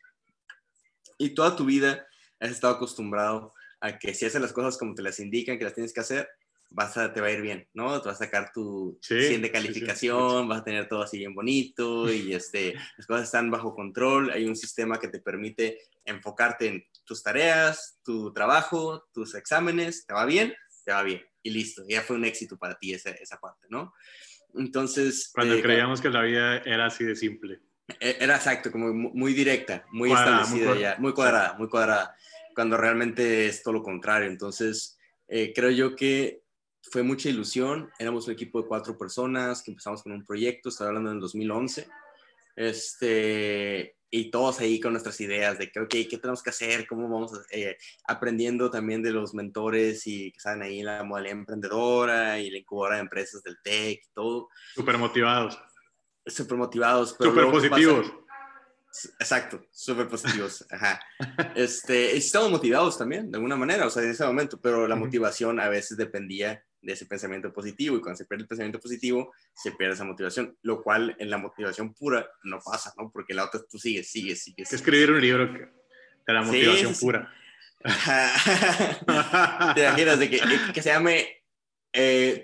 Y 1.24 1.34
toda 1.34 1.56
tu 1.56 1.66
vida 1.66 2.06
has 2.40 2.52
estado 2.52 2.76
acostumbrado 2.76 3.54
a 3.80 3.98
que 3.98 4.14
si 4.14 4.26
haces 4.26 4.42
las 4.42 4.52
cosas 4.52 4.78
como 4.78 4.94
te 4.94 5.02
las 5.02 5.20
indican 5.20 5.58
que 5.58 5.64
las 5.64 5.74
tienes 5.74 5.94
que 5.94 6.02
hacer, 6.02 6.28
vas 6.70 6.98
a, 6.98 7.14
te 7.14 7.22
va 7.22 7.28
a 7.28 7.32
ir 7.32 7.42
bien, 7.42 7.68
¿no? 7.74 8.02
Te 8.02 8.10
vas 8.10 8.20
a 8.20 8.26
sacar 8.26 8.52
tu 8.54 9.00
100 9.02 9.42
de 9.42 9.52
calificación, 9.52 10.50
vas 10.50 10.62
a 10.62 10.64
tener 10.64 10.90
todo 10.90 11.02
así 11.02 11.18
bien 11.20 11.34
bonito 11.34 12.12
y 12.12 12.34
este, 12.36 12.74
las 12.98 13.08
cosas 13.08 13.26
están 13.26 13.50
bajo 13.52 13.74
control, 13.74 14.32
hay 14.32 14.46
un 14.46 14.56
sistema 14.56 15.00
que 15.00 15.08
te 15.08 15.20
permite 15.20 15.80
enfocarte 16.04 16.68
en 16.68 16.84
tus 17.06 17.24
tareas, 17.24 18.00
tu 18.04 18.34
trabajo, 18.34 19.06
tus 19.14 19.36
exámenes, 19.36 20.06
te 20.06 20.14
va 20.14 20.26
bien, 20.26 20.54
te 20.84 20.92
va 20.92 21.04
bien 21.04 21.22
y 21.42 21.52
listo, 21.52 21.84
ya 21.88 22.02
fue 22.02 22.18
un 22.18 22.26
éxito 22.26 22.58
para 22.58 22.76
ti 22.76 22.94
esa, 22.94 23.12
esa 23.12 23.40
parte, 23.40 23.68
¿no? 23.70 23.94
Entonces... 24.56 25.30
Cuando 25.34 25.56
eh, 25.56 25.62
creíamos 25.62 26.02
que 26.02 26.10
la 26.10 26.22
vida 26.24 26.58
era 26.60 26.88
así 26.88 27.04
de 27.04 27.16
simple. 27.16 27.62
E, 28.00 28.18
era 28.20 28.36
exacto, 28.36 28.72
como 28.72 28.94
muy 28.94 29.34
directa, 29.34 29.86
muy 29.92 30.12
establecida 30.12 30.70
muy 30.70 30.80
ya, 30.80 30.96
muy 31.00 31.14
cuadrada, 31.14 31.56
muy 31.58 31.68
cuadrada, 31.70 32.16
cuando 32.56 32.78
realmente 32.78 33.48
es 33.48 33.64
todo 33.64 33.76
lo 33.76 33.84
contrario. 33.84 34.30
Entonces, 34.30 34.98
eh, 35.28 35.52
creo 35.56 35.72
yo 35.72 35.96
que 35.96 36.44
fue 36.82 37.04
mucha 37.04 37.30
ilusión, 37.30 37.90
éramos 37.98 38.28
un 38.28 38.34
equipo 38.34 38.62
de 38.62 38.68
cuatro 38.68 38.98
personas 38.98 39.64
que 39.64 39.72
empezamos 39.72 40.04
con 40.04 40.12
un 40.12 40.26
proyecto, 40.26 40.70
estaba 40.70 40.90
hablando 40.90 41.12
en 41.12 41.20
2011, 41.20 41.88
este, 42.56 43.96
y 44.16 44.30
todos 44.30 44.60
ahí 44.60 44.80
con 44.80 44.92
nuestras 44.92 45.20
ideas 45.22 45.58
de 45.58 45.72
que, 45.72 45.80
ok, 45.80 45.90
¿qué 45.90 46.20
tenemos 46.22 46.44
que 46.44 46.52
hacer? 46.52 46.86
¿Cómo 46.86 47.10
vamos 47.10 47.32
eh, 47.52 47.78
aprendiendo 48.08 48.70
también 48.70 49.02
de 49.02 49.12
los 49.12 49.34
mentores 49.34 50.06
y 50.06 50.32
que 50.32 50.38
están 50.38 50.62
ahí 50.62 50.82
en 50.82 50.86
la 50.86 51.04
modalidad 51.04 51.38
emprendedora 51.38 52.40
y 52.40 52.52
la 52.52 52.60
incubadora 52.60 52.98
de 52.98 53.02
empresas 53.02 53.42
del 53.42 53.58
TEC 53.64 54.02
y 54.06 54.14
todo? 54.14 54.50
Súper 54.76 55.00
motivados. 55.00 55.58
Súper 56.26 56.58
motivados. 56.58 57.16
Súper 57.20 57.46
positivos. 57.52 58.14
Exacto, 59.20 59.66
súper 59.72 60.08
positivos. 60.08 60.66
Ajá. 60.72 61.00
Este, 61.56 62.16
estamos 62.16 62.52
motivados 62.52 62.98
también, 62.98 63.32
de 63.32 63.38
alguna 63.38 63.56
manera, 63.56 63.88
o 63.88 63.90
sea, 63.90 64.04
en 64.04 64.12
ese 64.12 64.26
momento, 64.26 64.60
pero 64.62 64.88
la 64.88 64.96
motivación 64.96 65.60
a 65.60 65.68
veces 65.68 65.98
dependía 65.98 66.64
de 66.82 66.94
ese 66.94 67.06
pensamiento 67.06 67.52
positivo 67.52 67.98
y 67.98 68.02
cuando 68.02 68.18
se 68.18 68.26
pierde 68.26 68.44
el 68.44 68.48
pensamiento 68.48 68.80
positivo, 68.80 69.34
se 69.54 69.72
pierde 69.72 69.96
esa 69.96 70.04
motivación, 70.04 70.56
lo 70.62 70.84
cual 70.84 71.16
en 71.18 71.30
la 71.30 71.38
motivación 71.38 71.94
pura 71.94 72.30
no 72.44 72.60
pasa, 72.60 72.94
¿no? 72.98 73.10
Porque 73.12 73.34
la 73.34 73.46
otra 73.46 73.62
tú 73.70 73.80
sigues, 73.80 74.10
sigues, 74.10 74.44
sigues. 74.44 74.72
Escribir 74.72 75.12
un 75.12 75.22
libro 75.22 75.48
de 75.48 76.34
la 76.34 76.42
motivación 76.44 76.94
pura. 76.96 77.34
Te 79.76 79.82
imaginas 79.82 80.20
de 80.20 80.30
que, 80.30 80.42
que 80.74 80.82
se 80.82 80.90
llame 80.90 81.44
eh, 81.94 82.44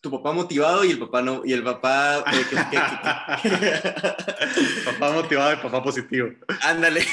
tu 0.00 0.10
papá 0.10 0.32
motivado 0.32 0.84
y 0.84 0.90
el 0.92 0.98
papá 0.98 1.20
no, 1.22 1.42
y 1.44 1.52
el 1.52 1.62
papá... 1.62 2.24
Eh, 2.32 2.44
papá 4.86 5.12
motivado 5.12 5.52
y 5.52 5.56
papá 5.56 5.82
positivo. 5.82 6.30
Ándale. 6.62 7.00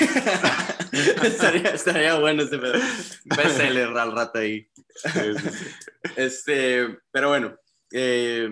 estaría, 1.23 1.71
estaría, 1.71 2.17
bueno 2.17 2.43
ese 2.43 2.57
pedo. 2.57 2.79
Bestseller 3.25 3.89
al 3.89 4.13
rato 4.13 4.39
ahí. 4.39 4.65
Este, 6.15 6.97
pero 7.11 7.27
bueno, 7.29 7.57
eh, 7.91 8.49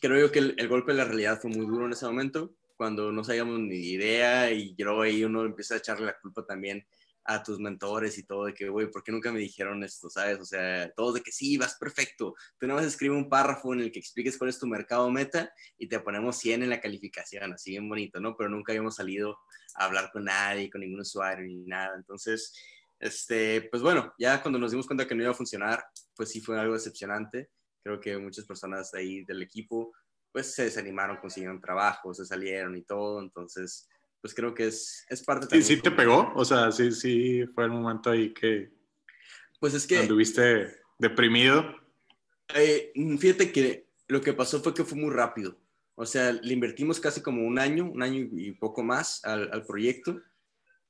creo 0.00 0.26
yo 0.26 0.32
que 0.32 0.40
el, 0.40 0.68
golpe 0.68 0.92
de 0.92 0.98
la 0.98 1.04
realidad 1.04 1.40
fue 1.40 1.50
muy 1.50 1.66
duro 1.66 1.86
en 1.86 1.92
ese 1.92 2.06
momento, 2.06 2.54
cuando 2.76 3.12
no 3.12 3.24
sabíamos 3.24 3.58
ni 3.60 3.76
idea 3.76 4.50
y 4.50 4.74
yo 4.76 5.00
ahí 5.00 5.24
uno 5.24 5.44
empieza 5.44 5.74
a 5.74 5.78
echarle 5.78 6.06
la 6.06 6.18
culpa 6.18 6.44
también 6.44 6.84
a 7.24 7.42
tus 7.42 7.58
mentores 7.58 8.18
y 8.18 8.24
todo, 8.24 8.46
de 8.46 8.54
que, 8.54 8.68
güey, 8.68 8.90
¿por 8.90 9.02
qué 9.02 9.12
nunca 9.12 9.30
me 9.30 9.38
dijeron 9.38 9.82
esto, 9.84 10.10
sabes? 10.10 10.40
O 10.40 10.44
sea, 10.44 10.90
todos 10.92 11.14
de 11.14 11.20
que 11.20 11.32
sí, 11.32 11.56
vas 11.56 11.76
perfecto. 11.78 12.34
Tú 12.58 12.66
nada 12.66 12.80
más 12.80 12.88
escribe 12.88 13.14
un 13.14 13.28
párrafo 13.28 13.72
en 13.72 13.80
el 13.80 13.92
que 13.92 13.98
expliques 13.98 14.36
cuál 14.36 14.50
es 14.50 14.58
tu 14.58 14.66
mercado 14.66 15.10
meta 15.10 15.52
y 15.78 15.88
te 15.88 16.00
ponemos 16.00 16.36
100 16.38 16.62
en 16.64 16.70
la 16.70 16.80
calificación, 16.80 17.52
así 17.52 17.72
bien 17.72 17.88
bonito, 17.88 18.20
¿no? 18.20 18.36
Pero 18.36 18.50
nunca 18.50 18.72
habíamos 18.72 18.96
salido 18.96 19.38
a 19.76 19.84
hablar 19.84 20.10
con 20.12 20.24
nadie, 20.24 20.70
con 20.70 20.80
ningún 20.80 21.00
usuario 21.00 21.46
ni 21.46 21.64
nada. 21.64 21.94
Entonces, 21.96 22.52
este, 22.98 23.68
pues 23.70 23.82
bueno, 23.82 24.12
ya 24.18 24.40
cuando 24.42 24.58
nos 24.58 24.70
dimos 24.70 24.86
cuenta 24.86 25.06
que 25.06 25.14
no 25.14 25.22
iba 25.22 25.32
a 25.32 25.34
funcionar, 25.34 25.84
pues 26.14 26.30
sí 26.30 26.40
fue 26.40 26.58
algo 26.58 26.74
decepcionante. 26.74 27.50
Creo 27.82 28.00
que 28.00 28.16
muchas 28.16 28.44
personas 28.46 28.94
ahí 28.94 29.24
del 29.24 29.42
equipo, 29.42 29.92
pues 30.32 30.54
se 30.54 30.64
desanimaron, 30.64 31.18
consiguieron 31.18 31.60
trabajo, 31.60 32.14
se 32.14 32.24
salieron 32.24 32.76
y 32.76 32.82
todo. 32.84 33.20
Entonces, 33.20 33.88
pues 34.22 34.34
creo 34.34 34.54
que 34.54 34.68
es, 34.68 35.04
es 35.10 35.22
parte 35.22 35.58
¿Y 35.58 35.62
sí 35.62 35.82
te 35.82 35.90
pegó? 35.90 36.32
O 36.36 36.44
sea, 36.44 36.70
sí, 36.70 36.92
sí 36.92 37.44
fue 37.54 37.64
el 37.64 37.70
momento 37.70 38.10
ahí 38.10 38.32
que... 38.32 38.72
Pues 39.60 39.74
es 39.74 39.86
que... 39.86 39.98
Anduviste 39.98 40.80
deprimido. 40.98 41.64
Eh, 42.54 42.92
fíjate 43.18 43.50
que 43.50 43.88
lo 44.06 44.20
que 44.20 44.32
pasó 44.32 44.62
fue 44.62 44.72
que 44.72 44.84
fue 44.84 44.96
muy 44.96 45.10
rápido. 45.10 45.58
O 45.96 46.06
sea, 46.06 46.32
le 46.32 46.54
invertimos 46.54 47.00
casi 47.00 47.20
como 47.20 47.44
un 47.44 47.58
año, 47.58 47.90
un 47.90 48.02
año 48.02 48.28
y 48.32 48.52
poco 48.52 48.84
más 48.84 49.24
al, 49.24 49.50
al 49.52 49.66
proyecto, 49.66 50.22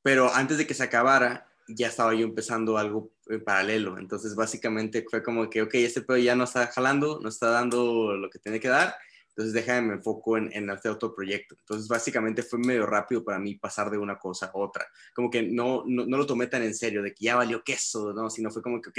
pero 0.03 0.33
antes 0.33 0.59
de 0.59 0.67
que 0.67 0.75
se 0.75 0.83
acabara, 0.83 1.49
ya 1.67 1.89
estaba 1.89 2.15
yo 2.15 2.27
empezando 2.27 2.77
algo 2.77 3.13
en 3.29 3.43
paralelo. 3.43 3.99
Entonces, 3.99 4.35
básicamente 4.35 5.07
fue 5.11 5.23
como 5.23 5.49
que, 5.49 5.63
ok, 5.63 5.75
este 5.75 6.03
pedo 6.03 6.19
ya 6.19 6.37
no 6.37 6.45
está 6.45 6.67
jalando, 6.67 7.19
no 7.23 7.31
está 7.31 7.49
dando 7.49 8.15
lo 8.15 8.29
que 8.29 8.39
tiene 8.39 8.61
que 8.61 8.69
dar, 8.69 8.95
entonces 9.35 9.55
déjame 9.55 9.89
me 9.89 9.95
enfoco 9.95 10.37
en, 10.37 10.53
en 10.53 10.69
hacer 10.69 10.93
otro 10.93 11.15
proyecto. 11.15 11.57
Entonces 11.59 11.89
básicamente 11.89 12.43
fue 12.43 12.59
medio 12.59 12.85
rápido 12.85 13.25
para 13.25 13.39
mí 13.39 13.55
pasar 13.55 13.91
de 13.91 13.97
una 13.97 14.19
cosa 14.19 14.47
a 14.47 14.51
otra. 14.55 14.87
Como 15.15 15.31
que 15.31 15.43
no, 15.43 15.85
no, 15.87 16.05
lo 16.05 16.27
tomé 16.27 16.49
tan 16.49 16.63
en 16.63 16.75
serio 16.75 17.03
de 17.03 17.15
que 17.15 17.25
ya 17.25 17.37
valió 17.37 17.63
queso, 17.65 18.13
¿no? 18.13 18.29
Sino 18.29 18.51
fue 18.51 18.63
como 18.63 18.81
que, 18.83 18.91
ok, 18.91 18.99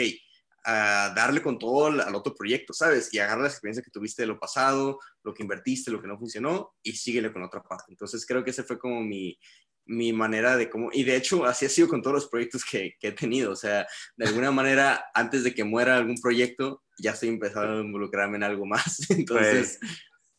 a 0.65 1.13
darle 1.15 1.41
con 1.41 1.59
todo 1.59 1.87
al, 1.87 2.15
otro 2.15 2.33
proyecto, 2.33 2.73
¿sabes? 2.73 3.13
Y 3.13 3.19
agarrar 3.19 3.41
la 3.41 3.49
experiencia 3.49 3.83
que 3.83 3.91
tuviste 3.91 4.23
de 4.23 4.27
lo 4.27 4.39
pasado, 4.39 4.99
lo 5.23 5.33
que 5.33 5.43
invertiste, 5.43 5.91
lo 5.91 6.01
que 6.01 6.07
no 6.07 6.17
funcionó 6.17 6.73
y 6.81 6.93
síguele 6.93 7.31
con 7.31 7.43
otra 7.43 7.61
parte. 7.61 7.85
Entonces 7.89 8.25
creo 8.25 8.43
que 8.43 8.51
ese 8.51 8.63
fue 8.63 8.79
como 8.79 9.01
mi, 9.01 9.37
mi 9.85 10.13
manera 10.13 10.55
de 10.55 10.69
cómo, 10.69 10.89
y 10.93 11.03
de 11.03 11.15
hecho 11.15 11.45
así 11.45 11.65
ha 11.65 11.69
sido 11.69 11.87
con 11.87 12.01
todos 12.01 12.15
los 12.15 12.27
proyectos 12.27 12.63
que, 12.63 12.95
que, 12.99 13.09
he 13.09 13.11
tenido, 13.11 13.51
o 13.51 13.55
sea, 13.55 13.85
de 14.15 14.27
alguna 14.27 14.51
manera, 14.51 15.05
antes 15.13 15.43
de 15.43 15.53
que 15.53 15.63
muera 15.63 15.97
algún 15.97 16.15
proyecto, 16.21 16.83
ya 16.97 17.11
estoy 17.11 17.29
empezando 17.29 17.79
a 17.79 17.81
involucrarme 17.81 18.37
en 18.37 18.43
algo 18.43 18.65
más, 18.65 18.99
entonces, 19.09 19.77
pues, 19.79 19.91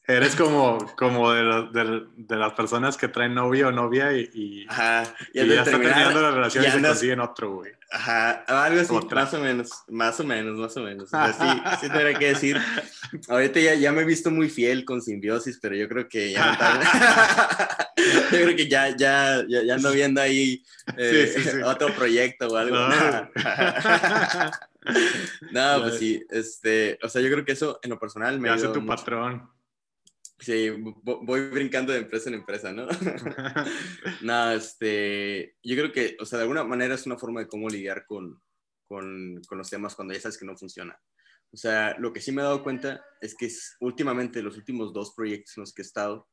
Eres 0.07 0.37
como, 0.37 0.79
como 0.97 1.33
de, 1.33 1.43
de, 1.73 2.03
de, 2.15 2.37
las 2.37 2.53
personas 2.53 2.99
que 2.99 3.09
traen 3.09 3.33
novio 3.33 3.69
o 3.69 3.73
novia 3.73 4.13
y, 4.13 4.29
y, 4.35 4.67
Ajá, 4.69 5.05
y, 5.33 5.47
ya 5.47 5.63
está 5.63 5.79
terminando 5.79 6.21
la 6.21 6.31
relación 6.31 6.65
y, 6.65 6.71
se 6.71 6.83
consiguen 6.83 7.21
otro, 7.21 7.55
güey. 7.55 7.73
Ajá, 7.91 8.45
algo 8.49 8.81
así, 8.81 8.93
más 9.15 9.33
o 9.33 9.39
menos, 9.39 9.71
más 9.89 10.21
o 10.21 10.25
menos, 10.25 10.59
más 10.59 10.77
o 10.77 10.83
menos. 10.83 11.05
O 11.05 11.07
sea, 11.07 11.33
sí, 11.33 11.63
sí 11.81 11.89
tendría 11.89 12.19
que 12.19 12.29
decir. 12.29 12.59
Ahorita 13.29 13.61
ya, 13.61 13.75
ya 13.75 13.93
me 13.93 14.03
he 14.03 14.05
visto 14.05 14.31
muy 14.31 14.51
fiel 14.51 14.85
con 14.85 15.01
simbiosis, 15.01 15.59
pero 15.63 15.75
yo 15.75 15.89
creo 15.89 16.07
que 16.07 16.33
ya 16.33 16.59
Yo 18.31 18.43
creo 18.43 18.57
que 18.57 18.69
ya, 18.69 18.95
ya, 18.97 19.43
ya, 19.49 19.63
ya 19.63 19.75
ando 19.75 19.91
viendo 19.93 20.21
ahí 20.21 20.63
eh, 20.97 21.33
sí, 21.35 21.43
sí, 21.43 21.63
otro 21.63 21.95
proyecto 21.95 22.49
o 22.49 22.57
algo. 22.57 22.77
No. 22.77 23.31
no, 25.53 25.83
pues 25.83 25.99
sí, 25.99 26.23
este, 26.31 26.99
o 27.03 27.09
sea, 27.09 27.23
yo 27.23 27.31
creo 27.31 27.45
que 27.45 27.53
eso 27.53 27.81
en 27.83 27.91
lo 27.91 27.99
personal 27.99 28.39
me 28.39 28.51
hace 28.51 28.69
tu 28.69 28.85
patrón. 28.85 29.49
Sí, 30.45 30.69
voy 31.03 31.49
brincando 31.49 31.93
de 31.93 32.01
empresa 32.01 32.29
en 32.29 32.35
empresa, 32.35 32.71
¿no? 32.71 32.87
no, 34.23 34.51
este, 34.53 35.57
yo 35.63 35.75
creo 35.75 35.91
que, 35.91 36.17
o 36.21 36.27
sea, 36.27 36.39
de 36.39 36.43
alguna 36.43 36.65
manera 36.65 36.95
es 36.95 37.07
una 37.07 37.17
forma 37.17 37.41
de 37.41 37.49
cómo 37.49 37.69
lidiar 37.69 38.05
con, 38.05 38.43
con, 38.87 39.41
con 39.49 39.57
los 39.57 39.71
temas 39.71 39.95
cuando 39.95 40.13
ya 40.13 40.21
sabes 40.21 40.37
que 40.37 40.45
no 40.45 40.57
funciona. 40.57 41.01
O 41.51 41.57
sea, 41.57 41.97
lo 41.99 42.13
que 42.13 42.21
sí 42.21 42.31
me 42.31 42.43
he 42.43 42.45
dado 42.45 42.63
cuenta 42.63 43.03
es 43.23 43.35
que 43.35 43.49
últimamente 43.81 44.43
los 44.43 44.57
últimos 44.59 44.93
dos 44.93 45.15
proyectos 45.15 45.57
en 45.57 45.63
los 45.63 45.73
que 45.73 45.81
he 45.81 45.87
estado, 45.87 46.29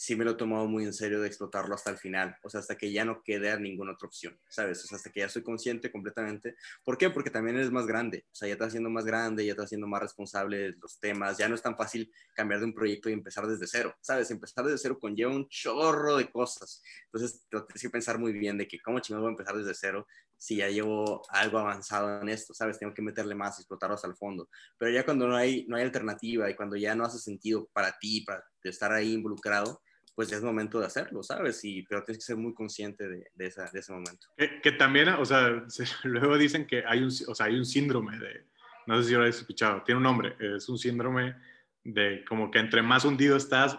sí 0.00 0.16
me 0.16 0.24
lo 0.24 0.30
he 0.30 0.34
tomado 0.34 0.66
muy 0.66 0.84
en 0.84 0.94
serio 0.94 1.20
de 1.20 1.26
explotarlo 1.26 1.74
hasta 1.74 1.90
el 1.90 1.98
final, 1.98 2.34
o 2.42 2.48
sea, 2.48 2.60
hasta 2.60 2.74
que 2.74 2.90
ya 2.90 3.04
no 3.04 3.22
quede 3.22 3.60
ninguna 3.60 3.92
otra 3.92 4.06
opción, 4.08 4.40
¿sabes? 4.48 4.82
O 4.82 4.86
sea, 4.86 4.96
hasta 4.96 5.10
que 5.10 5.20
ya 5.20 5.28
soy 5.28 5.42
consciente 5.42 5.92
completamente. 5.92 6.56
¿Por 6.82 6.96
qué? 6.96 7.10
Porque 7.10 7.28
también 7.28 7.56
eres 7.58 7.70
más 7.70 7.86
grande, 7.86 8.24
o 8.32 8.34
sea, 8.34 8.48
ya 8.48 8.54
estás 8.54 8.72
siendo 8.72 8.88
más 8.88 9.04
grande, 9.04 9.44
ya 9.44 9.52
estás 9.52 9.68
siendo 9.68 9.86
más 9.86 10.00
responsable 10.00 10.56
de 10.56 10.76
los 10.80 10.98
temas, 10.98 11.36
ya 11.36 11.50
no 11.50 11.54
es 11.54 11.60
tan 11.60 11.76
fácil 11.76 12.10
cambiar 12.34 12.60
de 12.60 12.66
un 12.66 12.72
proyecto 12.72 13.10
y 13.10 13.12
empezar 13.12 13.46
desde 13.46 13.66
cero, 13.66 13.94
¿sabes? 14.00 14.30
Empezar 14.30 14.64
desde 14.64 14.78
cero 14.78 14.96
conlleva 14.98 15.34
un 15.34 15.46
chorro 15.50 16.16
de 16.16 16.30
cosas. 16.30 16.82
Entonces, 17.12 17.46
tienes 17.50 17.82
que 17.82 17.90
pensar 17.90 18.18
muy 18.18 18.32
bien 18.32 18.56
de 18.56 18.66
que 18.66 18.80
cómo 18.80 19.00
chingados 19.00 19.24
voy 19.24 19.32
a 19.32 19.36
empezar 19.36 19.54
desde 19.54 19.74
cero, 19.74 20.06
si 20.38 20.56
ya 20.56 20.70
llevo 20.70 21.20
algo 21.28 21.58
avanzado 21.58 22.22
en 22.22 22.30
esto, 22.30 22.54
¿sabes? 22.54 22.78
Tengo 22.78 22.94
que 22.94 23.02
meterle 23.02 23.34
más, 23.34 23.58
explotarlo 23.58 23.96
hasta 23.96 24.08
el 24.08 24.16
fondo. 24.16 24.48
Pero 24.78 24.90
ya 24.90 25.04
cuando 25.04 25.28
no 25.28 25.36
hay, 25.36 25.66
no 25.68 25.76
hay 25.76 25.82
alternativa 25.82 26.48
y 26.48 26.56
cuando 26.56 26.76
ya 26.76 26.94
no 26.94 27.04
hace 27.04 27.18
sentido 27.18 27.68
para 27.74 27.98
ti, 27.98 28.22
para 28.22 28.42
estar 28.62 28.90
ahí 28.90 29.12
involucrado, 29.12 29.82
pues 30.14 30.28
ya 30.28 30.36
es 30.36 30.42
momento 30.42 30.80
de 30.80 30.86
hacerlo, 30.86 31.22
¿sabes? 31.22 31.64
Y, 31.64 31.82
pero 31.82 32.02
tienes 32.02 32.18
que 32.18 32.26
ser 32.26 32.36
muy 32.36 32.52
consciente 32.54 33.08
de, 33.08 33.30
de, 33.34 33.46
esa, 33.46 33.70
de 33.70 33.80
ese 33.80 33.92
momento. 33.92 34.28
Que, 34.36 34.72
también, 34.72 35.08
o 35.10 35.24
sea, 35.24 35.64
luego 36.04 36.36
dicen 36.36 36.66
que 36.66 36.84
hay 36.86 37.02
un, 37.02 37.10
o 37.28 37.34
sea, 37.34 37.46
hay 37.46 37.56
un 37.56 37.64
síndrome 37.64 38.18
de, 38.18 38.46
no 38.86 39.00
sé 39.00 39.08
si 39.08 39.14
lo 39.14 39.20
habéis 39.20 39.36
escuchado, 39.36 39.82
tiene 39.82 39.98
un 39.98 40.04
nombre, 40.04 40.36
es 40.38 40.68
un 40.68 40.78
síndrome 40.78 41.36
de 41.84 42.24
como 42.28 42.50
que 42.50 42.58
entre 42.58 42.82
más 42.82 43.04
hundido 43.04 43.36
estás, 43.36 43.78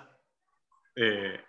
eh, 0.95 1.39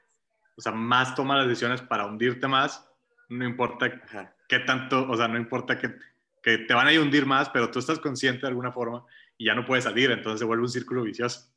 o 0.57 0.61
sea, 0.61 0.73
más 0.73 1.15
tomas 1.15 1.39
las 1.39 1.49
decisiones 1.49 1.81
para 1.81 2.07
hundirte 2.07 2.47
más, 2.47 2.87
no 3.29 3.47
importa 3.47 4.03
qué 4.49 4.59
tanto, 4.61 5.09
o 5.09 5.17
sea, 5.17 5.29
no 5.29 5.39
importa 5.39 5.79
que, 5.79 5.95
que 6.43 6.59
te 6.59 6.75
van 6.75 6.89
a 6.89 7.01
hundir 7.01 7.25
más, 7.25 7.49
pero 7.49 7.71
tú 7.71 7.79
estás 7.79 7.99
consciente 7.99 8.43
de 8.43 8.49
alguna 8.49 8.73
forma 8.73 9.05
y 9.39 9.47
ya 9.47 9.55
no 9.55 9.65
puedes 9.65 9.85
salir, 9.85 10.11
entonces 10.11 10.41
se 10.41 10.45
vuelve 10.45 10.65
un 10.65 10.69
círculo 10.69 11.03
vicioso. 11.03 11.52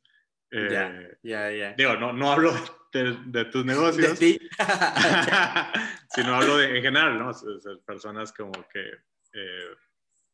Eh, 0.56 0.68
ya, 0.70 1.08
ya, 1.22 1.50
ya. 1.50 1.72
Digo, 1.74 1.96
no, 1.96 2.14
no 2.14 2.32
hablo 2.32 2.54
de, 2.92 3.44
tus 3.46 3.64
negocios, 3.66 4.18
de 4.18 4.40
sino 6.08 6.34
hablo 6.34 6.56
de, 6.56 6.78
en 6.78 6.82
general, 6.82 7.18
¿no? 7.18 7.30
Personas 7.84 8.32
como 8.32 8.52
que, 8.72 8.88
eh, 9.34 9.68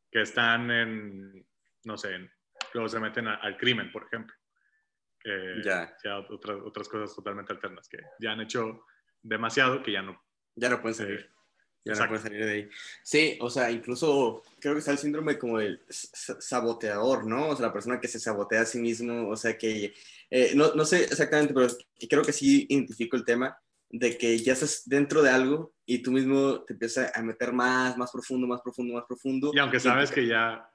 que 0.08 0.20
están 0.20 0.70
en, 0.70 1.44
no 1.84 1.98
sé, 1.98 2.30
luego 2.72 2.88
se 2.88 3.00
meten 3.00 3.26
al 3.26 3.56
crimen, 3.56 3.90
por 3.90 4.04
ejemplo. 4.04 4.36
ya. 5.64 5.92
ya 6.04 6.18
otras, 6.18 6.58
otras 6.64 6.88
cosas 6.88 7.16
totalmente 7.16 7.52
alternas 7.52 7.88
que 7.88 7.98
ya 8.20 8.30
han 8.30 8.40
hecho 8.42 8.84
demasiado 9.20 9.82
que 9.82 9.90
ya 9.90 10.02
no. 10.02 10.22
Ya 10.54 10.68
no 10.68 10.80
pueden 10.80 10.94
salir. 10.94 11.32
Ya 11.84 11.94
no 11.94 12.08
pueden 12.08 12.22
salir 12.22 12.44
de 12.44 12.52
ahí. 12.52 12.68
Sí, 13.02 13.38
o 13.40 13.50
sea, 13.50 13.70
incluso 13.70 14.42
creo 14.60 14.74
que 14.74 14.80
está 14.80 14.92
el 14.92 14.98
síndrome 14.98 15.38
como 15.38 15.60
el 15.60 15.82
saboteador, 15.88 17.26
¿no? 17.26 17.48
O 17.48 17.56
sea, 17.56 17.66
la 17.66 17.72
persona 17.72 18.00
que 18.00 18.08
se 18.08 18.20
sabotea 18.20 18.62
a 18.62 18.66
sí 18.66 18.78
mismo, 18.78 19.28
o 19.28 19.36
sea, 19.36 19.58
que 19.58 19.94
eh, 20.30 20.52
no, 20.54 20.74
no, 20.74 20.84
sé 20.84 21.04
exactamente, 21.04 21.52
pero 21.52 21.68
creo 22.08 22.22
que 22.22 22.32
sí 22.32 22.66
identifico 22.68 23.16
el 23.16 23.24
tema 23.24 23.58
de 23.90 24.16
que 24.16 24.38
ya 24.38 24.54
estás 24.54 24.82
dentro 24.86 25.22
de 25.22 25.30
algo 25.30 25.74
y 25.84 25.98
tú 25.98 26.10
mismo 26.10 26.62
te 26.62 26.72
empiezas 26.72 27.14
a 27.14 27.22
meter 27.22 27.52
más, 27.52 27.96
más 27.98 28.10
profundo, 28.10 28.46
más 28.46 28.62
profundo, 28.62 28.94
más 28.94 29.04
profundo. 29.06 29.52
Y 29.54 29.58
aunque 29.58 29.78
sabes 29.78 30.10
que 30.10 30.26
ya 30.26 30.66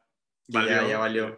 valió, 0.47 0.87
ya, 0.87 0.97
valió. 0.99 1.37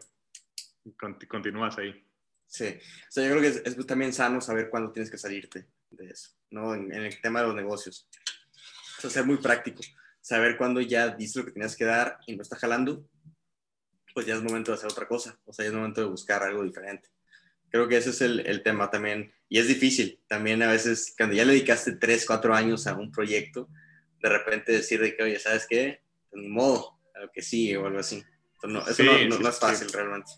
continúas 1.27 1.77
ahí. 1.77 2.05
Sí, 2.45 2.65
o 2.67 3.11
sea, 3.11 3.23
yo 3.23 3.37
creo 3.37 3.41
que 3.41 3.69
es, 3.69 3.87
también 3.87 4.11
sano 4.11 4.41
saber 4.41 4.69
cuándo 4.69 4.91
tienes 4.91 5.09
que 5.09 5.17
salirte 5.17 5.67
de 5.91 6.09
eso, 6.09 6.31
¿no? 6.49 6.75
En, 6.75 6.91
el 6.91 7.21
tema 7.21 7.41
de 7.41 7.47
los 7.47 7.55
negocios. 7.55 8.09
O 8.99 9.01
sea, 9.01 9.09
ser 9.09 9.25
muy 9.25 9.37
práctico, 9.37 9.81
saber 10.19 10.57
cuándo 10.57 10.81
ya 10.81 11.07
diste 11.07 11.39
lo 11.39 11.45
que 11.45 11.51
tenías 11.53 11.77
que 11.77 11.85
dar 11.85 12.19
y 12.27 12.35
no 12.35 12.41
está 12.41 12.57
jalando, 12.57 13.07
pues 14.13 14.25
ya 14.25 14.35
es 14.35 14.43
momento 14.43 14.71
de 14.71 14.77
hacer 14.77 14.91
otra 14.91 15.07
cosa, 15.07 15.39
o 15.45 15.53
sea, 15.53 15.63
ya 15.63 15.69
es 15.69 15.75
momento 15.75 16.01
de 16.01 16.07
buscar 16.07 16.43
algo 16.43 16.63
diferente. 16.63 17.07
Creo 17.69 17.87
que 17.87 17.95
ese 17.95 18.09
es 18.09 18.19
el, 18.21 18.41
el, 18.41 18.61
tema 18.61 18.89
también. 18.89 19.31
Y 19.47 19.59
es 19.59 19.67
difícil 19.69 20.19
también 20.27 20.61
a 20.63 20.71
veces, 20.71 21.13
cuando 21.17 21.35
ya 21.35 21.45
le 21.45 21.53
dedicaste 21.53 21.93
3, 21.93 22.25
4 22.25 22.53
años 22.53 22.87
a 22.87 22.95
un 22.95 23.11
proyecto, 23.11 23.69
de 24.21 24.29
repente 24.29 24.73
decir 24.73 24.99
de 24.99 25.15
que, 25.15 25.23
oye, 25.23 25.39
¿sabes 25.39 25.65
qué? 25.69 26.01
Pues 26.29 26.41
ni 26.41 26.49
modo, 26.49 26.99
a 27.15 27.19
lo 27.19 27.31
que 27.31 27.41
sigue 27.41 27.77
o 27.77 27.85
algo 27.85 27.99
así. 27.99 28.21
no, 28.63 28.85
eso 28.85 29.03
no, 29.03 29.39
no, 29.39 29.49
es 29.49 29.59
fácil 29.59 29.87
realmente. 29.93 30.31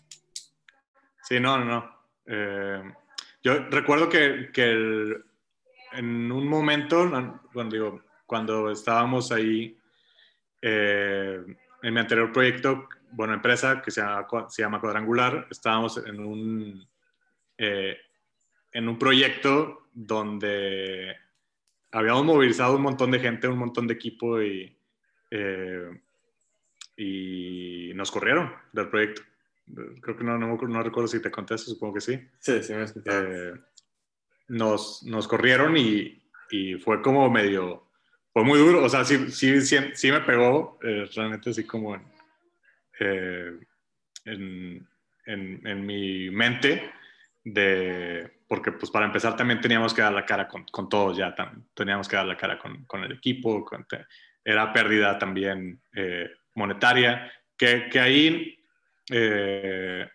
Sí, 1.28 1.40
no, 1.40 1.58
no, 1.58 1.64
no. 1.64 2.06
Eh, 2.26 2.82
yo 3.42 3.58
recuerdo 3.70 4.08
que, 4.08 4.50
que 4.52 5.16
en 5.92 6.32
un 6.32 6.46
momento, 6.46 7.10
cuando, 7.52 7.74
digo, 7.74 8.04
cuando 8.32 8.70
estábamos 8.70 9.30
ahí 9.30 9.76
eh, 10.62 11.44
en 11.82 11.92
mi 11.92 12.00
anterior 12.00 12.32
proyecto, 12.32 12.88
bueno, 13.10 13.34
empresa 13.34 13.82
que 13.82 13.90
se 13.90 14.00
llama, 14.00 14.26
se 14.48 14.62
llama 14.62 14.80
Cuadrangular, 14.80 15.48
estábamos 15.50 15.98
en 15.98 16.18
un 16.18 16.88
eh, 17.58 17.94
en 18.72 18.88
un 18.88 18.98
proyecto 18.98 19.88
donde 19.92 21.14
habíamos 21.90 22.24
movilizado 22.24 22.76
un 22.76 22.80
montón 22.80 23.10
de 23.10 23.20
gente, 23.20 23.48
un 23.48 23.58
montón 23.58 23.86
de 23.86 23.92
equipo 23.92 24.40
y, 24.40 24.74
eh, 25.30 25.90
y 26.96 27.92
nos 27.94 28.10
corrieron 28.10 28.50
del 28.72 28.88
proyecto. 28.88 29.20
Creo 30.00 30.16
que 30.16 30.24
no, 30.24 30.38
no, 30.38 30.56
no, 30.56 30.82
recuerdo 30.82 31.06
si 31.06 31.20
te 31.20 31.30
conté 31.30 31.56
eso, 31.56 31.70
supongo 31.70 31.96
que 31.96 32.00
sí. 32.00 32.18
Sí, 32.38 32.62
sí, 32.62 32.72
me 32.72 32.86
eh, 33.04 33.52
nos, 34.48 35.02
nos 35.02 35.28
corrieron 35.28 35.76
y, 35.76 36.18
y, 36.50 36.76
fue 36.76 37.02
como 37.02 37.28
medio, 37.30 37.91
fue 38.32 38.44
muy 38.44 38.58
duro, 38.58 38.84
o 38.84 38.88
sea, 38.88 39.04
sí, 39.04 39.30
sí, 39.30 39.60
sí, 39.60 40.10
me 40.10 40.20
pegó, 40.20 40.78
realmente 40.80 41.50
así 41.50 41.64
como 41.64 41.94
en, 41.94 42.02
en, 44.24 44.88
en, 45.26 45.66
en 45.66 45.86
mi 45.86 46.30
mente 46.30 46.90
de, 47.44 48.42
porque 48.48 48.72
pues 48.72 48.90
para 48.90 49.06
empezar 49.06 49.36
también 49.36 49.60
teníamos 49.60 49.94
que 49.94 50.02
dar 50.02 50.12
la 50.12 50.26
cara 50.26 50.46
con, 50.46 50.64
con 50.66 50.88
todos 50.88 51.16
ya, 51.16 51.34
teníamos 51.74 52.08
que 52.08 52.16
dar 52.16 52.26
la 52.26 52.36
cara 52.36 52.58
con, 52.58 52.84
con 52.84 53.02
el 53.02 53.12
equipo, 53.12 53.66
era 54.44 54.72
pérdida 54.72 55.18
también 55.18 55.80
eh, 55.94 56.30
monetaria, 56.54 57.32
que, 57.56 57.88
que 57.88 58.00
ahí 58.00 58.58
eh, 59.10 60.08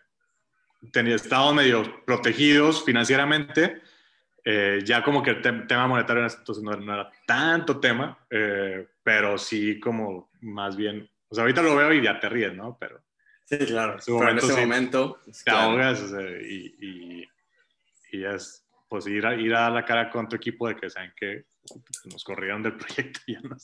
tenía, 0.92 1.16
estábamos 1.16 1.54
medio 1.54 2.04
protegidos 2.04 2.84
financieramente, 2.84 3.82
eh, 4.44 4.80
ya 4.84 5.02
como 5.02 5.22
que 5.22 5.30
el 5.30 5.42
tema 5.42 5.86
monetario 5.86 6.24
entonces 6.24 6.62
no, 6.62 6.72
era 6.72 7.10
tanto 7.26 7.80
tema, 7.80 8.18
eh, 8.30 8.86
pero 9.02 9.38
sí 9.38 9.78
como 9.80 10.30
más 10.40 10.76
bien, 10.76 11.08
o 11.28 11.34
sea, 11.34 11.42
ahorita 11.42 11.62
lo 11.62 11.76
veo 11.76 11.92
y 11.92 12.02
ya 12.02 12.18
te 12.18 12.28
ríes, 12.28 12.54
¿no? 12.54 12.76
Pero 12.78 13.02
Sí, 13.48 13.56
claro. 13.64 13.96
En, 14.06 14.38
ese 14.38 14.60
momento. 14.60 15.20
Te 15.42 15.50
ahogas 15.50 16.04
y, 16.42 17.24
y, 18.12 18.24
es 18.24 18.66
pues 18.88 19.06
ir 19.06 19.24
a, 19.26 19.34
ir 19.34 19.54
a 19.54 19.60
dar 19.60 19.72
la 19.72 19.84
cara 19.84 20.10
con 20.10 20.28
tu 20.28 20.36
equipo 20.36 20.68
de 20.68 20.76
que 20.76 20.90
saben 20.90 21.12
que 21.16 21.44
nos 22.04 22.24
corrieron 22.24 22.62
del 22.62 22.72
proyecto 22.76 23.20
y 23.26 23.34
ya 23.34 23.40
no, 23.40 23.56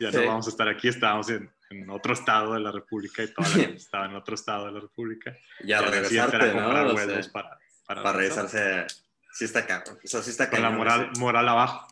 ya 0.00 0.10
no 0.10 0.26
vamos 0.26 0.46
a 0.46 0.50
estar 0.50 0.68
aquí, 0.68 0.88
estábamos 0.88 1.28
en, 1.30 1.50
en, 1.70 1.90
otro 1.90 2.12
estado 2.12 2.54
de 2.54 2.60
la 2.60 2.72
República 2.72 3.22
y 3.22 3.32
toda 3.32 3.48
la 3.48 3.54
gente 3.54 3.76
estaba 3.76 4.06
en 4.06 4.14
otro 4.14 4.34
estado 4.34 4.66
de 4.66 4.72
la 4.72 4.80
República. 4.80 5.36
Ya, 5.64 5.80
y 5.80 5.84
regresarte, 5.84 6.54
¿no? 6.54 6.68
para, 6.68 6.94
para, 7.32 7.58
para 7.86 8.12
regresarse, 8.12 8.86
sí 9.34 9.44
está 9.44 9.66
caro. 9.66 9.98
O 10.02 10.08
sea, 10.08 10.22
sí 10.22 10.30
está 10.30 10.48
Con 10.48 10.62
la 10.62 10.70
moral, 10.70 11.10
moral 11.18 11.48
abajo. 11.48 11.86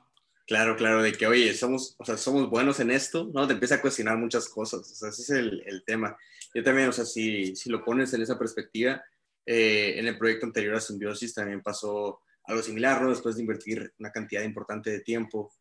Claro, 0.46 0.76
claro, 0.76 1.02
de 1.02 1.12
que, 1.12 1.26
oye, 1.26 1.54
somos, 1.54 1.94
o 1.98 2.04
sea, 2.04 2.16
somos 2.16 2.48
buenos 2.50 2.80
en 2.80 2.90
esto, 2.90 3.30
¿no? 3.32 3.46
Te 3.46 3.54
empieza 3.54 3.76
a 3.76 3.80
cuestionar 3.80 4.18
muchas 4.18 4.48
cosas, 4.48 4.80
o 4.80 4.94
sea, 4.94 5.08
ese 5.10 5.22
es 5.22 5.30
el, 5.30 5.62
el 5.66 5.84
tema. 5.84 6.16
Yo 6.54 6.62
también, 6.62 6.88
o 6.88 6.92
sea, 6.92 7.04
si, 7.04 7.54
si 7.54 7.70
lo 7.70 7.84
pones 7.84 8.12
en 8.12 8.22
esa 8.22 8.38
perspectiva, 8.38 9.02
eh, 9.46 9.94
en 9.96 10.06
el 10.06 10.18
proyecto 10.18 10.46
anterior 10.46 10.76
a 10.76 10.80
Symbiosis 10.80 11.34
también 11.34 11.62
pasó 11.62 12.20
algo 12.44 12.62
similar, 12.62 13.02
¿no? 13.02 13.10
Después 13.10 13.36
de 13.36 13.42
invertir 13.42 13.92
una 13.98 14.10
cantidad 14.10 14.42
importante 14.42 14.90
de 14.90 15.00
tiempo, 15.00 15.52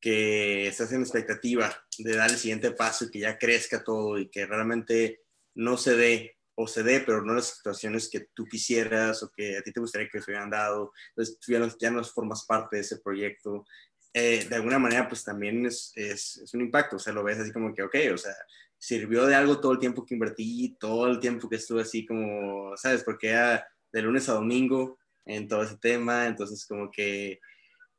que 0.00 0.68
estás 0.68 0.92
en 0.92 1.00
expectativa 1.00 1.72
de 1.98 2.14
dar 2.14 2.30
el 2.30 2.36
siguiente 2.36 2.70
paso 2.70 3.04
y 3.04 3.10
que 3.10 3.18
ya 3.20 3.38
crezca 3.38 3.82
todo 3.82 4.18
y 4.18 4.28
que 4.28 4.46
realmente 4.46 5.22
no 5.54 5.76
se 5.76 5.96
dé 5.96 6.37
o 6.60 6.66
se 6.66 6.82
dé, 6.82 7.00
pero 7.00 7.22
no 7.22 7.34
las 7.34 7.56
situaciones 7.56 8.08
que 8.10 8.26
tú 8.34 8.44
quisieras 8.44 9.22
o 9.22 9.30
que 9.30 9.56
a 9.56 9.62
ti 9.62 9.72
te 9.72 9.78
gustaría 9.78 10.08
que 10.08 10.20
se 10.20 10.32
hubieran 10.32 10.50
dado. 10.50 10.92
Entonces, 11.10 11.38
tú 11.38 11.52
ya 11.52 11.60
no, 11.60 11.68
ya 11.78 11.90
no 11.92 12.02
formas 12.02 12.44
parte 12.46 12.76
de 12.76 12.82
ese 12.82 12.98
proyecto 12.98 13.64
eh, 14.12 14.44
de 14.48 14.56
alguna 14.56 14.78
manera 14.78 15.06
pues 15.06 15.22
también 15.22 15.66
es, 15.66 15.92
es, 15.94 16.38
es, 16.38 16.54
un 16.54 16.62
impacto, 16.62 16.96
o 16.96 16.98
sea, 16.98 17.12
lo 17.12 17.22
ves 17.22 17.38
así 17.38 17.52
como 17.52 17.72
que, 17.72 17.82
ok, 17.82 17.94
o 18.12 18.18
sea, 18.18 18.34
sirvió 18.76 19.26
de 19.26 19.34
algo 19.34 19.60
todo 19.60 19.72
el 19.72 19.78
tiempo 19.78 20.04
que 20.04 20.14
invertí, 20.14 20.76
todo 20.80 21.06
el 21.06 21.20
tiempo 21.20 21.48
que 21.48 21.56
estuve 21.56 21.82
así 21.82 22.06
como, 22.06 22.76
¿sabes? 22.76 23.04
Porque 23.04 23.28
era 23.28 23.64
de 23.92 24.02
lunes 24.02 24.28
a 24.28 24.32
domingo 24.32 24.98
en 25.26 25.46
todo 25.46 25.62
ese 25.62 25.76
tema, 25.76 26.26
entonces 26.26 26.66
como 26.66 26.90
que 26.90 27.38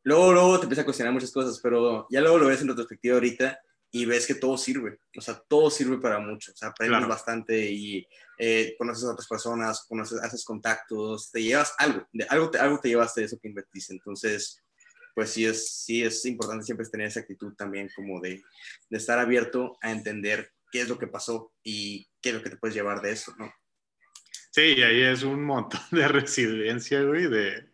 luego, 0.04 0.34
luego 0.34 0.60
te 0.60 0.66
empieza 0.66 0.82
a 0.82 0.86
cuestionar 0.86 1.14
muchas 1.14 1.32
cosas, 1.32 1.60
pero 1.62 2.08
ya 2.10 2.20
luego 2.22 2.40
lo 2.40 2.48
ves 2.48 2.62
en 2.62 2.70
retrospectiva 2.70 3.16
ahorita 3.16 3.60
y 3.92 4.06
ves 4.06 4.28
que 4.28 4.36
todo 4.36 4.58
sirve, 4.58 5.00
o 5.18 5.22
sea, 5.22 5.42
todo 5.48 5.70
sirve 5.72 5.98
para 5.98 6.20
mucho, 6.20 6.52
o 6.52 6.56
sea, 6.56 6.70
aprendes 6.70 7.08
bastante 7.08 7.72
y 7.72 8.08
eh, 8.38 8.76
conoces 8.78 9.06
a 9.06 9.14
otras 9.14 9.28
personas, 9.28 9.86
conoces, 9.88 10.22
haces 10.22 10.46
contactos, 10.46 11.32
te 11.32 11.42
llevas 11.42 11.74
algo, 11.78 12.08
de, 12.14 12.26
algo, 12.30 12.52
te, 12.52 12.60
algo 12.60 12.80
te 12.80 12.90
llevaste 12.90 13.22
de 13.22 13.28
eso 13.28 13.40
que 13.42 13.48
invertiste, 13.48 13.94
entonces 13.94 14.62
pues 15.16 15.32
sí 15.32 15.46
es, 15.46 15.84
sí 15.84 16.04
es 16.04 16.24
importante 16.26 16.64
siempre 16.64 16.86
tener 16.88 17.08
esa 17.08 17.22
actitud 17.22 17.54
también 17.56 17.90
como 17.96 18.22
de, 18.22 18.42
de, 18.90 18.98
estar 18.98 19.18
abierto 19.20 19.78
a 19.82 19.92
entender 19.92 20.52
qué 20.72 20.82
es 20.82 20.88
lo 20.88 20.98
que 20.98 21.08
pasó 21.08 21.52
y 21.64 22.08
qué 22.22 22.30
es 22.30 22.36
lo 22.36 22.44
que 22.44 22.52
te 22.52 22.58
puedes 22.58 22.76
llevar 22.76 23.02
de 23.02 23.12
eso, 23.12 23.34
¿no? 23.38 23.52
Sí, 24.52 24.76
y 24.78 24.84
ahí 24.84 25.02
es 25.04 25.24
un 25.24 25.44
montón 25.44 25.82
de 25.92 26.08
resiliencia, 26.08 27.02
güey, 27.04 27.28
de, 27.28 27.70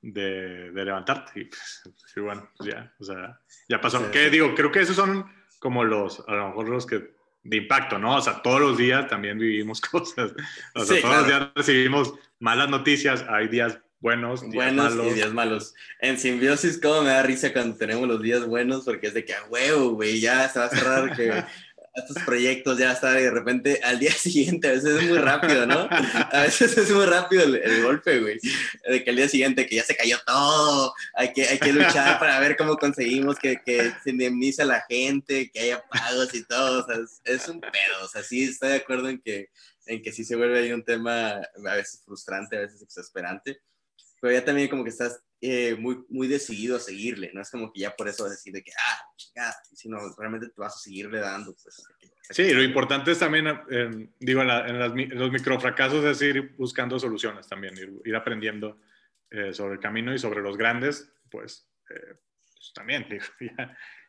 de, 0.00 0.70
de 0.72 0.84
levantarte. 0.84 1.40
Y 1.40 1.44
pues, 1.44 1.82
sí, 2.12 2.20
bueno, 2.20 2.50
pues 2.56 2.74
ya, 2.74 2.94
o 2.98 3.04
sea, 3.04 3.40
ya 3.68 3.80
pasó. 3.80 4.10
¿Qué 4.10 4.30
digo? 4.30 4.54
Creo 4.54 4.70
que 4.70 4.80
esos 4.80 4.96
son 4.96 5.30
como 5.62 5.84
los, 5.84 6.24
a 6.26 6.34
lo 6.34 6.48
mejor 6.48 6.68
los 6.68 6.86
que 6.86 7.12
de 7.44 7.56
impacto, 7.56 7.96
¿no? 7.96 8.16
O 8.16 8.20
sea, 8.20 8.42
todos 8.42 8.60
los 8.60 8.76
días 8.76 9.06
también 9.06 9.38
vivimos 9.38 9.80
cosas. 9.92 10.32
O 10.74 10.84
sea, 10.84 11.00
todos 11.00 11.16
los 11.18 11.26
días 11.28 11.48
recibimos 11.54 12.14
malas 12.40 12.68
noticias, 12.68 13.24
hay 13.28 13.46
días 13.46 13.78
buenos, 14.00 14.42
días 14.42 14.54
buenos 14.54 14.96
malos. 14.96 15.06
y 15.06 15.14
días 15.14 15.32
malos. 15.32 15.74
En 16.00 16.18
simbiosis, 16.18 16.78
como 16.78 17.02
me 17.02 17.10
da 17.10 17.22
risa 17.22 17.52
cuando 17.52 17.76
tenemos 17.76 18.08
los 18.08 18.20
días 18.20 18.44
buenos, 18.44 18.84
porque 18.84 19.06
es 19.06 19.14
de 19.14 19.24
que 19.24 19.34
a 19.34 19.44
huevo, 19.48 19.90
güey, 19.90 20.20
ya 20.20 20.48
se 20.48 20.58
va 20.58 20.64
a 20.64 20.70
cerrar 20.70 21.16
que 21.16 21.44
estos 21.94 22.22
proyectos 22.24 22.78
ya 22.78 22.92
está 22.92 23.12
de 23.12 23.30
repente 23.30 23.80
al 23.82 23.98
día 23.98 24.12
siguiente, 24.12 24.68
a 24.68 24.72
veces 24.72 25.02
es 25.02 25.08
muy 25.08 25.18
rápido, 25.18 25.66
¿no? 25.66 25.88
A 25.90 26.42
veces 26.42 26.76
es 26.76 26.90
muy 26.90 27.04
rápido 27.04 27.44
el, 27.44 27.82
golpe, 27.82 28.20
güey. 28.20 28.38
De 28.88 29.04
que 29.04 29.10
al 29.10 29.16
día 29.16 29.28
siguiente 29.28 29.66
que 29.66 29.76
ya 29.76 29.84
se 29.84 29.96
cayó 29.96 30.18
todo, 30.26 30.94
hay 31.14 31.32
que, 31.32 31.46
hay 31.46 31.58
que 31.58 31.72
luchar 31.72 32.18
para 32.20 32.38
ver 32.40 32.56
cómo 32.56 32.76
conseguimos 32.76 33.38
que, 33.38 33.60
que 33.64 33.92
se 34.02 34.10
indemnice 34.10 34.62
a 34.62 34.66
la 34.66 34.84
gente, 34.88 35.50
que 35.50 35.60
haya 35.60 35.84
pagos 35.88 36.34
y 36.34 36.44
todo, 36.44 36.82
o 36.82 36.86
sea, 36.86 36.96
es, 37.24 37.48
un 37.48 37.60
pedo, 37.60 38.04
o 38.04 38.08
sea, 38.08 38.22
sí 38.22 38.44
estoy 38.44 38.70
de 38.70 38.76
acuerdo 38.76 39.08
en 39.08 39.20
que, 39.20 39.50
en 39.86 40.02
que 40.02 40.12
sí 40.12 40.24
se 40.24 40.36
vuelve 40.36 40.60
ahí 40.60 40.72
un 40.72 40.84
tema 40.84 41.32
a 41.32 41.74
veces 41.74 42.02
frustrante, 42.04 42.56
a 42.56 42.60
veces 42.60 42.80
exasperante, 42.82 43.60
pero 44.22 44.34
ya 44.34 44.44
también 44.44 44.68
como 44.68 44.84
que 44.84 44.90
estás 44.90 45.20
eh, 45.40 45.74
muy, 45.74 46.04
muy 46.08 46.28
decidido 46.28 46.76
a 46.76 46.80
seguirle, 46.80 47.32
no 47.34 47.42
es 47.42 47.50
como 47.50 47.72
que 47.72 47.80
ya 47.80 47.96
por 47.96 48.06
eso 48.06 48.30
decir 48.30 48.52
de 48.52 48.62
que, 48.62 48.70
ah, 48.70 49.00
chingada, 49.16 49.56
sino 49.74 49.98
realmente 50.16 50.46
te 50.46 50.54
vas 50.56 50.76
a 50.76 50.78
seguirle 50.78 51.18
dando. 51.18 51.56
Pues, 51.60 51.82
sí, 52.30 52.52
lo 52.52 52.62
importante 52.62 53.10
es 53.10 53.18
también, 53.18 53.48
eh, 53.48 54.08
digo, 54.20 54.42
en, 54.42 55.18
los 55.18 55.32
microfracasos 55.32 56.04
es 56.04 56.22
ir 56.22 56.54
buscando 56.56 57.00
soluciones 57.00 57.48
también, 57.48 57.74
ir, 58.04 58.14
aprendiendo 58.14 58.78
eh, 59.28 59.52
sobre 59.52 59.74
el 59.74 59.80
camino 59.80 60.14
y 60.14 60.20
sobre 60.20 60.40
los 60.40 60.56
grandes, 60.56 61.12
pues, 61.28 61.68
pues 61.84 62.72
también, 62.72 63.04
digo, 63.40 63.54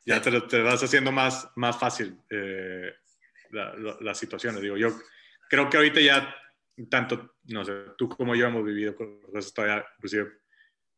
ya, 0.05 0.21
te, 0.21 0.41
te, 0.41 0.61
vas 0.61 0.83
haciendo 0.83 1.11
más, 1.11 1.49
más 1.55 1.79
fácil 1.79 2.19
las 3.49 4.19
situaciones. 4.19 4.61
Digo, 4.61 4.77
yo 4.77 4.95
creo 5.49 5.71
que 5.71 5.77
ahorita 5.77 6.01
ya 6.01 6.35
tanto, 6.89 7.35
no 7.45 7.63
sé, 7.63 7.73
tú 7.97 8.09
como 8.09 8.35
yo 8.35 8.47
hemos 8.47 8.63
vivido 8.63 8.95
cosas 8.95 9.53
todavía, 9.53 9.85
inclusive 9.97 10.31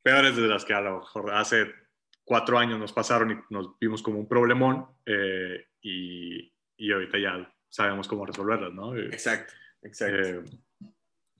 peores 0.02 0.36
de 0.36 0.48
las 0.48 0.64
que 0.64 0.74
a 0.74 0.82
lo 0.82 1.00
mejor 1.00 1.34
hace 1.34 1.66
cuatro 2.24 2.58
años 2.58 2.80
nos 2.80 2.94
pasaron 2.94 3.32
y 3.32 3.54
nos 3.54 3.78
vimos 3.80 4.02
como 4.02 4.20
un 4.20 4.28
problemón 4.28 4.88
eh, 5.06 5.68
y, 5.82 6.52
y, 6.78 6.92
ahorita 6.92 7.18
ya 7.18 7.54
sabemos 7.70 8.08
cómo 8.08 8.26
resolverlas, 8.26 8.74
¿no? 8.74 8.96
Eh, 8.96 9.08
exacto, 9.08 9.54
exacto. 9.82 10.18
Eh, 10.18 10.44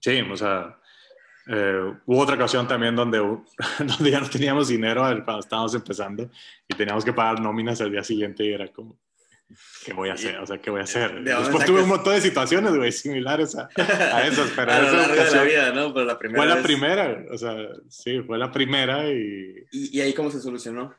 sí, 0.00 0.20
o 0.20 0.36
sea, 0.36 0.78
hubo 2.06 2.20
otra 2.20 2.36
ocasión 2.36 2.66
también 2.66 2.94
donde, 2.94 3.18
donde 3.78 4.10
ya 4.10 4.20
no 4.20 4.28
teníamos 4.28 4.68
dinero 4.68 5.02
cuando 5.24 5.40
estábamos 5.40 5.74
empezando 5.74 6.30
y 6.68 6.74
teníamos 6.74 7.04
que 7.04 7.12
pagar 7.12 7.40
nóminas 7.40 7.80
al 7.80 7.90
día 7.90 8.02
siguiente 8.02 8.44
y 8.44 8.52
era 8.52 8.68
como, 8.68 8.98
¿Qué 9.84 9.92
voy 9.92 10.08
a 10.08 10.14
hacer? 10.14 10.38
O 10.38 10.46
sea, 10.46 10.58
¿qué 10.58 10.70
voy 10.70 10.80
a 10.80 10.84
hacer? 10.84 11.22
Después 11.22 11.64
tuve 11.64 11.82
un 11.82 11.88
montón 11.88 12.14
de 12.14 12.20
situaciones, 12.20 12.74
güey, 12.74 12.90
similares 12.90 13.56
a, 13.56 13.68
a 13.76 14.26
esas, 14.26 14.50
pero 14.50 14.72
a 14.72 14.80
lo 14.80 14.92
largo 14.92 15.14
de 15.14 15.30
la 15.30 15.42
vida, 15.44 15.72
¿no? 15.72 15.94
Pero 15.94 16.06
la 16.06 16.18
primera 16.18 16.42
fue 16.42 16.54
la 16.54 16.62
primera, 16.62 17.24
o 17.30 17.38
sea, 17.38 17.56
sí, 17.88 18.20
fue 18.22 18.38
la 18.38 18.50
primera 18.50 19.08
y... 19.08 19.66
y... 19.70 20.00
ahí 20.00 20.12
cómo 20.12 20.30
se 20.30 20.40
solucionó? 20.40 20.94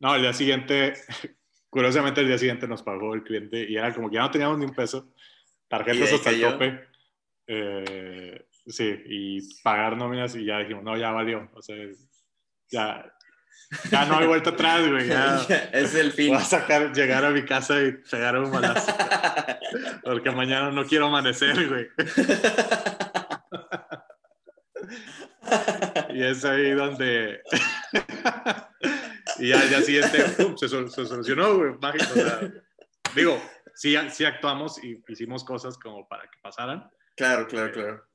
No, 0.00 0.14
el 0.14 0.22
día 0.22 0.34
siguiente, 0.34 0.94
curiosamente 1.70 2.20
el 2.20 2.28
día 2.28 2.38
siguiente 2.38 2.68
nos 2.68 2.82
pagó 2.82 3.14
el 3.14 3.22
cliente 3.22 3.64
y 3.68 3.76
era 3.76 3.94
como 3.94 4.10
que 4.10 4.16
ya 4.16 4.22
no 4.22 4.30
teníamos 4.30 4.58
ni 4.58 4.66
un 4.66 4.74
peso, 4.74 5.14
tarjetas 5.66 6.12
hasta 6.12 6.30
el 6.30 6.40
tope, 6.42 6.80
eh, 7.46 8.46
sí, 8.66 9.02
y 9.06 9.62
pagar 9.62 9.96
nóminas 9.96 10.36
y 10.36 10.44
ya 10.44 10.58
dijimos, 10.58 10.84
no, 10.84 10.96
ya 10.98 11.10
valió, 11.10 11.50
o 11.54 11.62
sea, 11.62 11.76
ya 12.68 13.15
ya 13.90 14.04
no 14.06 14.18
hay 14.18 14.26
vuelta 14.26 14.50
atrás, 14.50 14.88
güey. 14.88 15.10
es 15.72 15.94
el 15.94 16.12
fin. 16.12 16.28
Voy 16.28 16.38
a 16.38 16.44
sacar, 16.44 16.92
llegar 16.92 17.24
a 17.24 17.30
mi 17.30 17.44
casa 17.44 17.80
y 17.82 17.92
pegar 17.92 18.38
un 18.38 18.50
balazo. 18.50 18.92
Porque 20.04 20.30
mañana 20.30 20.70
no 20.70 20.84
quiero 20.86 21.06
amanecer, 21.06 21.68
güey. 21.68 21.88
y 26.10 26.22
es 26.22 26.44
ahí 26.44 26.72
donde. 26.72 27.42
y 29.38 29.48
ya 29.48 29.60
al 29.60 29.68
día 29.68 29.82
siguiente 29.82 30.26
se, 30.56 30.68
solucionó, 30.68 31.56
güey. 31.56 31.72
Mágico. 31.80 32.14
digo, 33.14 33.42
sí, 33.74 33.96
sí 34.10 34.24
actuamos 34.24 34.82
y 34.82 35.02
hicimos 35.08 35.44
cosas 35.44 35.76
como 35.76 36.06
para 36.08 36.22
que 36.24 36.38
pasaran. 36.40 36.88
Claro, 37.16 37.46
claro, 37.48 37.72
claro. 37.72 38.06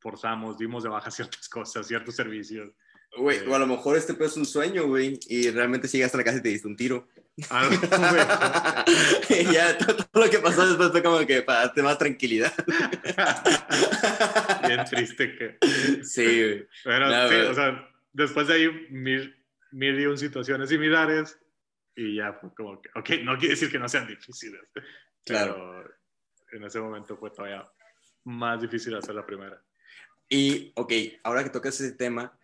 Forzamos, 0.00 0.58
dimos 0.58 0.82
de 0.82 0.90
baja 0.90 1.10
ciertas 1.10 1.48
cosas, 1.48 1.86
ciertos 1.86 2.14
servicios 2.14 2.70
Güey, 3.16 3.46
o 3.46 3.54
a 3.54 3.58
lo 3.58 3.66
mejor 3.66 3.96
este 3.96 4.16
es 4.24 4.36
un 4.36 4.44
sueño, 4.44 4.86
güey, 4.86 5.18
y 5.28 5.50
realmente 5.50 5.88
llegaste 5.88 6.16
a 6.16 6.18
la 6.18 6.24
casa 6.24 6.38
y 6.38 6.42
te 6.42 6.48
diste 6.48 6.68
un 6.68 6.76
tiro. 6.76 7.08
Ah, 7.50 7.68
y 9.28 9.52
ya, 9.52 9.76
todo, 9.76 10.24
lo 10.24 10.30
que 10.30 10.38
pasó 10.38 10.66
después 10.66 10.90
fue 10.90 11.02
como 11.02 11.26
que 11.26 11.42
para 11.42 11.60
darte 11.60 11.82
más 11.82 11.98
tranquilidad. 11.98 12.52
Bien 14.66 14.84
triste 14.84 15.36
que... 15.36 15.58
Sí, 16.04 16.24
güey. 16.24 16.68
Pero 16.84 17.28
sí, 17.28 17.34
o 17.34 17.54
sea, 17.54 17.88
después 18.12 18.46
de 18.46 18.54
ahí 18.54 18.86
mil, 18.90 19.36
mil 19.72 20.00
y 20.00 20.06
un 20.06 20.18
situaciones 20.18 20.68
similares 20.68 21.38
y 21.96 22.16
ya 22.16 22.32
fue 22.34 22.52
como 22.54 22.80
que, 22.80 22.90
ok, 22.94 23.22
no 23.22 23.38
quiere 23.38 23.54
decir 23.54 23.70
que 23.70 23.78
no 23.78 23.88
sean 23.88 24.06
difíciles, 24.06 24.60
claro. 25.24 25.54
pero 25.54 25.94
en 26.52 26.64
ese 26.64 26.80
momento 26.80 27.16
fue 27.16 27.30
todavía 27.30 27.68
más 28.24 28.60
difícil 28.60 28.94
hacer 28.94 29.14
la 29.14 29.26
primera. 29.26 29.60
Y, 30.28 30.72
ok, 30.74 30.92
ahora 31.22 31.44
que 31.44 31.50
tocas 31.50 31.80
ese 31.80 31.92
tema, 31.92 32.36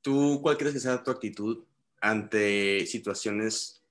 ¿Tú 0.00 0.40
cuál 0.42 0.56
crees 0.56 0.74
que 0.74 0.80
sea 0.80 1.02
tu 1.02 1.10
actitud 1.10 1.64
ante 2.00 2.86
situaciones 2.86 3.82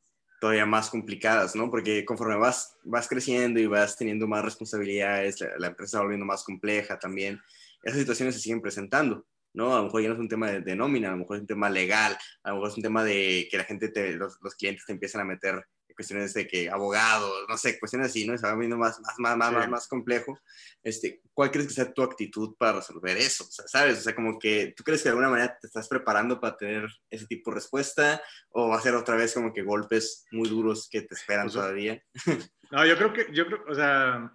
todavía 0.41 0.65
más 0.65 0.89
complicadas, 0.89 1.55
¿no? 1.55 1.69
Porque 1.69 2.03
conforme 2.03 2.35
vas, 2.35 2.75
vas 2.83 3.07
creciendo 3.07 3.59
y 3.59 3.67
vas 3.67 3.95
teniendo 3.95 4.27
más 4.27 4.43
responsabilidades, 4.43 5.39
la, 5.57 5.67
empresa 5.67 5.99
va 5.99 6.05
volviendo 6.05 6.25
más 6.25 6.43
compleja 6.43 6.97
también, 6.97 7.39
esas 7.83 7.99
situaciones 7.99 8.33
se 8.35 8.41
siguen 8.41 8.59
presentando, 8.59 9.25
¿no? 9.53 9.73
A 9.73 9.77
lo 9.77 9.83
mejor 9.83 10.01
ya 10.01 10.07
no 10.07 10.15
es 10.15 10.19
un 10.19 10.27
tema 10.27 10.51
de, 10.51 10.75
nómina, 10.75 11.09
a 11.09 11.11
lo 11.11 11.17
mejor 11.17 11.37
es 11.37 11.41
un 11.41 11.47
tema 11.47 11.69
legal, 11.69 12.17
a 12.41 12.49
lo 12.49 12.55
mejor 12.55 12.71
es 12.71 12.77
un 12.77 12.83
tema 12.83 13.03
de 13.03 13.47
que 13.51 13.57
la 13.57 13.65
gente, 13.65 13.89
te, 13.89 14.13
los, 14.13 14.39
los 14.41 14.55
clientes 14.55 14.83
te 14.85 14.93
empiezan 14.93 15.21
a 15.21 15.25
meter 15.25 15.63
cuestiones 16.01 16.33
de 16.33 16.47
que 16.47 16.69
abogados, 16.69 17.45
no 17.47 17.57
sé, 17.57 17.79
cuestiones 17.79 18.09
así, 18.09 18.25
¿no? 18.25 18.35
Se 18.35 18.47
va 18.47 18.55
viendo 18.55 18.75
más, 18.75 18.99
más, 18.99 19.37
más, 19.37 19.51
más, 19.53 19.69
más, 19.69 19.87
complejo. 19.87 20.39
Este, 20.81 21.21
¿Cuál 21.33 21.51
crees 21.51 21.67
que 21.67 21.73
sea 21.73 21.93
tu 21.93 22.01
actitud 22.01 22.55
para 22.57 22.77
resolver 22.77 23.17
eso? 23.17 23.43
O 23.43 23.51
sea, 23.51 23.67
¿sabes? 23.67 23.99
O 23.99 24.01
sea, 24.01 24.15
como 24.15 24.39
que 24.39 24.73
tú 24.75 24.83
crees 24.83 25.01
que 25.01 25.09
de 25.09 25.11
alguna 25.11 25.29
manera 25.29 25.55
te 25.59 25.67
estás 25.67 25.87
preparando 25.87 26.39
para 26.39 26.57
tener 26.57 26.87
ese 27.11 27.27
tipo 27.27 27.51
de 27.51 27.55
respuesta 27.55 28.21
o 28.49 28.69
va 28.69 28.77
a 28.77 28.81
ser 28.81 28.95
otra 28.95 29.15
vez 29.15 29.33
como 29.33 29.53
que 29.53 29.61
golpes 29.61 30.25
muy 30.31 30.49
duros 30.49 30.89
que 30.89 31.03
te 31.03 31.13
esperan 31.13 31.49
todavía? 31.49 32.01
No, 32.71 32.85
yo 32.85 32.95
creo 32.95 33.11
que, 33.11 33.27
yo 33.33 33.45
creo, 33.47 33.65
o 33.67 33.75
sea, 33.75 34.31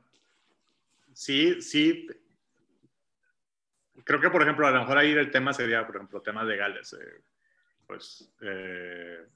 sí, 1.14 1.62
sí. 1.62 2.06
Creo 4.04 4.20
que, 4.20 4.28
por 4.28 4.42
ejemplo, 4.42 4.66
a 4.66 4.72
lo 4.72 4.80
mejor 4.80 4.98
ahí 4.98 5.12
el 5.12 5.30
tema 5.30 5.54
sería, 5.54 5.86
por 5.86 5.96
ejemplo, 5.96 6.20
temas 6.20 6.44
legales. 6.44 6.92
Eh, 6.92 7.22
pues, 7.86 8.30
eh, 8.42 9.26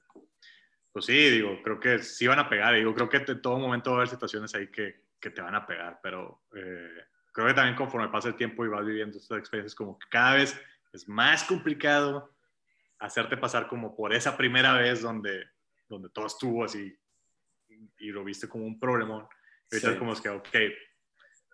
pues 0.91 1.05
sí, 1.05 1.29
digo, 1.29 1.61
creo 1.63 1.79
que 1.79 1.99
sí 1.99 2.27
van 2.27 2.39
a 2.39 2.49
pegar. 2.49 2.73
Digo, 2.75 2.93
creo 2.93 3.09
que 3.09 3.17
en 3.17 3.41
todo 3.41 3.59
momento 3.59 3.91
va 3.91 3.97
a 3.97 3.99
haber 3.99 4.09
situaciones 4.09 4.53
ahí 4.55 4.67
que, 4.67 5.05
que 5.19 5.29
te 5.29 5.41
van 5.41 5.55
a 5.55 5.65
pegar, 5.65 5.99
pero 6.03 6.43
eh, 6.55 7.05
creo 7.31 7.47
que 7.47 7.53
también 7.53 7.75
conforme 7.75 8.09
pasa 8.09 8.29
el 8.29 8.35
tiempo 8.35 8.65
y 8.65 8.69
vas 8.69 8.85
viviendo 8.85 9.17
estas 9.17 9.37
experiencias, 9.37 9.75
como 9.75 9.97
que 9.97 10.07
cada 10.09 10.35
vez 10.35 10.59
es 10.91 11.07
más 11.07 11.43
complicado 11.43 12.35
hacerte 12.99 13.37
pasar 13.37 13.67
como 13.67 13.95
por 13.95 14.13
esa 14.13 14.35
primera 14.35 14.73
vez 14.73 15.01
donde, 15.01 15.49
donde 15.87 16.09
todo 16.09 16.27
estuvo 16.27 16.63
así 16.63 16.95
y 17.97 18.11
lo 18.11 18.23
viste 18.23 18.47
como 18.47 18.65
un 18.65 18.79
problemón. 18.79 19.27
Ahorita 19.71 19.97
como 19.97 20.13
es 20.13 20.21
que, 20.21 20.29
ok, 20.29 20.49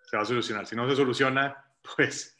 se 0.04 0.16
va 0.16 0.22
a 0.22 0.26
solucionar. 0.26 0.66
Si 0.66 0.74
no 0.74 0.88
se 0.88 0.96
soluciona, 0.96 1.64
pues 1.96 2.36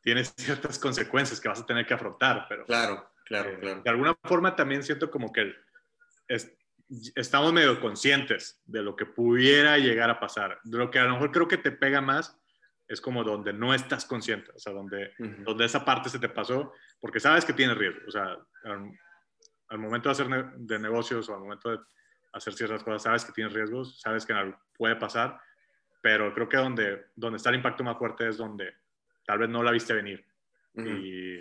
tienes 0.00 0.32
ciertas 0.36 0.78
consecuencias 0.78 1.40
que 1.40 1.48
vas 1.48 1.60
a 1.60 1.66
tener 1.66 1.86
que 1.86 1.94
afrontar, 1.94 2.46
pero... 2.48 2.64
Claro, 2.64 3.10
claro, 3.24 3.50
eh, 3.50 3.58
claro. 3.60 3.82
De 3.82 3.90
alguna 3.90 4.16
forma 4.24 4.56
también 4.56 4.82
siento 4.82 5.10
como 5.10 5.32
que 5.32 5.54
el, 6.28 6.58
estamos 7.14 7.52
medio 7.52 7.80
conscientes 7.80 8.62
de 8.66 8.82
lo 8.82 8.96
que 8.96 9.06
pudiera 9.06 9.78
llegar 9.78 10.10
a 10.10 10.20
pasar. 10.20 10.58
De 10.64 10.78
lo 10.78 10.90
que 10.90 10.98
a 10.98 11.04
lo 11.04 11.12
mejor 11.12 11.32
creo 11.32 11.48
que 11.48 11.58
te 11.58 11.70
pega 11.70 12.00
más 12.00 12.38
es 12.86 13.00
como 13.00 13.22
donde 13.22 13.52
no 13.52 13.74
estás 13.74 14.06
consciente, 14.06 14.50
o 14.54 14.58
sea, 14.58 14.72
donde, 14.72 15.12
donde 15.18 15.66
esa 15.66 15.84
parte 15.84 16.08
se 16.08 16.18
te 16.18 16.30
pasó, 16.30 16.72
porque 16.98 17.20
sabes 17.20 17.44
que 17.44 17.52
tienes 17.52 17.76
riesgo. 17.76 18.00
O 18.08 18.10
sea, 18.10 18.38
al, 18.64 19.78
momento 19.78 20.08
de 20.08 20.12
hacer 20.12 20.52
de 20.56 20.78
negocios 20.78 21.28
o 21.28 21.34
al 21.34 21.40
momento 21.40 21.70
de 21.70 21.78
hacer 22.32 22.54
ciertas 22.54 22.82
cosas, 22.82 23.02
sabes 23.02 23.24
que 23.26 23.32
tienes 23.32 23.52
riesgos, 23.52 24.00
sabes 24.00 24.24
que 24.24 24.32
puede 24.74 24.96
pasar, 24.96 25.38
pero 26.00 26.32
creo 26.32 26.48
que 26.48 26.56
donde, 26.56 27.06
donde 27.14 27.36
está 27.36 27.50
el 27.50 27.56
impacto 27.56 27.84
más 27.84 27.98
fuerte 27.98 28.26
es 28.26 28.38
donde 28.38 28.72
tal 29.26 29.38
vez 29.38 29.50
no 29.50 29.62
la 29.62 29.70
viste 29.70 29.92
venir. 29.92 30.24
y, 30.74 31.40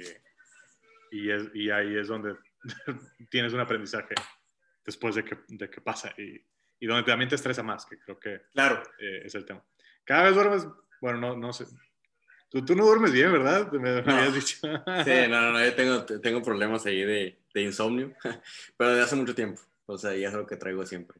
y, 1.12 1.32
es, 1.32 1.50
y 1.54 1.70
ahí 1.70 1.96
es 1.96 2.10
donde 2.10 2.36
tienes 3.30 3.54
un 3.54 3.62
aprendizaje 3.62 4.16
después 4.88 5.14
de 5.14 5.24
que, 5.24 5.38
de 5.50 5.70
que 5.70 5.82
pasa 5.82 6.14
y, 6.18 6.42
y, 6.80 6.88
donde 6.88 7.04
también 7.04 7.30
te 7.30 7.36
estresa 7.36 7.62
más, 7.62 7.86
que 7.86 8.00
creo 8.00 8.20
que 8.20 8.42
claro. 8.54 8.82
Eh, 8.98 9.22
es 9.26 9.36
el 9.36 9.46
tema. 9.46 9.64
Cada 10.04 10.24
vez 10.24 10.34
duermes, 10.34 10.68
bueno, 11.02 11.20
no, 11.20 11.38
no 11.38 11.54
sé. 11.54 11.66
Tú, 12.50 12.64
tú 12.64 12.76
no 12.76 12.86
duermes 12.86 13.12
bien, 13.12 13.32
¿verdad? 13.32 13.70
Me, 13.74 13.90
habías 13.90 14.34
dicho. 14.34 14.58
sí, 14.62 15.12
no, 15.30 15.42
no, 15.42 15.52
no, 15.52 15.64
yo 15.64 15.76
tengo, 15.76 16.06
tengo 16.06 16.42
problemas 16.42 16.86
ahí 16.86 17.04
de, 17.04 17.40
de 17.54 17.62
insomnio, 17.62 18.16
pero 18.78 18.96
de 18.96 19.02
hace 19.02 19.18
mucho 19.18 19.36
tiempo. 19.36 19.62
O 19.86 19.98
sea, 19.98 20.16
ya 20.16 20.30
es 20.30 20.34
algo 20.34 20.48
que 20.48 20.56
traigo 20.56 20.86
siempre. 20.86 21.20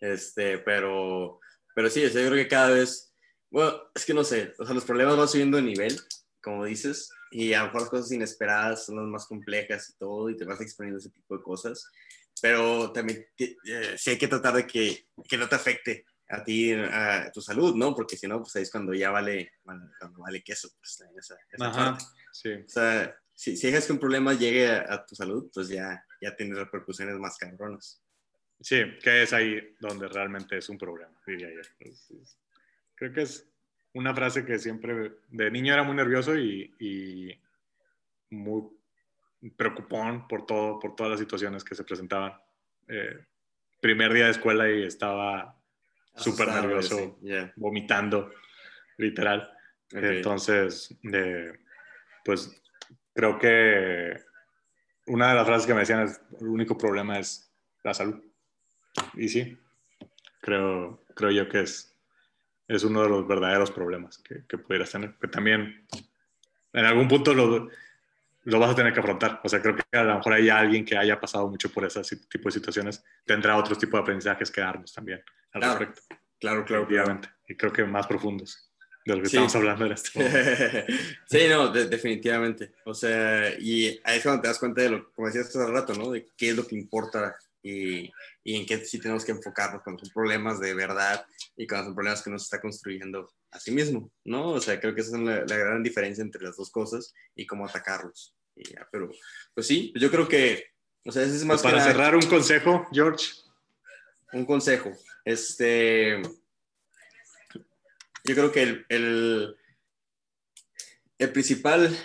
Este, 0.00 0.58
pero, 0.58 1.40
pero 1.74 1.90
sí, 1.90 2.02
yo 2.02 2.10
creo 2.10 2.34
que 2.34 2.48
cada 2.48 2.70
vez, 2.70 3.12
bueno, 3.50 3.76
es 3.94 4.04
que 4.04 4.14
no 4.14 4.22
sé, 4.22 4.54
o 4.58 4.64
sea, 4.64 4.74
los 4.74 4.84
problemas 4.84 5.16
van 5.16 5.28
subiendo 5.28 5.56
de 5.56 5.64
nivel, 5.64 5.98
como 6.40 6.64
dices, 6.64 7.10
y 7.30 7.52
a 7.52 7.60
lo 7.60 7.66
mejor 7.66 7.80
las 7.82 7.90
cosas 7.90 8.12
inesperadas 8.12 8.86
son 8.86 8.96
las 8.96 9.06
más 9.06 9.26
complejas 9.26 9.90
y 9.90 9.98
todo, 9.98 10.30
y 10.30 10.36
te 10.36 10.44
vas 10.44 10.60
exponiendo 10.60 10.98
ese 10.98 11.10
tipo 11.10 11.36
de 11.36 11.42
cosas, 11.42 11.90
pero 12.40 12.92
también 12.92 13.26
eh, 13.38 13.94
sí 13.96 14.10
hay 14.10 14.18
que 14.18 14.28
tratar 14.28 14.54
de 14.54 14.66
que, 14.66 15.06
que 15.28 15.36
no 15.36 15.48
te 15.48 15.56
afecte 15.56 16.04
a 16.28 16.44
ti, 16.44 16.72
a 16.72 17.30
tu 17.32 17.40
salud, 17.40 17.74
¿no? 17.74 17.94
Porque 17.94 18.16
si 18.16 18.26
no, 18.26 18.40
pues 18.40 18.54
ahí 18.56 18.62
es 18.62 18.70
cuando 18.70 18.92
ya 18.92 19.10
vale, 19.10 19.52
cuando 19.62 20.18
vale 20.18 20.42
queso, 20.42 20.68
pues 20.78 21.02
esa, 21.16 21.36
esa 21.50 21.72
parte. 21.72 22.04
Sí. 22.32 22.52
O 22.52 22.68
sea, 22.68 23.16
si, 23.34 23.56
si 23.56 23.68
dejas 23.68 23.86
que 23.86 23.92
un 23.92 23.98
problema 23.98 24.34
llegue 24.34 24.68
a, 24.68 25.04
tu 25.06 25.14
salud, 25.14 25.50
pues 25.52 25.68
ya, 25.68 26.04
ya 26.20 26.36
tienes 26.36 26.58
repercusiones 26.58 27.18
más 27.18 27.38
cabronas. 27.38 28.02
Sí, 28.60 28.82
que 29.02 29.22
es 29.22 29.32
ahí 29.32 29.76
donde 29.80 30.08
realmente 30.08 30.58
es 30.58 30.68
un 30.68 30.76
problema, 30.76 31.18
diría 31.26 31.48
yo. 31.48 31.90
creo 32.94 33.12
que 33.12 33.22
es 33.22 33.48
una 33.94 34.14
frase 34.14 34.44
que 34.44 34.58
siempre, 34.58 35.12
de 35.28 35.50
niño 35.50 35.72
era 35.72 35.84
muy 35.84 35.94
nervioso 35.94 36.36
y, 36.36 36.74
y 36.78 37.40
muy 38.30 38.77
preocupón 39.56 40.26
por 40.26 40.46
todo, 40.46 40.78
por 40.78 40.96
todas 40.96 41.10
las 41.10 41.20
situaciones 41.20 41.64
que 41.64 41.74
se 41.74 41.84
presentaban. 41.84 42.32
Eh, 42.88 43.24
primer 43.80 44.12
día 44.12 44.24
de 44.24 44.32
escuela 44.32 44.70
y 44.70 44.82
estaba 44.82 45.56
súper 46.14 46.48
nervioso, 46.48 47.18
vomitando, 47.56 48.32
literal. 48.96 49.50
Entonces, 49.90 50.96
pues 52.24 52.62
creo 53.14 53.38
que 53.38 54.16
una 55.06 55.28
de 55.28 55.34
las 55.34 55.46
frases 55.46 55.66
que 55.66 55.74
me 55.74 55.80
decían 55.80 56.00
es, 56.00 56.20
el 56.40 56.48
único 56.48 56.76
problema 56.76 57.18
es 57.18 57.50
la 57.84 57.94
salud. 57.94 58.22
Y 59.14 59.28
sí, 59.28 59.58
creo, 60.40 61.04
creo 61.14 61.30
yo 61.30 61.48
que 61.48 61.60
es, 61.60 61.96
es 62.66 62.84
uno 62.84 63.02
de 63.02 63.08
los 63.08 63.26
verdaderos 63.26 63.70
problemas 63.70 64.18
que, 64.18 64.44
que 64.46 64.58
pudieras 64.58 64.90
tener. 64.90 65.14
Que 65.20 65.28
también 65.28 65.86
en 66.72 66.84
algún 66.84 67.08
punto 67.08 67.32
lo, 67.32 67.68
lo 68.48 68.58
vas 68.58 68.70
a 68.70 68.74
tener 68.74 68.94
que 68.94 69.00
afrontar. 69.00 69.40
O 69.44 69.48
sea, 69.48 69.60
creo 69.60 69.76
que 69.76 69.82
a 69.92 70.02
lo 70.02 70.16
mejor 70.16 70.32
hay 70.32 70.48
alguien 70.48 70.84
que 70.84 70.96
haya 70.96 71.20
pasado 71.20 71.48
mucho 71.48 71.70
por 71.70 71.84
ese 71.84 72.00
tipo 72.30 72.48
de 72.48 72.52
situaciones, 72.52 73.04
tendrá 73.26 73.56
otros 73.56 73.78
tipos 73.78 73.98
de 73.98 74.02
aprendizajes 74.02 74.50
que 74.50 74.62
darnos 74.62 74.92
también 74.92 75.22
al 75.52 75.60
claro, 75.60 75.78
respecto. 75.78 76.16
Claro, 76.40 76.64
claro. 76.64 76.84
Obviamente. 76.84 77.28
Y 77.46 77.56
creo 77.56 77.72
que 77.72 77.84
más 77.84 78.06
profundos 78.06 78.72
de 79.04 79.16
lo 79.16 79.20
que 79.20 79.26
estamos 79.26 79.54
hablando 79.54 79.84
en 79.84 79.92
este 79.92 80.18
momento. 80.18 80.92
sí, 81.28 81.38
no, 81.48 81.68
definitivamente. 81.72 82.72
O 82.86 82.94
sea, 82.94 83.50
y 83.58 84.00
ahí 84.04 84.16
es 84.16 84.22
cuando 84.22 84.40
te 84.40 84.48
das 84.48 84.58
cuenta 84.58 84.80
de 84.80 84.90
lo, 84.90 85.12
como 85.12 85.26
decías 85.26 85.48
hace 85.48 85.66
rato, 85.66 85.92
¿no? 85.94 86.10
De 86.10 86.26
qué 86.34 86.50
es 86.50 86.56
lo 86.56 86.66
que 86.66 86.76
importa 86.76 87.36
y, 87.62 88.10
y, 88.44 88.56
en 88.56 88.64
qué 88.64 88.82
sí 88.82 88.98
tenemos 88.98 89.26
que 89.26 89.32
enfocarnos 89.32 89.82
cuando 89.82 90.02
son 90.02 90.14
problemas 90.14 90.58
de 90.58 90.72
verdad 90.72 91.26
y 91.54 91.66
cuando 91.66 91.86
son 91.86 91.94
problemas 91.94 92.22
que 92.22 92.30
nos 92.30 92.44
está 92.44 92.62
construyendo 92.62 93.28
a 93.50 93.60
sí 93.60 93.72
mismo, 93.72 94.10
¿no? 94.24 94.52
O 94.52 94.60
sea, 94.60 94.80
creo 94.80 94.94
que 94.94 95.02
esa 95.02 95.16
es 95.16 95.22
la, 95.22 95.44
la 95.44 95.56
gran 95.56 95.82
diferencia 95.82 96.22
entre 96.22 96.42
las 96.42 96.56
dos 96.56 96.70
cosas 96.70 97.12
y 97.34 97.46
cómo 97.46 97.66
atacarlos. 97.66 98.37
Y 98.58 98.72
ya, 98.72 98.88
pero, 98.90 99.10
pues 99.54 99.66
sí, 99.66 99.92
yo 99.94 100.10
creo 100.10 100.28
que, 100.28 100.72
o 101.04 101.12
sea, 101.12 101.22
ese 101.22 101.36
es 101.36 101.44
más... 101.44 101.62
Pues 101.62 101.72
para 101.72 101.84
cerrar 101.84 102.16
un 102.16 102.26
consejo, 102.26 102.88
George. 102.92 103.26
Un 104.32 104.44
consejo. 104.44 104.92
Este, 105.24 106.20
yo 108.24 108.34
creo 108.34 108.50
que 108.50 108.62
el, 108.62 108.86
el, 108.88 109.56
el 111.18 111.32
principal 111.32 111.96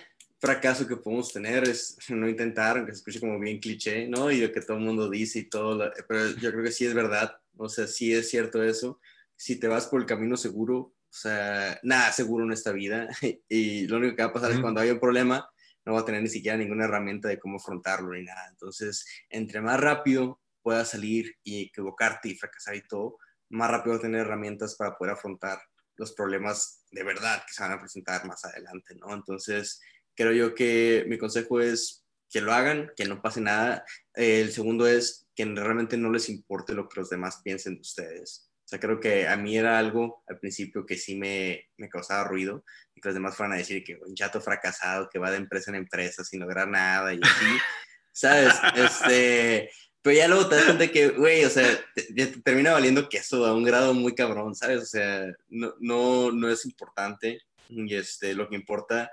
fracaso 0.44 0.86
que 0.86 0.98
podemos 0.98 1.32
tener 1.32 1.68
es 1.68 1.98
no 2.10 2.28
intentar, 2.28 2.78
aunque 2.78 2.92
se 2.92 2.98
escuche 2.98 3.20
como 3.22 3.40
bien 3.40 3.60
cliché, 3.60 4.08
¿no? 4.08 4.30
Y 4.30 4.42
lo 4.42 4.52
que 4.52 4.62
todo 4.62 4.78
el 4.78 4.84
mundo 4.84 5.10
dice 5.10 5.40
y 5.40 5.50
todo, 5.50 5.90
pero 6.08 6.32
yo 6.36 6.52
creo 6.52 6.64
que 6.64 6.72
sí 6.72 6.86
es 6.86 6.94
verdad, 6.94 7.38
o 7.56 7.70
sea, 7.70 7.88
sí 7.88 8.14
es 8.14 8.30
cierto 8.30 8.62
eso. 8.62 9.00
Si 9.38 9.58
te 9.58 9.70
vas 9.70 9.88
por 9.88 10.02
el 10.02 10.06
camino 10.06 10.36
seguro, 10.36 10.78
o 10.78 10.94
sea, 11.10 11.80
nada 11.84 12.12
seguro 12.12 12.44
en 12.44 12.52
esta 12.52 12.74
vida, 12.74 13.08
y 13.50 13.88
lo 13.88 13.98
único 13.98 14.18
que 14.18 14.24
va 14.24 14.30
a 14.30 14.34
pasar 14.34 14.52
es 14.52 14.60
cuando 14.60 14.82
hay 14.82 14.90
un 14.90 15.00
problema, 15.00 15.50
no 15.86 15.94
va 15.94 16.02
a 16.02 16.06
tener 16.06 16.22
ni 16.22 16.30
siquiera 16.30 16.58
ninguna 16.58 16.86
herramienta 16.86 17.28
de 17.28 17.40
cómo 17.40 17.58
afrontarlo 17.58 18.12
ni 18.14 18.24
nada. 18.24 18.48
Entonces, 18.50 19.06
entre 19.30 19.62
más 19.62 19.80
rápido 19.80 20.42
puedas 20.62 20.90
salir 20.92 21.36
y 21.44 21.64
equivocarte 21.66 22.30
y 22.30 22.36
fracasar 22.36 22.76
y 22.76 22.88
todo, 22.88 23.18
más 23.50 23.70
rápido 23.70 23.94
vas 23.94 24.00
a 24.00 24.04
tener 24.04 24.22
herramientas 24.22 24.76
para 24.76 24.96
poder 24.98 25.14
afrontar 25.14 25.60
los 25.96 26.14
problemas 26.14 26.86
de 26.92 27.04
verdad 27.04 27.44
que 27.46 27.54
se 27.54 27.64
van 27.64 27.74
a 27.74 27.80
presentar 27.80 28.26
más 28.26 28.44
adelante, 28.46 28.96
¿no? 28.96 29.14
Entonces, 29.14 29.80
creo 30.16 30.32
yo 30.32 30.56
que 30.56 31.06
mi 31.08 31.18
consejo 31.18 31.60
es 31.60 32.06
que 32.30 32.42
lo 32.42 32.52
hagan, 32.52 32.92
que 32.96 33.06
no 33.06 33.22
pase 33.22 33.42
nada. 33.42 33.86
el 34.14 34.52
segundo 34.52 34.88
es 34.88 35.28
que 35.36 35.46
realmente 35.46 35.98
no 35.98 36.12
les 36.12 36.30
importe 36.30 36.74
lo 36.74 36.90
que 36.90 37.00
los 37.00 37.10
demás 37.10 37.42
piensen 37.44 37.76
de 37.76 37.82
ustedes. 37.82 38.50
Sea, 38.74 38.80
creo 38.80 39.00
que 39.00 39.28
a 39.28 39.38
mí 39.38 39.56
era 39.56 39.78
algo 39.78 40.24
al 40.28 40.40
principio 40.40 40.84
que 40.84 40.98
sí 40.98 41.16
me, 41.16 41.70
me 41.78 41.90
causaba 41.90 42.24
ruido 42.24 42.66
y 42.96 43.02
que 43.02 43.10
los 43.10 43.14
demás 43.14 43.36
fueran 43.36 43.54
a 43.54 43.58
decir 43.58 43.84
que 43.84 44.00
un 44.04 44.16
chato 44.16 44.42
fracasado 44.42 45.10
que 45.12 45.20
va 45.20 45.30
de 45.30 45.38
empresa 45.38 45.70
en 45.70 45.76
empresa 45.76 46.24
sin 46.24 46.40
lograr 46.40 46.68
nada 46.68 47.14
y 47.14 47.20
así, 47.22 47.46
¿sabes? 48.12 48.56
Este, 48.76 49.70
pero 50.02 50.18
ya 50.18 50.28
luego 50.28 50.50
te 50.50 50.56
das 50.56 50.66
cuenta 50.66 50.88
que, 50.88 51.10
güey, 51.10 51.46
o 51.46 51.52
sea, 51.52 51.70
ya 52.16 52.32
te 52.32 52.42
termina 52.42 52.74
valiendo 52.74 53.10
queso 53.10 53.46
a 53.46 53.54
un 53.54 53.64
grado 53.64 53.94
muy 53.94 54.16
cabrón, 54.16 54.56
¿sabes? 54.56 54.82
O 54.82 54.86
sea, 54.88 55.24
no, 55.50 55.76
no, 55.80 56.32
no 56.32 56.50
es 56.50 56.66
importante 56.66 57.42
y 57.70 57.94
este, 57.94 58.34
lo 58.34 58.50
que 58.50 58.56
importa 58.56 59.12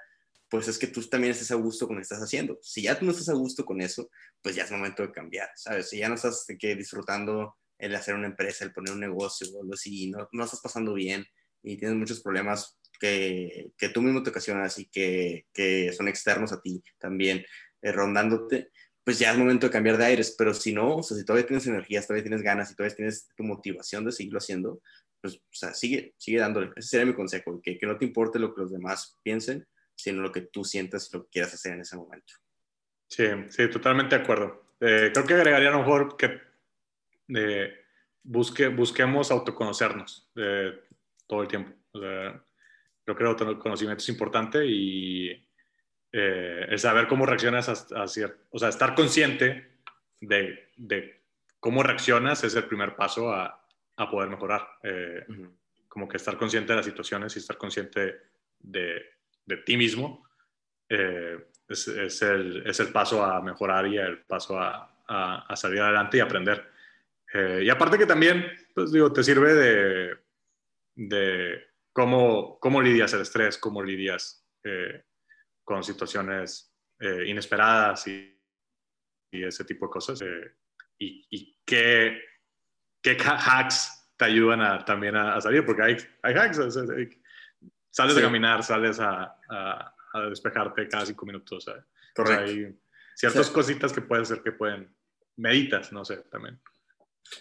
pues 0.48 0.68
es 0.68 0.78
que 0.78 0.86
tú 0.86 1.02
también 1.02 1.32
estés 1.32 1.50
a 1.50 1.56
gusto 1.56 1.86
con 1.86 1.96
lo 1.96 2.00
que 2.00 2.04
estás 2.04 2.22
haciendo. 2.22 2.58
Si 2.62 2.82
ya 2.82 2.98
tú 2.98 3.04
no 3.04 3.12
estás 3.12 3.28
a 3.28 3.34
gusto 3.34 3.64
con 3.66 3.80
eso, 3.82 4.10
pues 4.40 4.56
ya 4.56 4.64
es 4.64 4.70
momento 4.70 5.02
de 5.02 5.12
cambiar, 5.12 5.50
¿sabes? 5.54 5.90
Si 5.90 5.98
ya 5.98 6.08
no 6.08 6.14
estás 6.14 6.46
que, 6.58 6.74
disfrutando 6.74 7.56
el 7.80 7.94
hacer 7.94 8.14
una 8.14 8.26
empresa, 8.26 8.64
el 8.64 8.72
poner 8.72 8.92
un 8.92 9.00
negocio 9.00 9.46
o 9.48 9.62
algo 9.62 9.74
no, 10.08 10.28
no 10.32 10.44
estás 10.44 10.60
pasando 10.60 10.94
bien 10.94 11.24
y 11.62 11.76
tienes 11.76 11.96
muchos 11.96 12.20
problemas 12.20 12.78
que, 12.98 13.72
que 13.76 13.88
tú 13.88 14.02
mismo 14.02 14.22
te 14.22 14.30
ocasionas 14.30 14.78
y 14.78 14.86
que, 14.86 15.46
que 15.52 15.92
son 15.92 16.08
externos 16.08 16.52
a 16.52 16.60
ti 16.60 16.82
también, 16.98 17.44
eh, 17.82 17.92
rondándote, 17.92 18.70
pues 19.02 19.18
ya 19.18 19.32
es 19.32 19.38
momento 19.38 19.66
de 19.66 19.72
cambiar 19.72 19.96
de 19.96 20.04
aires. 20.04 20.34
Pero 20.36 20.54
si 20.54 20.72
no, 20.72 21.02
si 21.02 21.24
todavía 21.24 21.46
tienes 21.46 21.66
energía, 21.66 22.02
todavía 22.02 22.24
tienes 22.24 22.42
ganas 22.42 22.70
y 22.70 22.76
todavía 22.76 22.96
tienes 22.96 23.28
tu 23.36 23.42
motivación 23.42 24.04
de 24.04 24.12
seguirlo 24.12 24.38
haciendo, 24.38 24.82
pues, 25.20 25.36
o 25.36 25.40
sea, 25.50 25.74
sigue, 25.74 26.14
sigue 26.18 26.38
dándole. 26.38 26.70
Ese 26.76 26.88
sería 26.88 27.06
mi 27.06 27.14
consejo, 27.14 27.60
que, 27.62 27.78
que 27.78 27.86
no 27.86 27.98
te 27.98 28.04
importe 28.04 28.38
lo 28.38 28.54
que 28.54 28.62
los 28.62 28.72
demás 28.72 29.18
piensen, 29.22 29.66
sino 29.94 30.22
lo 30.22 30.32
que 30.32 30.42
tú 30.42 30.64
sientas 30.64 31.08
y 31.10 31.16
lo 31.16 31.24
que 31.24 31.30
quieras 31.30 31.54
hacer 31.54 31.72
en 31.72 31.80
ese 31.80 31.96
momento. 31.96 32.34
Sí, 33.08 33.24
sí, 33.48 33.68
totalmente 33.68 34.16
de 34.16 34.22
acuerdo. 34.22 34.74
Eh, 34.80 35.10
creo 35.12 35.26
que 35.26 35.34
agregaría 35.34 35.68
a 35.68 35.72
lo 35.72 35.80
mejor 35.80 36.16
que 36.16 36.49
eh, 37.34 37.74
busque, 38.22 38.68
busquemos 38.68 39.30
autoconocernos 39.30 40.30
eh, 40.36 40.80
todo 41.26 41.42
el 41.42 41.48
tiempo. 41.48 41.72
creo 41.92 43.16
que 43.16 43.22
el 43.22 43.28
autoconocimiento 43.28 44.02
es 44.02 44.08
importante 44.08 44.64
y 44.66 45.46
el 46.12 46.78
saber 46.78 47.06
cómo 47.06 47.24
reaccionas 47.24 47.68
a, 47.92 48.04
o 48.50 48.58
sea, 48.58 48.68
estar 48.68 48.94
consciente 48.96 49.78
de, 50.20 50.70
de, 50.76 51.22
cómo 51.60 51.84
reaccionas 51.84 52.42
es 52.42 52.56
el 52.56 52.64
primer 52.64 52.96
paso 52.96 53.32
a, 53.32 53.64
a 53.96 54.10
poder 54.10 54.28
mejorar. 54.28 54.66
Como 55.88 56.08
que 56.08 56.16
estar 56.16 56.36
consciente 56.36 56.72
de 56.72 56.78
las 56.78 56.86
situaciones 56.86 57.36
y 57.36 57.38
estar 57.38 57.56
consciente 57.56 58.16
de, 58.58 59.02
de 59.44 59.56
ti 59.58 59.76
mismo, 59.76 60.24
eh, 60.88 61.38
es, 61.68 61.86
es, 61.86 62.22
el, 62.22 62.66
es, 62.66 62.80
el, 62.80 62.88
paso 62.88 63.24
a 63.24 63.40
mejorar 63.40 63.86
y 63.86 63.96
el 63.96 64.22
paso 64.22 64.58
a, 64.58 64.90
a, 65.06 65.56
salir 65.56 65.80
adelante 65.80 66.16
y 66.16 66.20
aprender. 66.20 66.68
Eh, 67.32 67.62
y 67.64 67.70
aparte 67.70 67.98
que 67.98 68.06
también, 68.06 68.44
pues 68.74 68.92
digo, 68.92 69.12
te 69.12 69.22
sirve 69.22 69.54
de, 69.54 70.18
de 70.96 71.62
cómo, 71.92 72.58
cómo 72.58 72.82
lidias 72.82 73.12
el 73.12 73.20
estrés, 73.20 73.58
cómo 73.58 73.82
lidias 73.82 74.46
eh, 74.64 75.04
con 75.64 75.82
situaciones 75.82 76.66
inesperadas 77.24 78.06
y, 78.08 78.38
y, 79.32 79.42
ese 79.42 79.64
tipo 79.64 79.86
de 79.86 79.90
cosas. 79.90 80.20
y, 80.98 81.26
y 81.30 81.58
qué, 81.64 82.20
qué, 83.02 83.16
hacks 83.24 84.12
te 84.18 84.26
ayudan 84.26 84.60
a, 84.60 84.84
también 84.84 85.16
a, 85.16 85.40
salir, 85.40 85.64
porque 85.64 85.82
hay, 85.82 85.96
hay 86.22 86.34
hacks. 86.34 86.58
Sales 87.90 88.16
a 88.16 88.20
caminar, 88.20 88.62
sales 88.62 89.00
a, 89.00 89.34
a, 89.48 89.94
a, 90.12 90.20
despejarte 90.28 90.86
cada 90.88 91.06
cinco 91.06 91.26
minutos. 91.26 91.64
Correcto. 92.14 92.44
hay 92.44 92.78
ciertas 93.14 93.50
cositas 93.50 93.92
que 93.92 94.02
pueden 94.02 94.26
ser 94.26 94.42
que 94.42 94.52
pueden, 94.52 94.94
meditas, 95.36 95.92
no 95.92 96.04
sé, 96.04 96.18
también. 96.30 96.60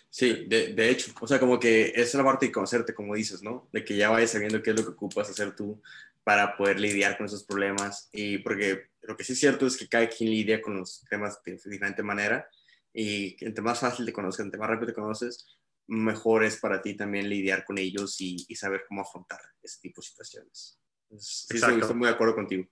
Sí, 0.09 0.45
de, 0.47 0.73
de, 0.73 0.89
hecho, 0.89 1.11
o 1.19 1.27
sea, 1.27 1.39
como 1.39 1.59
que 1.59 1.93
es 1.95 2.13
la 2.13 2.23
parte 2.23 2.47
de 2.47 2.51
conocerte, 2.51 2.93
como 2.93 3.15
dices, 3.15 3.41
¿no? 3.41 3.69
De 3.71 3.83
que 3.83 3.95
ya 3.95 4.09
vayas 4.09 4.31
sabiendo 4.31 4.61
qué 4.61 4.71
es 4.71 4.75
lo 4.75 4.83
que 4.83 4.91
ocupas 4.91 5.29
hacer 5.29 5.55
tú 5.55 5.81
para 6.23 6.55
poder 6.57 6.79
lidiar 6.79 7.17
con 7.17 7.25
esos 7.25 7.43
problemas. 7.43 8.09
Y 8.11 8.39
porque 8.39 8.89
lo 9.01 9.17
que 9.17 9.23
sí 9.23 9.33
es 9.33 9.39
cierto 9.39 9.65
es 9.65 9.77
que 9.77 9.87
cada 9.87 10.07
quien 10.07 10.29
lidia 10.29 10.61
con 10.61 10.77
los 10.77 11.03
temas 11.09 11.41
de 11.43 11.53
diferente 11.53 12.03
manera. 12.03 12.47
Y 12.93 13.35
entre 13.43 13.63
más 13.63 13.79
fácil 13.79 14.05
te 14.05 14.13
conoces, 14.13 14.41
entre 14.41 14.59
más 14.59 14.69
rápido 14.69 14.87
te 14.87 14.93
conoces, 14.93 15.45
mejor 15.87 16.43
es 16.43 16.57
para 16.57 16.81
ti 16.81 16.95
también 16.95 17.27
lidiar 17.29 17.65
con 17.65 17.77
ellos 17.77 18.19
y, 18.19 18.45
saber 18.55 18.83
cómo 18.87 19.01
afrontar 19.01 19.39
ese 19.61 19.79
tipo 19.81 20.01
de 20.01 20.07
situaciones. 20.07 20.79
sí, 21.17 21.55
estoy, 21.55 21.95
muy 21.95 22.07
de 22.07 22.13
acuerdo 22.13 22.35
contigo. 22.35 22.67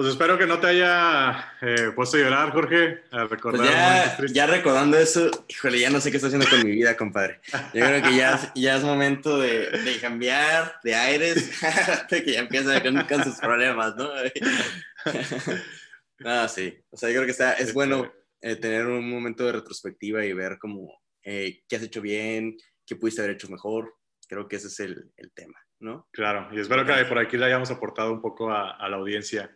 Pues 0.00 0.12
espero 0.12 0.38
que 0.38 0.46
no 0.46 0.58
te 0.58 0.68
haya 0.68 1.56
eh, 1.60 1.92
puesto 1.94 2.16
a 2.16 2.20
llorar, 2.20 2.52
Jorge, 2.52 3.02
a 3.10 3.24
recordar. 3.24 4.16
Pues 4.16 4.32
ya, 4.32 4.46
ya, 4.46 4.50
recordando 4.50 4.96
eso, 4.96 5.30
híjole, 5.46 5.78
ya 5.78 5.90
no 5.90 6.00
sé 6.00 6.10
qué 6.10 6.16
estoy 6.16 6.28
haciendo 6.28 6.48
con 6.48 6.64
mi 6.64 6.74
vida, 6.74 6.96
compadre. 6.96 7.42
Yo 7.74 7.84
creo 7.84 8.02
que 8.02 8.16
ya, 8.16 8.50
ya 8.54 8.76
es 8.76 8.82
momento 8.82 9.38
de, 9.38 9.68
de 9.68 10.00
cambiar 10.00 10.76
de 10.82 10.94
aires, 10.94 11.50
que 12.08 12.32
ya 12.32 12.40
empieza 12.40 12.82
con, 12.82 12.98
con 13.02 13.24
sus 13.24 13.34
problemas, 13.34 13.94
¿no? 13.96 14.08
ah, 16.24 16.48
sí. 16.48 16.82
O 16.88 16.96
sea, 16.96 17.10
yo 17.10 17.16
creo 17.16 17.26
que 17.26 17.32
está, 17.32 17.52
es 17.52 17.74
bueno 17.74 18.10
eh, 18.40 18.56
tener 18.56 18.86
un 18.86 19.06
momento 19.06 19.44
de 19.44 19.52
retrospectiva 19.52 20.24
y 20.24 20.32
ver 20.32 20.56
como 20.58 20.98
eh, 21.22 21.60
qué 21.68 21.76
has 21.76 21.82
hecho 21.82 22.00
bien, 22.00 22.56
qué 22.86 22.96
pudiste 22.96 23.20
haber 23.20 23.34
hecho 23.34 23.50
mejor. 23.50 23.96
Creo 24.26 24.48
que 24.48 24.56
ese 24.56 24.68
es 24.68 24.80
el, 24.80 25.12
el 25.18 25.30
tema, 25.32 25.58
¿no? 25.78 26.08
Claro, 26.10 26.48
y 26.52 26.58
espero 26.58 26.86
que 26.86 27.04
por 27.04 27.18
aquí 27.18 27.36
le 27.36 27.44
hayamos 27.44 27.70
aportado 27.70 28.14
un 28.14 28.22
poco 28.22 28.50
a, 28.50 28.70
a 28.70 28.88
la 28.88 28.96
audiencia. 28.96 29.54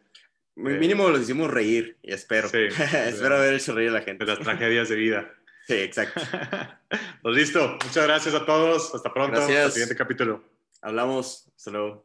Mínimo 0.56 1.08
los 1.08 1.22
hicimos 1.22 1.50
reír, 1.50 1.96
y 2.02 2.12
espero. 2.12 2.48
Sí, 2.48 2.58
espero 3.06 3.36
haber 3.36 3.54
hecho 3.54 3.74
reír 3.74 3.90
a 3.90 3.94
la 3.94 4.02
gente. 4.02 4.24
De 4.24 4.30
las 4.34 4.40
tragedias 4.40 4.88
de 4.88 4.96
vida. 4.96 5.34
Sí, 5.66 5.76
exacto. 5.76 6.20
pues 7.22 7.36
listo. 7.36 7.78
Muchas 7.82 8.04
gracias 8.04 8.34
a 8.34 8.44
todos. 8.44 8.94
Hasta 8.94 9.14
pronto. 9.14 9.36
Gracias. 9.36 9.56
Hasta 9.56 9.64
el 9.64 9.72
siguiente 9.72 9.96
capítulo. 9.96 10.44
Hablamos. 10.82 11.50
Hasta 11.56 11.70
luego. 11.70 12.04